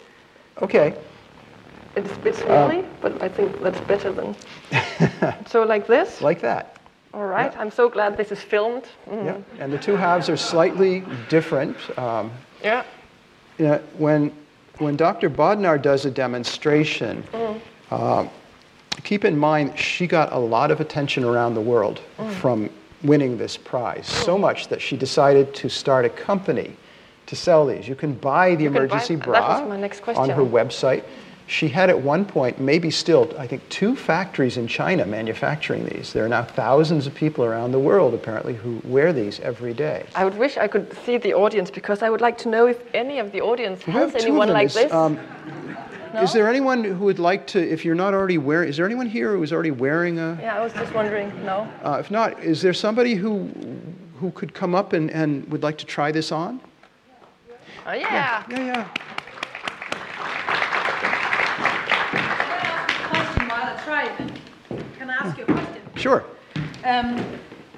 Okay. 0.62 0.95
It's 1.95 2.11
a 2.11 2.18
bit 2.20 2.34
smelly, 2.34 2.84
but 3.01 3.20
I 3.22 3.28
think 3.28 3.61
that's 3.62 3.80
better 3.80 4.12
than. 4.12 4.34
so 5.47 5.62
like 5.64 5.86
this. 5.86 6.20
Like 6.22 6.40
that. 6.40 6.76
All 7.12 7.26
right. 7.26 7.55
I'm 7.59 7.70
so 7.70 7.88
glad 7.90 8.16
this 8.16 8.32
is 8.32 8.40
filmed. 8.40 8.84
Mm. 9.09 9.24
Yeah. 9.24 9.36
And 9.62 9.72
the 9.72 9.78
two 9.78 9.97
halves 9.97 10.30
are 10.30 10.36
slightly 10.36 11.05
different. 11.28 11.76
Um, 11.99 12.30
Yeah. 12.62 12.84
you 13.59 13.66
know, 13.66 13.80
when, 13.99 14.32
when 14.78 14.97
Dr. 14.97 15.28
Bodnar 15.28 15.80
does 15.80 16.07
a 16.07 16.11
demonstration, 16.11 17.22
uh, 17.90 18.26
keep 19.05 19.26
in 19.26 19.36
mind 19.36 19.78
she 19.78 20.07
got 20.07 20.32
a 20.32 20.38
lot 20.38 20.70
of 20.70 20.80
attention 20.80 21.24
around 21.24 21.55
the 21.55 21.61
world 21.61 22.01
from 22.40 22.70
winning 23.03 23.36
this 23.36 23.59
prize. 23.59 24.07
So 24.07 24.38
much 24.38 24.68
that 24.68 24.80
she 24.80 24.97
decided 24.97 25.55
to 25.57 25.68
start 25.68 26.07
a 26.07 26.09
company 26.09 26.74
to 27.26 27.36
sell 27.36 27.66
these. 27.66 27.86
You 27.86 27.95
can 27.95 28.14
buy 28.14 28.55
the 28.55 28.68
buy- 28.68 28.76
emergency 28.78 29.16
that 29.16 29.24
bra 29.24 29.61
was 29.61 29.68
my 29.68 29.76
next 29.76 30.01
on 30.09 30.30
her 30.30 30.43
website. 30.43 31.05
She 31.53 31.68
had 31.68 31.90
at 31.90 32.00
one 32.00 32.24
point, 32.24 32.59
maybe 32.59 32.90
still, 32.90 33.30
I 33.38 33.46
think, 33.46 33.68
two 33.68 33.94
factories 33.94 34.57
in 34.57 34.66
China 34.66 35.05
manufacturing 35.05 35.84
these. 35.84 36.14
There 36.14 36.24
are 36.24 36.28
now 36.28 36.44
thousands 36.44 37.07
of 37.07 37.14
people 37.14 37.44
around 37.44 37.72
the 37.72 37.78
world, 37.78 38.14
apparently, 38.14 38.55
who 38.55 38.80
wear 38.84 39.12
these 39.12 39.38
every 39.40 39.74
day. 39.74 40.07
I 40.14 40.24
would 40.24 40.38
wish 40.38 40.57
I 40.57 40.66
could 40.66 40.96
see 41.05 41.18
the 41.18 41.34
audience 41.34 41.70
because 41.70 42.03
I 42.03 42.09
would 42.09 42.22
like 42.22 42.38
to 42.38 42.48
know 42.48 42.68
if 42.68 42.82
any 42.94 43.18
of 43.18 43.32
the 43.32 43.42
audience 43.42 43.82
has 43.82 43.94
have 43.94 44.12
two 44.12 44.16
of 44.16 44.22
anyone 44.24 44.48
like 44.48 44.68
Is, 44.68 44.74
this. 44.74 44.92
um, 44.94 45.18
Is 46.22 46.32
there 46.32 46.48
anyone 46.48 46.84
who 46.84 47.05
would 47.05 47.18
like 47.18 47.46
to, 47.48 47.61
if 47.61 47.84
you're 47.84 47.94
not 47.94 48.14
already 48.14 48.38
wearing, 48.38 48.70
is 48.70 48.78
there 48.78 48.86
anyone 48.86 49.07
here 49.07 49.32
who 49.36 49.42
is 49.42 49.53
already 49.53 49.72
wearing 49.72 50.18
a? 50.18 50.38
yeah, 50.40 50.57
I 50.57 50.61
was 50.61 50.72
just 50.72 50.94
wondering. 50.94 51.28
No. 51.44 51.70
Uh, 51.84 51.98
if 52.00 52.11
not, 52.11 52.42
is 52.42 52.62
there 52.62 52.72
somebody 52.72 53.14
who 53.14 53.50
who 54.20 54.30
could 54.30 54.55
come 54.55 54.74
up 54.74 54.94
and, 54.94 55.11
and 55.11 55.46
would 55.53 55.62
like 55.62 55.76
to 55.78 55.84
try 55.84 56.12
this 56.12 56.32
on? 56.32 56.61
Oh 57.86 57.92
yeah. 57.92 58.42
Yeah, 58.48 58.59
yeah. 58.59 58.84
question 58.84 59.22
while 63.93 64.05
I 64.05 64.09
try 64.16 64.26
it. 64.26 64.84
Can 64.99 65.11
I 65.11 65.14
ask 65.14 65.38
you 65.38 65.45
a 65.45 65.47
question? 65.47 65.82
Sure. 65.97 66.24
Um, 66.84 67.24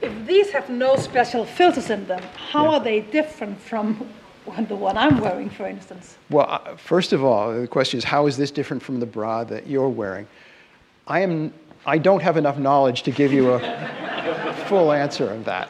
if 0.01 0.27
these 0.27 0.51
have 0.51 0.69
no 0.71 0.97
special 0.97 1.45
filters 1.45 1.91
in 1.91 2.07
them, 2.07 2.23
how 2.37 2.65
Yeah. 2.65 2.71
are 2.71 2.81
they 2.81 3.01
different 3.01 3.59
from 3.61 4.09
the 4.69 4.77
one 4.77 4.97
I'm 4.97 5.19
wearing, 5.21 5.51
for 5.51 5.67
instance? 5.67 6.17
Well, 6.31 6.47
uh, 6.49 6.77
first 6.77 7.13
of 7.13 7.25
all, 7.25 7.53
the 7.61 7.67
question 7.67 7.99
is 7.99 8.05
how 8.05 8.27
is 8.27 8.37
this 8.37 8.51
different 8.51 8.83
from 8.83 9.01
the 9.01 9.07
bra 9.07 9.45
that 9.45 9.67
you're 9.67 9.89
wearing? 9.89 10.27
I 11.07 11.21
am. 11.21 11.53
I 11.87 11.99
don't 11.99 12.23
have 12.23 12.39
enough 12.39 12.59
knowledge 12.59 13.03
to 13.03 13.11
give 13.11 13.31
you 13.33 13.53
a 13.53 14.55
full 14.69 14.91
answer 14.91 15.29
of 15.31 15.45
that, 15.45 15.69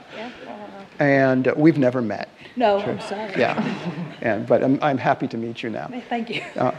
and 1.01 1.49
uh, 1.49 1.55
we've 1.57 1.79
never 1.79 2.01
met. 2.01 2.29
No, 2.57 2.79
I'm 2.79 3.01
sorry. 3.01 3.33
Yeah, 3.37 3.59
and 4.21 4.47
but 4.47 4.63
I'm, 4.63 4.79
I'm 4.81 4.99
happy 4.99 5.27
to 5.27 5.37
meet 5.37 5.65
you 5.65 5.71
now. 5.71 5.89
Thank 6.09 6.31
you. 6.31 6.43
Uh, 6.55 6.71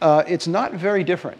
Uh, 0.00 0.22
it's 0.26 0.46
not 0.46 0.72
very 0.72 1.04
different. 1.04 1.38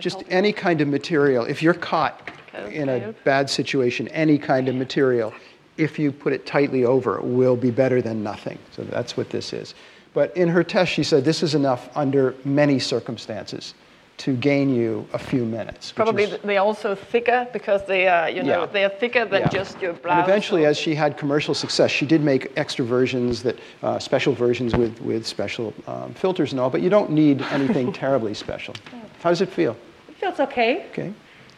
Just 0.00 0.24
any 0.28 0.52
kind 0.52 0.80
of 0.80 0.88
material. 0.88 1.44
If 1.44 1.62
you're 1.62 1.74
caught 1.74 2.30
in 2.70 2.88
a 2.88 3.12
bad 3.24 3.48
situation, 3.48 4.08
any 4.08 4.38
kind 4.38 4.68
of 4.68 4.74
material, 4.74 5.32
if 5.76 5.98
you 5.98 6.10
put 6.12 6.32
it 6.32 6.46
tightly 6.46 6.84
over, 6.84 7.20
will 7.20 7.56
be 7.56 7.70
better 7.70 8.02
than 8.02 8.22
nothing. 8.22 8.58
So 8.72 8.82
that's 8.82 9.16
what 9.16 9.30
this 9.30 9.52
is. 9.52 9.74
But 10.12 10.36
in 10.36 10.48
her 10.48 10.64
test, 10.64 10.90
she 10.92 11.04
said 11.04 11.24
this 11.24 11.42
is 11.42 11.54
enough 11.54 11.88
under 11.96 12.34
many 12.44 12.78
circumstances 12.78 13.74
to 14.20 14.34
gain 14.36 14.74
you 14.74 15.06
a 15.14 15.18
few 15.18 15.46
minutes. 15.46 15.92
Probably 15.92 16.24
is- 16.24 16.38
they're 16.44 16.60
also 16.60 16.94
thicker 16.94 17.46
because 17.54 17.86
they 17.86 18.06
are, 18.06 18.28
you 18.28 18.42
know, 18.42 18.60
Yeah. 18.60 18.66
they 18.66 18.84
are 18.84 18.90
thicker 18.90 19.24
than 19.24 19.42
Yeah. 19.42 19.48
just 19.48 19.80
your 19.80 19.94
blouse. 19.94 20.18
And 20.18 20.28
eventually, 20.28 20.66
as 20.66 20.76
she 20.76 20.94
had 20.94 21.16
commercial 21.16 21.54
success, 21.54 21.90
she 21.90 22.04
did 22.04 22.20
make 22.22 22.52
extra 22.56 22.84
versions 22.84 23.42
that, 23.44 23.56
uh, 23.82 23.98
special 23.98 24.34
versions 24.34 24.76
with, 24.76 25.00
with 25.00 25.26
special 25.26 25.72
um, 25.86 26.12
filters 26.14 26.52
and 26.52 26.60
all, 26.60 26.68
but 26.68 26.82
you 26.82 26.90
don't 26.90 27.10
need 27.10 27.40
anything 27.50 27.92
terribly 28.04 28.34
special. 28.34 28.74
How 29.22 29.30
does 29.30 29.40
it 29.40 29.48
feel? 29.48 29.74
It 30.10 30.16
feels 30.16 30.38
okay. 30.40 30.84
Okay. 30.92 31.12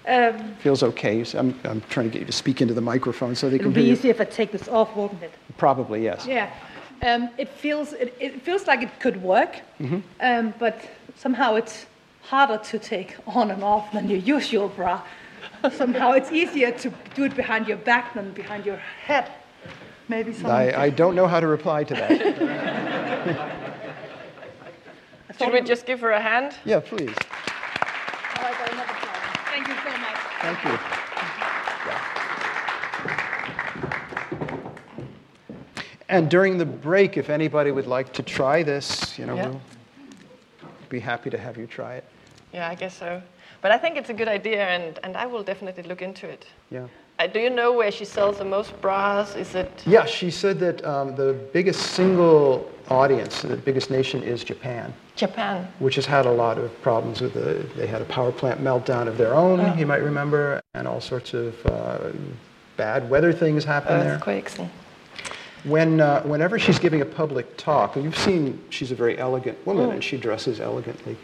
Um, 0.06 0.54
Feels 0.60 0.82
okay. 0.82 1.14
You 1.16 1.22
s- 1.22 1.34
I'm, 1.34 1.58
I'm 1.64 1.80
trying 1.88 2.06
to 2.06 2.12
get 2.12 2.20
you 2.20 2.26
to 2.26 2.32
speak 2.32 2.60
into 2.60 2.74
the 2.74 2.80
microphone 2.80 3.34
so 3.36 3.48
they 3.48 3.56
it'll 3.56 3.66
can 3.66 3.72
be 3.72 3.80
hear 3.82 3.86
you. 3.88 3.92
easier 3.94 4.10
if 4.10 4.20
I 4.20 4.24
take 4.24 4.50
this 4.52 4.68
off, 4.68 4.94
won't 4.96 5.20
it? 5.22 5.30
Probably, 5.56 6.02
yes. 6.04 6.26
Yeah. 6.26 6.48
Um, 7.02 7.28
it 7.38 7.48
feels 7.48 7.92
it, 7.94 8.14
it 8.20 8.42
feels 8.42 8.66
like 8.68 8.82
it 8.82 8.90
could 9.00 9.20
work, 9.22 9.52
Mm-hmm. 9.80 9.98
um, 10.20 10.54
but 10.60 10.76
somehow 11.16 11.54
it's 11.56 11.86
harder 12.22 12.58
to 12.58 12.78
take 12.78 13.16
on 13.26 13.50
and 13.50 13.62
off 13.62 13.92
than 13.92 14.08
your 14.08 14.18
usual 14.18 14.68
bra. 14.68 15.02
somehow 15.72 16.12
it's 16.12 16.32
easier 16.32 16.70
to 16.72 16.92
do 17.14 17.24
it 17.24 17.34
behind 17.36 17.66
your 17.68 17.76
back 17.78 18.14
than 18.14 18.32
behind 18.32 18.64
your 18.64 18.76
head. 18.76 19.30
Maybe 20.08 20.32
some. 20.32 20.50
I, 20.50 20.82
I 20.82 20.90
don't 20.90 21.14
know 21.14 21.26
how 21.26 21.40
to 21.40 21.46
reply 21.46 21.84
to 21.84 21.94
that. 21.94 22.10
Should 25.38 25.52
we 25.52 25.60
just 25.62 25.86
give 25.86 26.00
her 26.00 26.10
a 26.10 26.20
hand? 26.20 26.54
yeah, 26.64 26.80
please. 26.80 27.14
I 28.34 28.52
got 28.52 28.72
another 28.72 28.92
problem. 28.92 29.32
Thank 29.46 29.68
you 29.68 29.74
so 29.74 29.90
much. 29.98 30.18
Thank 30.42 30.64
you. 30.64 30.78
And 36.08 36.28
during 36.30 36.58
the 36.58 36.66
break, 36.66 37.16
if 37.16 37.30
anybody 37.30 37.70
would 37.70 37.86
like 37.86 38.12
to 38.14 38.22
try 38.22 38.62
this, 38.62 39.18
you 39.18 39.24
know, 39.24 39.34
Yeah. 39.34 39.48
we'll 39.48 39.60
be 40.90 41.00
happy 41.00 41.30
to 41.30 41.38
have 41.38 41.56
you 41.56 41.66
try 41.66 41.94
it. 41.94 42.04
Yeah, 42.52 42.68
I 42.68 42.74
guess 42.74 42.96
so. 42.96 43.22
But 43.60 43.70
I 43.72 43.78
think 43.78 43.96
it's 43.96 44.10
a 44.10 44.14
good 44.14 44.28
idea, 44.28 44.66
and, 44.66 44.98
and 45.04 45.16
I 45.16 45.26
will 45.26 45.42
definitely 45.42 45.84
look 45.84 46.02
into 46.02 46.28
it. 46.28 46.46
Yeah. 46.70 46.86
Uh, 47.18 47.26
do 47.26 47.38
you 47.38 47.50
know 47.50 47.72
where 47.72 47.92
she 47.92 48.04
sells 48.04 48.38
the 48.38 48.44
most 48.44 48.78
bras? 48.80 49.36
Is 49.36 49.54
it? 49.54 49.70
Yeah, 49.86 50.04
she 50.04 50.30
said 50.30 50.58
that 50.60 50.84
um, 50.84 51.14
the 51.14 51.34
biggest 51.52 51.80
single 51.92 52.68
audience, 52.88 53.42
the 53.42 53.56
biggest 53.56 53.90
nation 53.90 54.22
is 54.22 54.42
Japan, 54.42 54.92
Japan. 55.14 55.68
which 55.78 55.94
has 55.94 56.06
had 56.06 56.26
a 56.26 56.32
lot 56.32 56.58
of 56.58 56.82
problems 56.82 57.20
with 57.20 57.34
the, 57.34 57.64
they 57.76 57.86
had 57.86 58.02
a 58.02 58.06
power 58.06 58.32
plant 58.32 58.60
meltdown 58.60 59.06
of 59.06 59.16
their 59.16 59.34
own, 59.34 59.78
you 59.78 59.86
might 59.86 60.02
remember, 60.02 60.60
and 60.74 60.88
all 60.88 61.00
sorts 61.00 61.32
of 61.34 61.54
uh, 61.66 62.10
bad 62.76 63.08
weather 63.08 63.32
things 63.32 63.64
happen 63.64 64.00
there. 64.00 64.14
Earthquakes. 64.14 64.58
And, 64.58 64.68
When, 65.64 66.00
uh, 66.00 66.22
whenever 66.22 66.58
she's 66.58 66.80
giving 66.80 67.02
a 67.02 67.06
public 67.06 67.56
talk, 67.56 67.94
and 67.94 68.04
you've 68.04 68.18
seen 68.18 68.60
she's 68.70 68.90
a 68.90 68.96
very 68.96 69.16
elegant 69.18 69.64
woman 69.64 69.90
and 69.90 70.02
she 70.02 70.16
dresses 70.16 70.58
elegantly, 70.60 71.16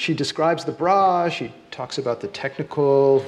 she 0.00 0.14
describes 0.14 0.64
the 0.64 0.72
bra, 0.72 1.28
she 1.28 1.52
talks 1.70 1.98
about 1.98 2.22
the 2.22 2.28
technical 2.28 3.22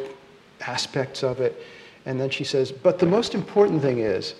aspects 0.62 1.23
of 1.23 1.39
it, 1.39 1.62
and 2.07 2.18
then 2.18 2.31
she 2.31 2.45
says, 2.45 2.73
but 2.73 2.99
the 2.99 3.05
most 3.05 3.35
important 3.35 3.83
thing 3.83 3.99
is, 3.99 4.35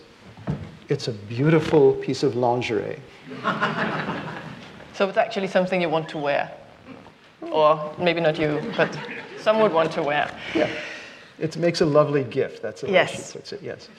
it's 0.89 1.09
a 1.09 1.13
beautiful 1.13 1.93
piece 1.93 2.23
of 2.23 2.35
lingerie. 2.35 2.99
so 4.95 5.07
it's 5.07 5.19
actually 5.19 5.47
something 5.47 5.83
you 5.83 5.91
want 5.91 6.09
to 6.09 6.17
wear, 6.17 6.51
or 7.43 7.95
maybe 7.99 8.23
not 8.23 8.39
you, 8.39 8.63
but 8.79 8.99
some 9.39 9.61
would 9.61 9.73
want 9.75 9.93
to 9.93 10.03
wear. 10.03 10.35
Yeah. 10.55 10.71
It 11.39 11.59
makes 11.59 11.83
a 11.83 11.87
lovely 11.87 12.25
gift. 12.25 12.63
That's 12.63 12.81
the 12.81 12.87
way 12.87 13.07
she 13.09 13.21
puts 13.31 13.53
it, 13.53 13.63
yes. 13.63 13.91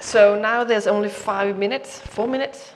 So 0.00 0.36
now 0.36 0.64
there's 0.64 0.88
only 0.88 1.08
five 1.08 1.56
minutes, 1.56 2.00
four 2.00 2.26
minutes 2.26 2.72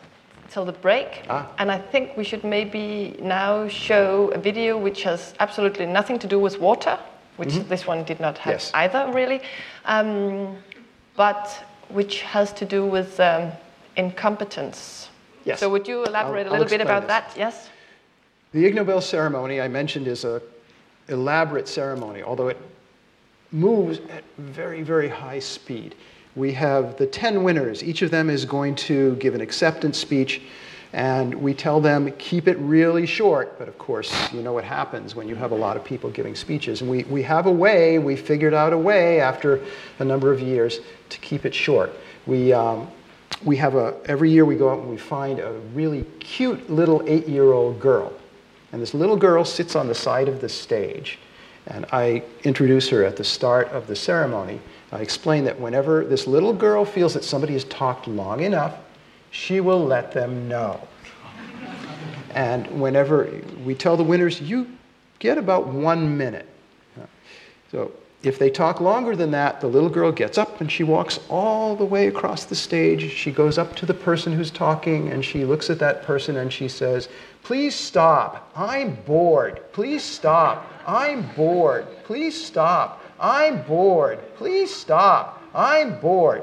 till 0.50 0.64
the 0.64 0.72
break. 0.72 1.24
Ah. 1.28 1.50
And 1.58 1.70
I 1.70 1.78
think 1.78 2.16
we 2.16 2.24
should 2.24 2.44
maybe 2.44 3.16
now 3.20 3.68
show 3.68 4.30
a 4.34 4.38
video 4.38 4.78
which 4.78 5.02
has 5.02 5.34
absolutely 5.40 5.86
nothing 5.86 6.18
to 6.20 6.26
do 6.26 6.38
with 6.38 6.60
water, 6.60 6.98
which 7.36 7.54
this 7.68 7.86
one 7.86 8.04
did 8.04 8.20
not 8.20 8.38
have 8.38 8.52
Yes. 8.54 8.70
either 8.74 9.10
really, 9.12 9.40
um, 9.84 10.56
but 11.16 11.48
which 11.88 12.22
has 12.22 12.52
to 12.54 12.64
do 12.64 12.84
with 12.84 13.18
um, 13.20 13.52
incompetence. 13.96 15.08
Yes. 15.44 15.60
So 15.60 15.68
would 15.70 15.86
you 15.88 16.04
elaborate 16.04 16.46
I'll- 16.46 16.52
a 16.52 16.58
little 16.58 16.68
bit 16.68 16.80
about 16.80 17.02
this. 17.02 17.08
that? 17.08 17.32
Yes. 17.36 17.70
The 18.52 18.64
Ig 18.66 18.74
Nobel 18.74 19.00
ceremony 19.00 19.60
I 19.60 19.68
mentioned 19.68 20.06
is 20.06 20.24
a 20.24 20.40
elaborate 21.08 21.68
ceremony, 21.68 22.22
although 22.22 22.48
it 22.48 22.58
moves 23.52 23.98
at 24.10 24.24
very, 24.38 24.82
very 24.82 25.08
high 25.08 25.38
speed. 25.38 25.94
We 26.36 26.52
have 26.52 26.98
the 26.98 27.06
10 27.06 27.42
winners. 27.42 27.82
Each 27.82 28.02
of 28.02 28.10
them 28.10 28.28
is 28.28 28.44
going 28.44 28.74
to 28.76 29.16
give 29.16 29.34
an 29.34 29.40
acceptance 29.40 29.96
speech, 29.96 30.42
and 30.92 31.34
we 31.34 31.54
tell 31.54 31.80
them 31.80 32.12
keep 32.18 32.46
it 32.46 32.58
really 32.58 33.06
short. 33.06 33.58
But 33.58 33.68
of 33.68 33.78
course, 33.78 34.12
you 34.34 34.42
know 34.42 34.52
what 34.52 34.62
happens 34.62 35.16
when 35.16 35.28
you 35.28 35.34
have 35.34 35.52
a 35.52 35.56
lot 35.56 35.78
of 35.78 35.84
people 35.84 36.10
giving 36.10 36.34
speeches. 36.34 36.82
And 36.82 36.90
we, 36.90 37.04
we 37.04 37.22
have 37.22 37.46
a 37.46 37.50
way, 37.50 37.98
we 37.98 38.16
figured 38.16 38.52
out 38.52 38.74
a 38.74 38.78
way 38.78 39.18
after 39.18 39.64
a 39.98 40.04
number 40.04 40.30
of 40.30 40.38
years 40.38 40.80
to 41.08 41.18
keep 41.20 41.46
it 41.46 41.54
short. 41.54 41.90
We, 42.26 42.52
um, 42.52 42.88
we 43.42 43.56
have 43.56 43.74
a, 43.74 43.96
every 44.04 44.30
year 44.30 44.44
we 44.44 44.56
go 44.56 44.70
out 44.70 44.80
and 44.80 44.90
we 44.90 44.98
find 44.98 45.38
a 45.38 45.52
really 45.72 46.02
cute 46.20 46.68
little 46.68 47.02
eight 47.06 47.26
year 47.26 47.52
old 47.52 47.80
girl. 47.80 48.12
And 48.72 48.82
this 48.82 48.92
little 48.92 49.16
girl 49.16 49.42
sits 49.42 49.74
on 49.74 49.88
the 49.88 49.94
side 49.94 50.28
of 50.28 50.42
the 50.42 50.50
stage. 50.50 51.18
And 51.68 51.86
I 51.92 52.22
introduce 52.44 52.90
her 52.90 53.04
at 53.04 53.16
the 53.16 53.24
start 53.24 53.68
of 53.68 53.86
the 53.86 53.96
ceremony. 53.96 54.60
I 54.96 55.00
explain 55.00 55.44
that 55.44 55.60
whenever 55.60 56.06
this 56.06 56.26
little 56.26 56.54
girl 56.54 56.86
feels 56.86 57.12
that 57.12 57.22
somebody 57.22 57.52
has 57.52 57.64
talked 57.64 58.08
long 58.08 58.40
enough, 58.40 58.76
she 59.30 59.60
will 59.60 59.84
let 59.84 60.10
them 60.12 60.48
know. 60.48 60.80
And 62.30 62.66
whenever 62.80 63.30
we 63.62 63.74
tell 63.74 63.98
the 63.98 64.04
winners, 64.04 64.40
you 64.40 64.66
get 65.18 65.36
about 65.36 65.66
one 65.66 66.16
minute. 66.16 66.48
So 67.70 67.92
if 68.22 68.38
they 68.38 68.48
talk 68.48 68.80
longer 68.80 69.14
than 69.14 69.30
that, 69.32 69.60
the 69.60 69.66
little 69.66 69.90
girl 69.90 70.10
gets 70.12 70.38
up 70.38 70.62
and 70.62 70.72
she 70.72 70.82
walks 70.82 71.20
all 71.28 71.76
the 71.76 71.84
way 71.84 72.06
across 72.06 72.44
the 72.44 72.54
stage. 72.54 73.12
She 73.12 73.30
goes 73.30 73.58
up 73.58 73.76
to 73.76 73.86
the 73.86 73.94
person 73.94 74.32
who's 74.32 74.50
talking 74.50 75.10
and 75.10 75.22
she 75.22 75.44
looks 75.44 75.68
at 75.68 75.78
that 75.80 76.04
person 76.04 76.38
and 76.38 76.50
she 76.50 76.68
says, 76.68 77.10
Please 77.42 77.74
stop. 77.74 78.50
I'm 78.56 78.94
bored. 79.02 79.60
Please 79.72 80.02
stop. 80.02 80.66
I'm 80.86 81.28
bored. 81.36 81.86
Please 82.04 82.42
stop. 82.42 83.02
I'm 83.18 83.62
bored. 83.62 84.18
Please 84.36 84.74
stop. 84.74 85.42
I'm 85.54 85.98
bored. 86.00 86.42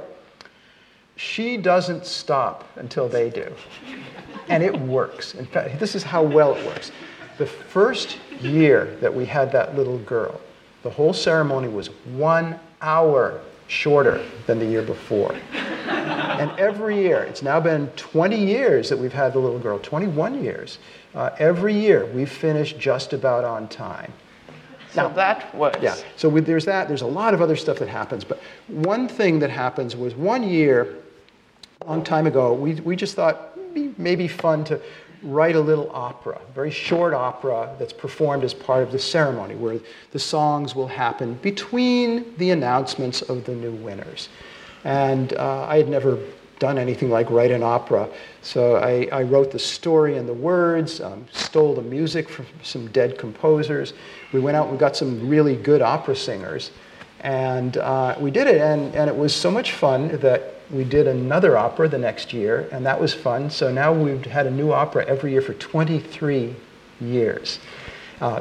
She 1.16 1.58
doesn't 1.58 2.06
stop 2.06 2.66
until 2.76 3.08
they 3.08 3.30
do. 3.30 3.52
And 4.50 4.64
it 4.64 4.78
works. 4.78 5.36
In 5.36 5.46
fact, 5.46 5.80
this 5.80 5.96
is 5.96 6.04
how 6.04 6.24
well 6.24 6.56
it 6.56 6.66
works. 6.66 6.92
The 7.38 7.46
first 7.46 8.18
year 8.42 8.98
that 9.02 9.14
we 9.14 9.26
had 9.26 9.52
that 9.52 9.76
little 9.76 10.00
girl, 10.00 10.42
the 10.82 10.90
whole 10.90 11.14
ceremony 11.14 11.68
was 11.68 11.88
one 12.16 12.60
hour 12.82 13.40
shorter 13.68 14.24
than 14.46 14.60
the 14.60 14.66
year 14.66 14.82
before. 14.82 15.34
and 15.54 16.52
every 16.60 17.02
year, 17.02 17.24
it's 17.24 17.42
now 17.42 17.60
been 17.60 17.88
20 17.96 18.38
years 18.38 18.90
that 18.90 18.98
we've 18.98 19.14
had 19.14 19.34
the 19.34 19.40
little 19.40 19.60
girl, 19.60 19.80
21 19.80 20.44
years. 20.44 20.80
Uh, 21.16 21.30
every 21.38 21.74
year, 21.74 22.06
we've 22.08 22.32
finished 22.32 22.80
just 22.80 23.14
about 23.14 23.44
on 23.44 23.68
time. 23.68 24.12
So 24.94 25.04
Now- 25.04 25.10
that 25.16 25.54
was. 25.56 25.76
Yeah. 25.82 25.96
So 26.16 26.30
with, 26.30 26.46
there's 26.46 26.66
that. 26.66 26.88
There's 26.88 27.02
a 27.02 27.08
lot 27.08 27.34
of 27.34 27.42
other 27.42 27.56
stuff 27.56 27.80
that 27.80 27.90
happens. 27.90 28.24
But 28.24 28.40
one 28.68 29.08
thing 29.08 29.40
that 29.40 29.50
happens 29.50 29.96
was 29.96 30.14
one 30.16 30.44
year, 30.44 30.96
a 31.82 31.88
long 31.90 32.04
time 32.04 32.28
ago, 32.28 32.54
we, 32.54 32.76
we 32.76 32.96
just 32.96 33.16
thought 33.16 33.58
"Maybe- 33.98 34.28
fun 34.28 34.64
to 34.66 34.80
write 35.24 35.56
a 35.56 35.60
little 35.60 35.90
opera, 35.94 36.38
a 36.48 36.52
very 36.54 36.70
short 36.70 37.14
opera 37.14 37.74
that's 37.80 37.94
performed 37.94 38.44
as 38.44 38.54
part 38.54 38.84
of 38.84 38.92
the 38.92 39.00
ceremony, 39.00 39.56
where 39.56 39.80
the 40.12 40.20
songs 40.20 40.76
will 40.76 40.88
happen 40.88 41.36
between 41.36 42.36
the 42.38 42.52
announcements 42.52 43.22
of 43.22 43.46
the 43.46 43.56
new 43.56 43.72
winners. 43.72 44.28
And 44.84 45.32
uh, 45.34 45.66
I 45.68 45.78
had 45.78 45.88
never 45.88 46.20
done 46.64 46.78
anything 46.78 47.10
like 47.10 47.30
write 47.30 47.52
an 47.52 47.62
opera, 47.62 48.08
so 48.42 48.78
I, 48.78 49.10
I 49.12 49.24
wrote 49.24 49.52
the 49.52 49.60
story 49.60 50.16
and 50.16 50.30
the 50.30 50.34
words, 50.34 51.02
um, 51.02 51.26
stole 51.34 51.76
the 51.76 51.82
music 51.82 52.30
from 52.30 52.46
some 52.62 52.88
dead 52.88 53.18
composers. 53.18 53.94
We 54.32 54.40
went 54.40 54.56
out 54.56 54.70
and 54.70 54.80
got 54.80 54.96
some 54.96 55.28
really 55.28 55.58
good 55.58 55.82
opera 55.82 56.16
singers, 56.16 56.72
and 57.20 57.76
uh, 57.76 58.16
we 58.18 58.32
did 58.32 58.48
it, 58.48 58.62
and, 58.62 58.96
and 58.96 59.10
it 59.10 59.16
was 59.16 59.36
so 59.36 59.52
much 59.52 59.74
fun 59.74 60.08
that 60.20 60.56
we 60.72 60.86
did 60.86 61.06
another 61.06 61.58
opera 61.58 61.90
the 61.90 61.98
next 61.98 62.32
year, 62.32 62.70
and 62.72 62.86
that 62.86 62.98
was 62.98 63.14
fun. 63.14 63.50
So 63.50 63.70
now 63.70 63.92
we've 63.92 64.24
had 64.24 64.48
a 64.48 64.52
new 64.52 64.72
opera 64.72 65.04
every 65.06 65.34
year 65.34 65.42
for 65.42 65.56
23 65.56 66.56
years. 67.02 67.60
Uh, 68.22 68.40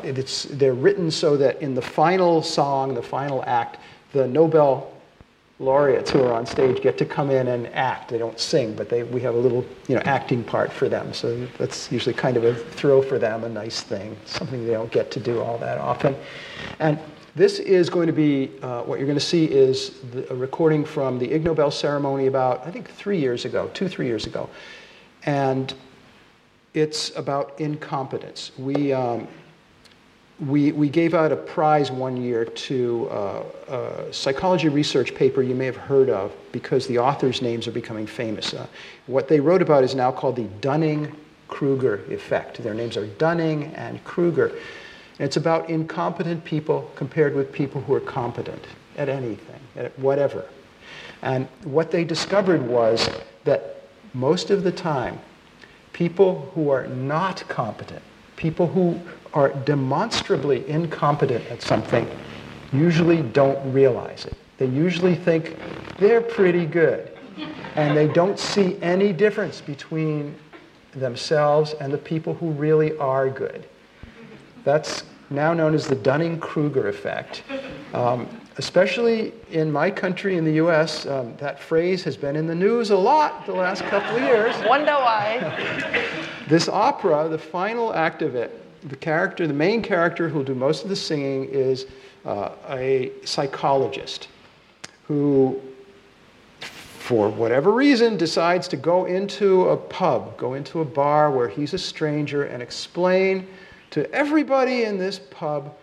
they're 0.50 0.74
written 0.74 1.10
so 1.10 1.36
that 1.38 1.60
in 1.60 1.74
the 1.74 1.82
final 1.82 2.40
song, 2.40 2.94
the 2.94 3.02
final 3.02 3.42
act, 3.48 3.78
the 4.12 4.28
Nobel 4.28 4.91
laureates 5.62 6.10
who 6.10 6.22
are 6.22 6.32
on 6.32 6.44
stage 6.44 6.82
get 6.82 6.98
to 6.98 7.04
come 7.04 7.30
in 7.30 7.48
and 7.48 7.68
act. 7.68 8.10
They 8.10 8.18
don't 8.18 8.38
sing, 8.38 8.74
but 8.74 8.88
they, 8.88 9.04
we 9.04 9.20
have 9.20 9.34
a 9.34 9.38
little 9.38 9.64
you 9.86 9.94
know, 9.94 10.02
acting 10.04 10.42
part 10.42 10.72
for 10.72 10.88
them. 10.88 11.12
So 11.14 11.46
that's 11.58 11.90
usually 11.90 12.14
kind 12.14 12.36
of 12.36 12.44
a 12.44 12.54
thrill 12.54 13.00
for 13.00 13.18
them, 13.18 13.44
a 13.44 13.48
nice 13.48 13.80
thing, 13.80 14.16
something 14.26 14.66
they 14.66 14.72
don't 14.72 14.90
get 14.90 15.10
to 15.12 15.20
do 15.20 15.40
all 15.40 15.58
that 15.58 15.78
often. 15.78 16.16
And 16.80 16.98
this 17.34 17.60
is 17.60 17.88
going 17.88 18.08
to 18.08 18.12
be, 18.12 18.50
uh, 18.60 18.82
what 18.82 18.98
you're 18.98 19.06
going 19.06 19.18
to 19.18 19.24
see 19.24 19.46
is 19.46 20.00
the, 20.12 20.30
a 20.32 20.36
recording 20.36 20.84
from 20.84 21.18
the 21.18 21.32
Ig 21.32 21.44
Nobel 21.44 21.70
ceremony 21.70 22.26
about, 22.26 22.66
I 22.66 22.70
think, 22.70 22.90
three 22.90 23.18
years 23.18 23.44
ago, 23.44 23.70
two, 23.72 23.88
three 23.88 24.06
years 24.06 24.26
ago. 24.26 24.50
And 25.24 25.72
it's 26.74 27.16
about 27.16 27.58
incompetence. 27.60 28.52
We, 28.58 28.92
um, 28.92 29.28
we, 30.46 30.72
we 30.72 30.88
gave 30.88 31.14
out 31.14 31.30
a 31.30 31.36
prize 31.36 31.90
one 31.90 32.16
year 32.16 32.44
to 32.44 33.08
uh, 33.10 33.42
a 33.68 34.12
psychology 34.12 34.68
research 34.68 35.14
paper 35.14 35.42
you 35.42 35.54
may 35.54 35.66
have 35.66 35.76
heard 35.76 36.10
of 36.10 36.32
because 36.50 36.86
the 36.86 36.98
authors' 36.98 37.40
names 37.40 37.68
are 37.68 37.72
becoming 37.72 38.06
famous. 38.06 38.52
Uh, 38.52 38.66
what 39.06 39.28
they 39.28 39.38
wrote 39.38 39.62
about 39.62 39.84
is 39.84 39.94
now 39.94 40.10
called 40.10 40.36
the 40.36 40.48
Dunning 40.60 41.14
Kruger 41.46 42.00
effect. 42.10 42.62
Their 42.62 42.74
names 42.74 42.96
are 42.96 43.06
Dunning 43.06 43.72
and 43.74 44.02
Kruger. 44.04 44.48
And 44.48 45.26
it's 45.26 45.36
about 45.36 45.70
incompetent 45.70 46.44
people 46.44 46.90
compared 46.96 47.34
with 47.36 47.52
people 47.52 47.80
who 47.82 47.94
are 47.94 48.00
competent 48.00 48.64
at 48.96 49.08
anything, 49.08 49.60
at 49.76 49.96
whatever. 49.98 50.44
And 51.22 51.46
what 51.62 51.92
they 51.92 52.02
discovered 52.02 52.66
was 52.66 53.08
that 53.44 53.82
most 54.12 54.50
of 54.50 54.64
the 54.64 54.72
time, 54.72 55.20
people 55.92 56.50
who 56.54 56.70
are 56.70 56.86
not 56.88 57.46
competent, 57.48 58.02
people 58.42 58.66
who 58.66 59.00
are 59.34 59.50
demonstrably 59.64 60.68
incompetent 60.68 61.46
at 61.46 61.62
something, 61.62 62.10
usually 62.72 63.22
don't 63.22 63.72
realize 63.72 64.24
it. 64.24 64.36
They 64.58 64.66
usually 64.66 65.14
think 65.14 65.56
they're 65.98 66.20
pretty 66.20 66.66
good. 66.66 67.16
And 67.76 67.96
they 67.96 68.08
don't 68.08 68.38
see 68.38 68.82
any 68.82 69.12
difference 69.12 69.60
between 69.60 70.34
themselves 70.90 71.74
and 71.74 71.92
the 71.92 71.98
people 71.98 72.34
who 72.34 72.50
really 72.50 72.98
are 72.98 73.30
good. 73.30 73.64
That's 74.64 75.04
now 75.30 75.54
known 75.54 75.72
as 75.72 75.86
the 75.86 75.94
Dunning 75.94 76.40
Kruger 76.40 76.88
effect. 76.88 77.44
Um, 77.94 78.28
especially 78.58 79.32
in 79.50 79.70
my 79.70 79.90
country, 79.90 80.36
in 80.36 80.44
the 80.44 80.54
US, 80.54 81.06
um, 81.06 81.34
that 81.38 81.58
phrase 81.58 82.04
has 82.04 82.16
been 82.16 82.36
in 82.36 82.46
the 82.46 82.54
news 82.54 82.90
a 82.90 82.96
lot 82.96 83.46
the 83.46 83.52
last 83.52 83.82
couple 83.84 84.16
of 84.16 84.22
years. 84.22 84.54
Wonder 84.66 84.92
why. 84.92 85.98
This 86.48 86.68
opera, 86.68 87.28
the 87.28 87.38
final 87.38 87.94
act 87.94 88.20
of 88.20 88.34
it, 88.34 88.60
the 88.90 88.96
character, 88.96 89.46
the 89.46 89.54
main 89.54 89.80
character 89.80 90.28
who'll 90.28 90.42
do 90.42 90.54
most 90.54 90.82
of 90.82 90.90
the 90.90 90.96
singing 90.96 91.44
is 91.44 91.86
uh, 92.26 92.50
a 92.68 93.12
psychologist 93.24 94.28
who, 95.04 95.60
for 96.60 97.30
whatever 97.30 97.70
reason, 97.70 98.16
decides 98.16 98.66
to 98.68 98.76
go 98.76 99.06
into 99.06 99.68
a 99.68 99.76
pub, 99.76 100.36
go 100.36 100.54
into 100.54 100.80
a 100.80 100.84
bar 100.84 101.30
where 101.30 101.48
he's 101.48 101.74
a 101.74 101.78
stranger 101.78 102.44
and 102.44 102.62
explain 102.62 103.46
to 103.90 104.10
everybody 104.12 104.82
in 104.82 104.98
this 104.98 105.20
pub 105.30 105.74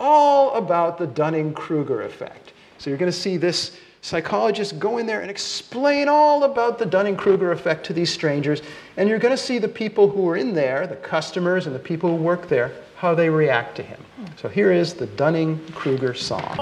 all 0.00 0.54
about 0.54 0.98
the 0.98 1.06
Dunning 1.06 1.52
Kruger 1.52 2.02
effect. 2.02 2.54
So 2.78 2.90
you're 2.90 2.98
going 2.98 3.12
to 3.12 3.16
see 3.16 3.36
this 3.36 3.76
psychologist 4.00 4.78
go 4.78 4.96
in 4.96 5.04
there 5.06 5.20
and 5.20 5.30
explain 5.30 6.08
all 6.08 6.44
about 6.44 6.78
the 6.78 6.86
Dunning 6.86 7.16
Kruger 7.16 7.52
effect 7.52 7.84
to 7.86 7.92
these 7.92 8.10
strangers. 8.10 8.62
And 8.96 9.06
you're 9.08 9.18
going 9.18 9.36
to 9.36 9.42
see 9.42 9.58
the 9.58 9.68
people 9.68 10.08
who 10.08 10.26
are 10.30 10.36
in 10.36 10.54
there, 10.54 10.86
the 10.86 10.94
customers 10.96 11.66
and 11.66 11.74
the 11.74 11.80
people 11.80 12.08
who 12.08 12.16
work 12.16 12.48
there, 12.48 12.72
how 12.96 13.14
they 13.14 13.28
react 13.28 13.76
to 13.76 13.82
him. 13.82 14.02
So 14.36 14.48
here 14.48 14.72
is 14.72 14.94
the 14.94 15.04
Dunning 15.06 15.60
Kruger 15.74 16.14
song. 16.14 16.56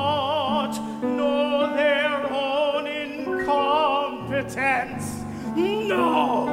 know 1.03 1.73
their 1.77 2.33
own 2.33 2.89
incompetence. 2.89 5.23
No, 5.57 6.49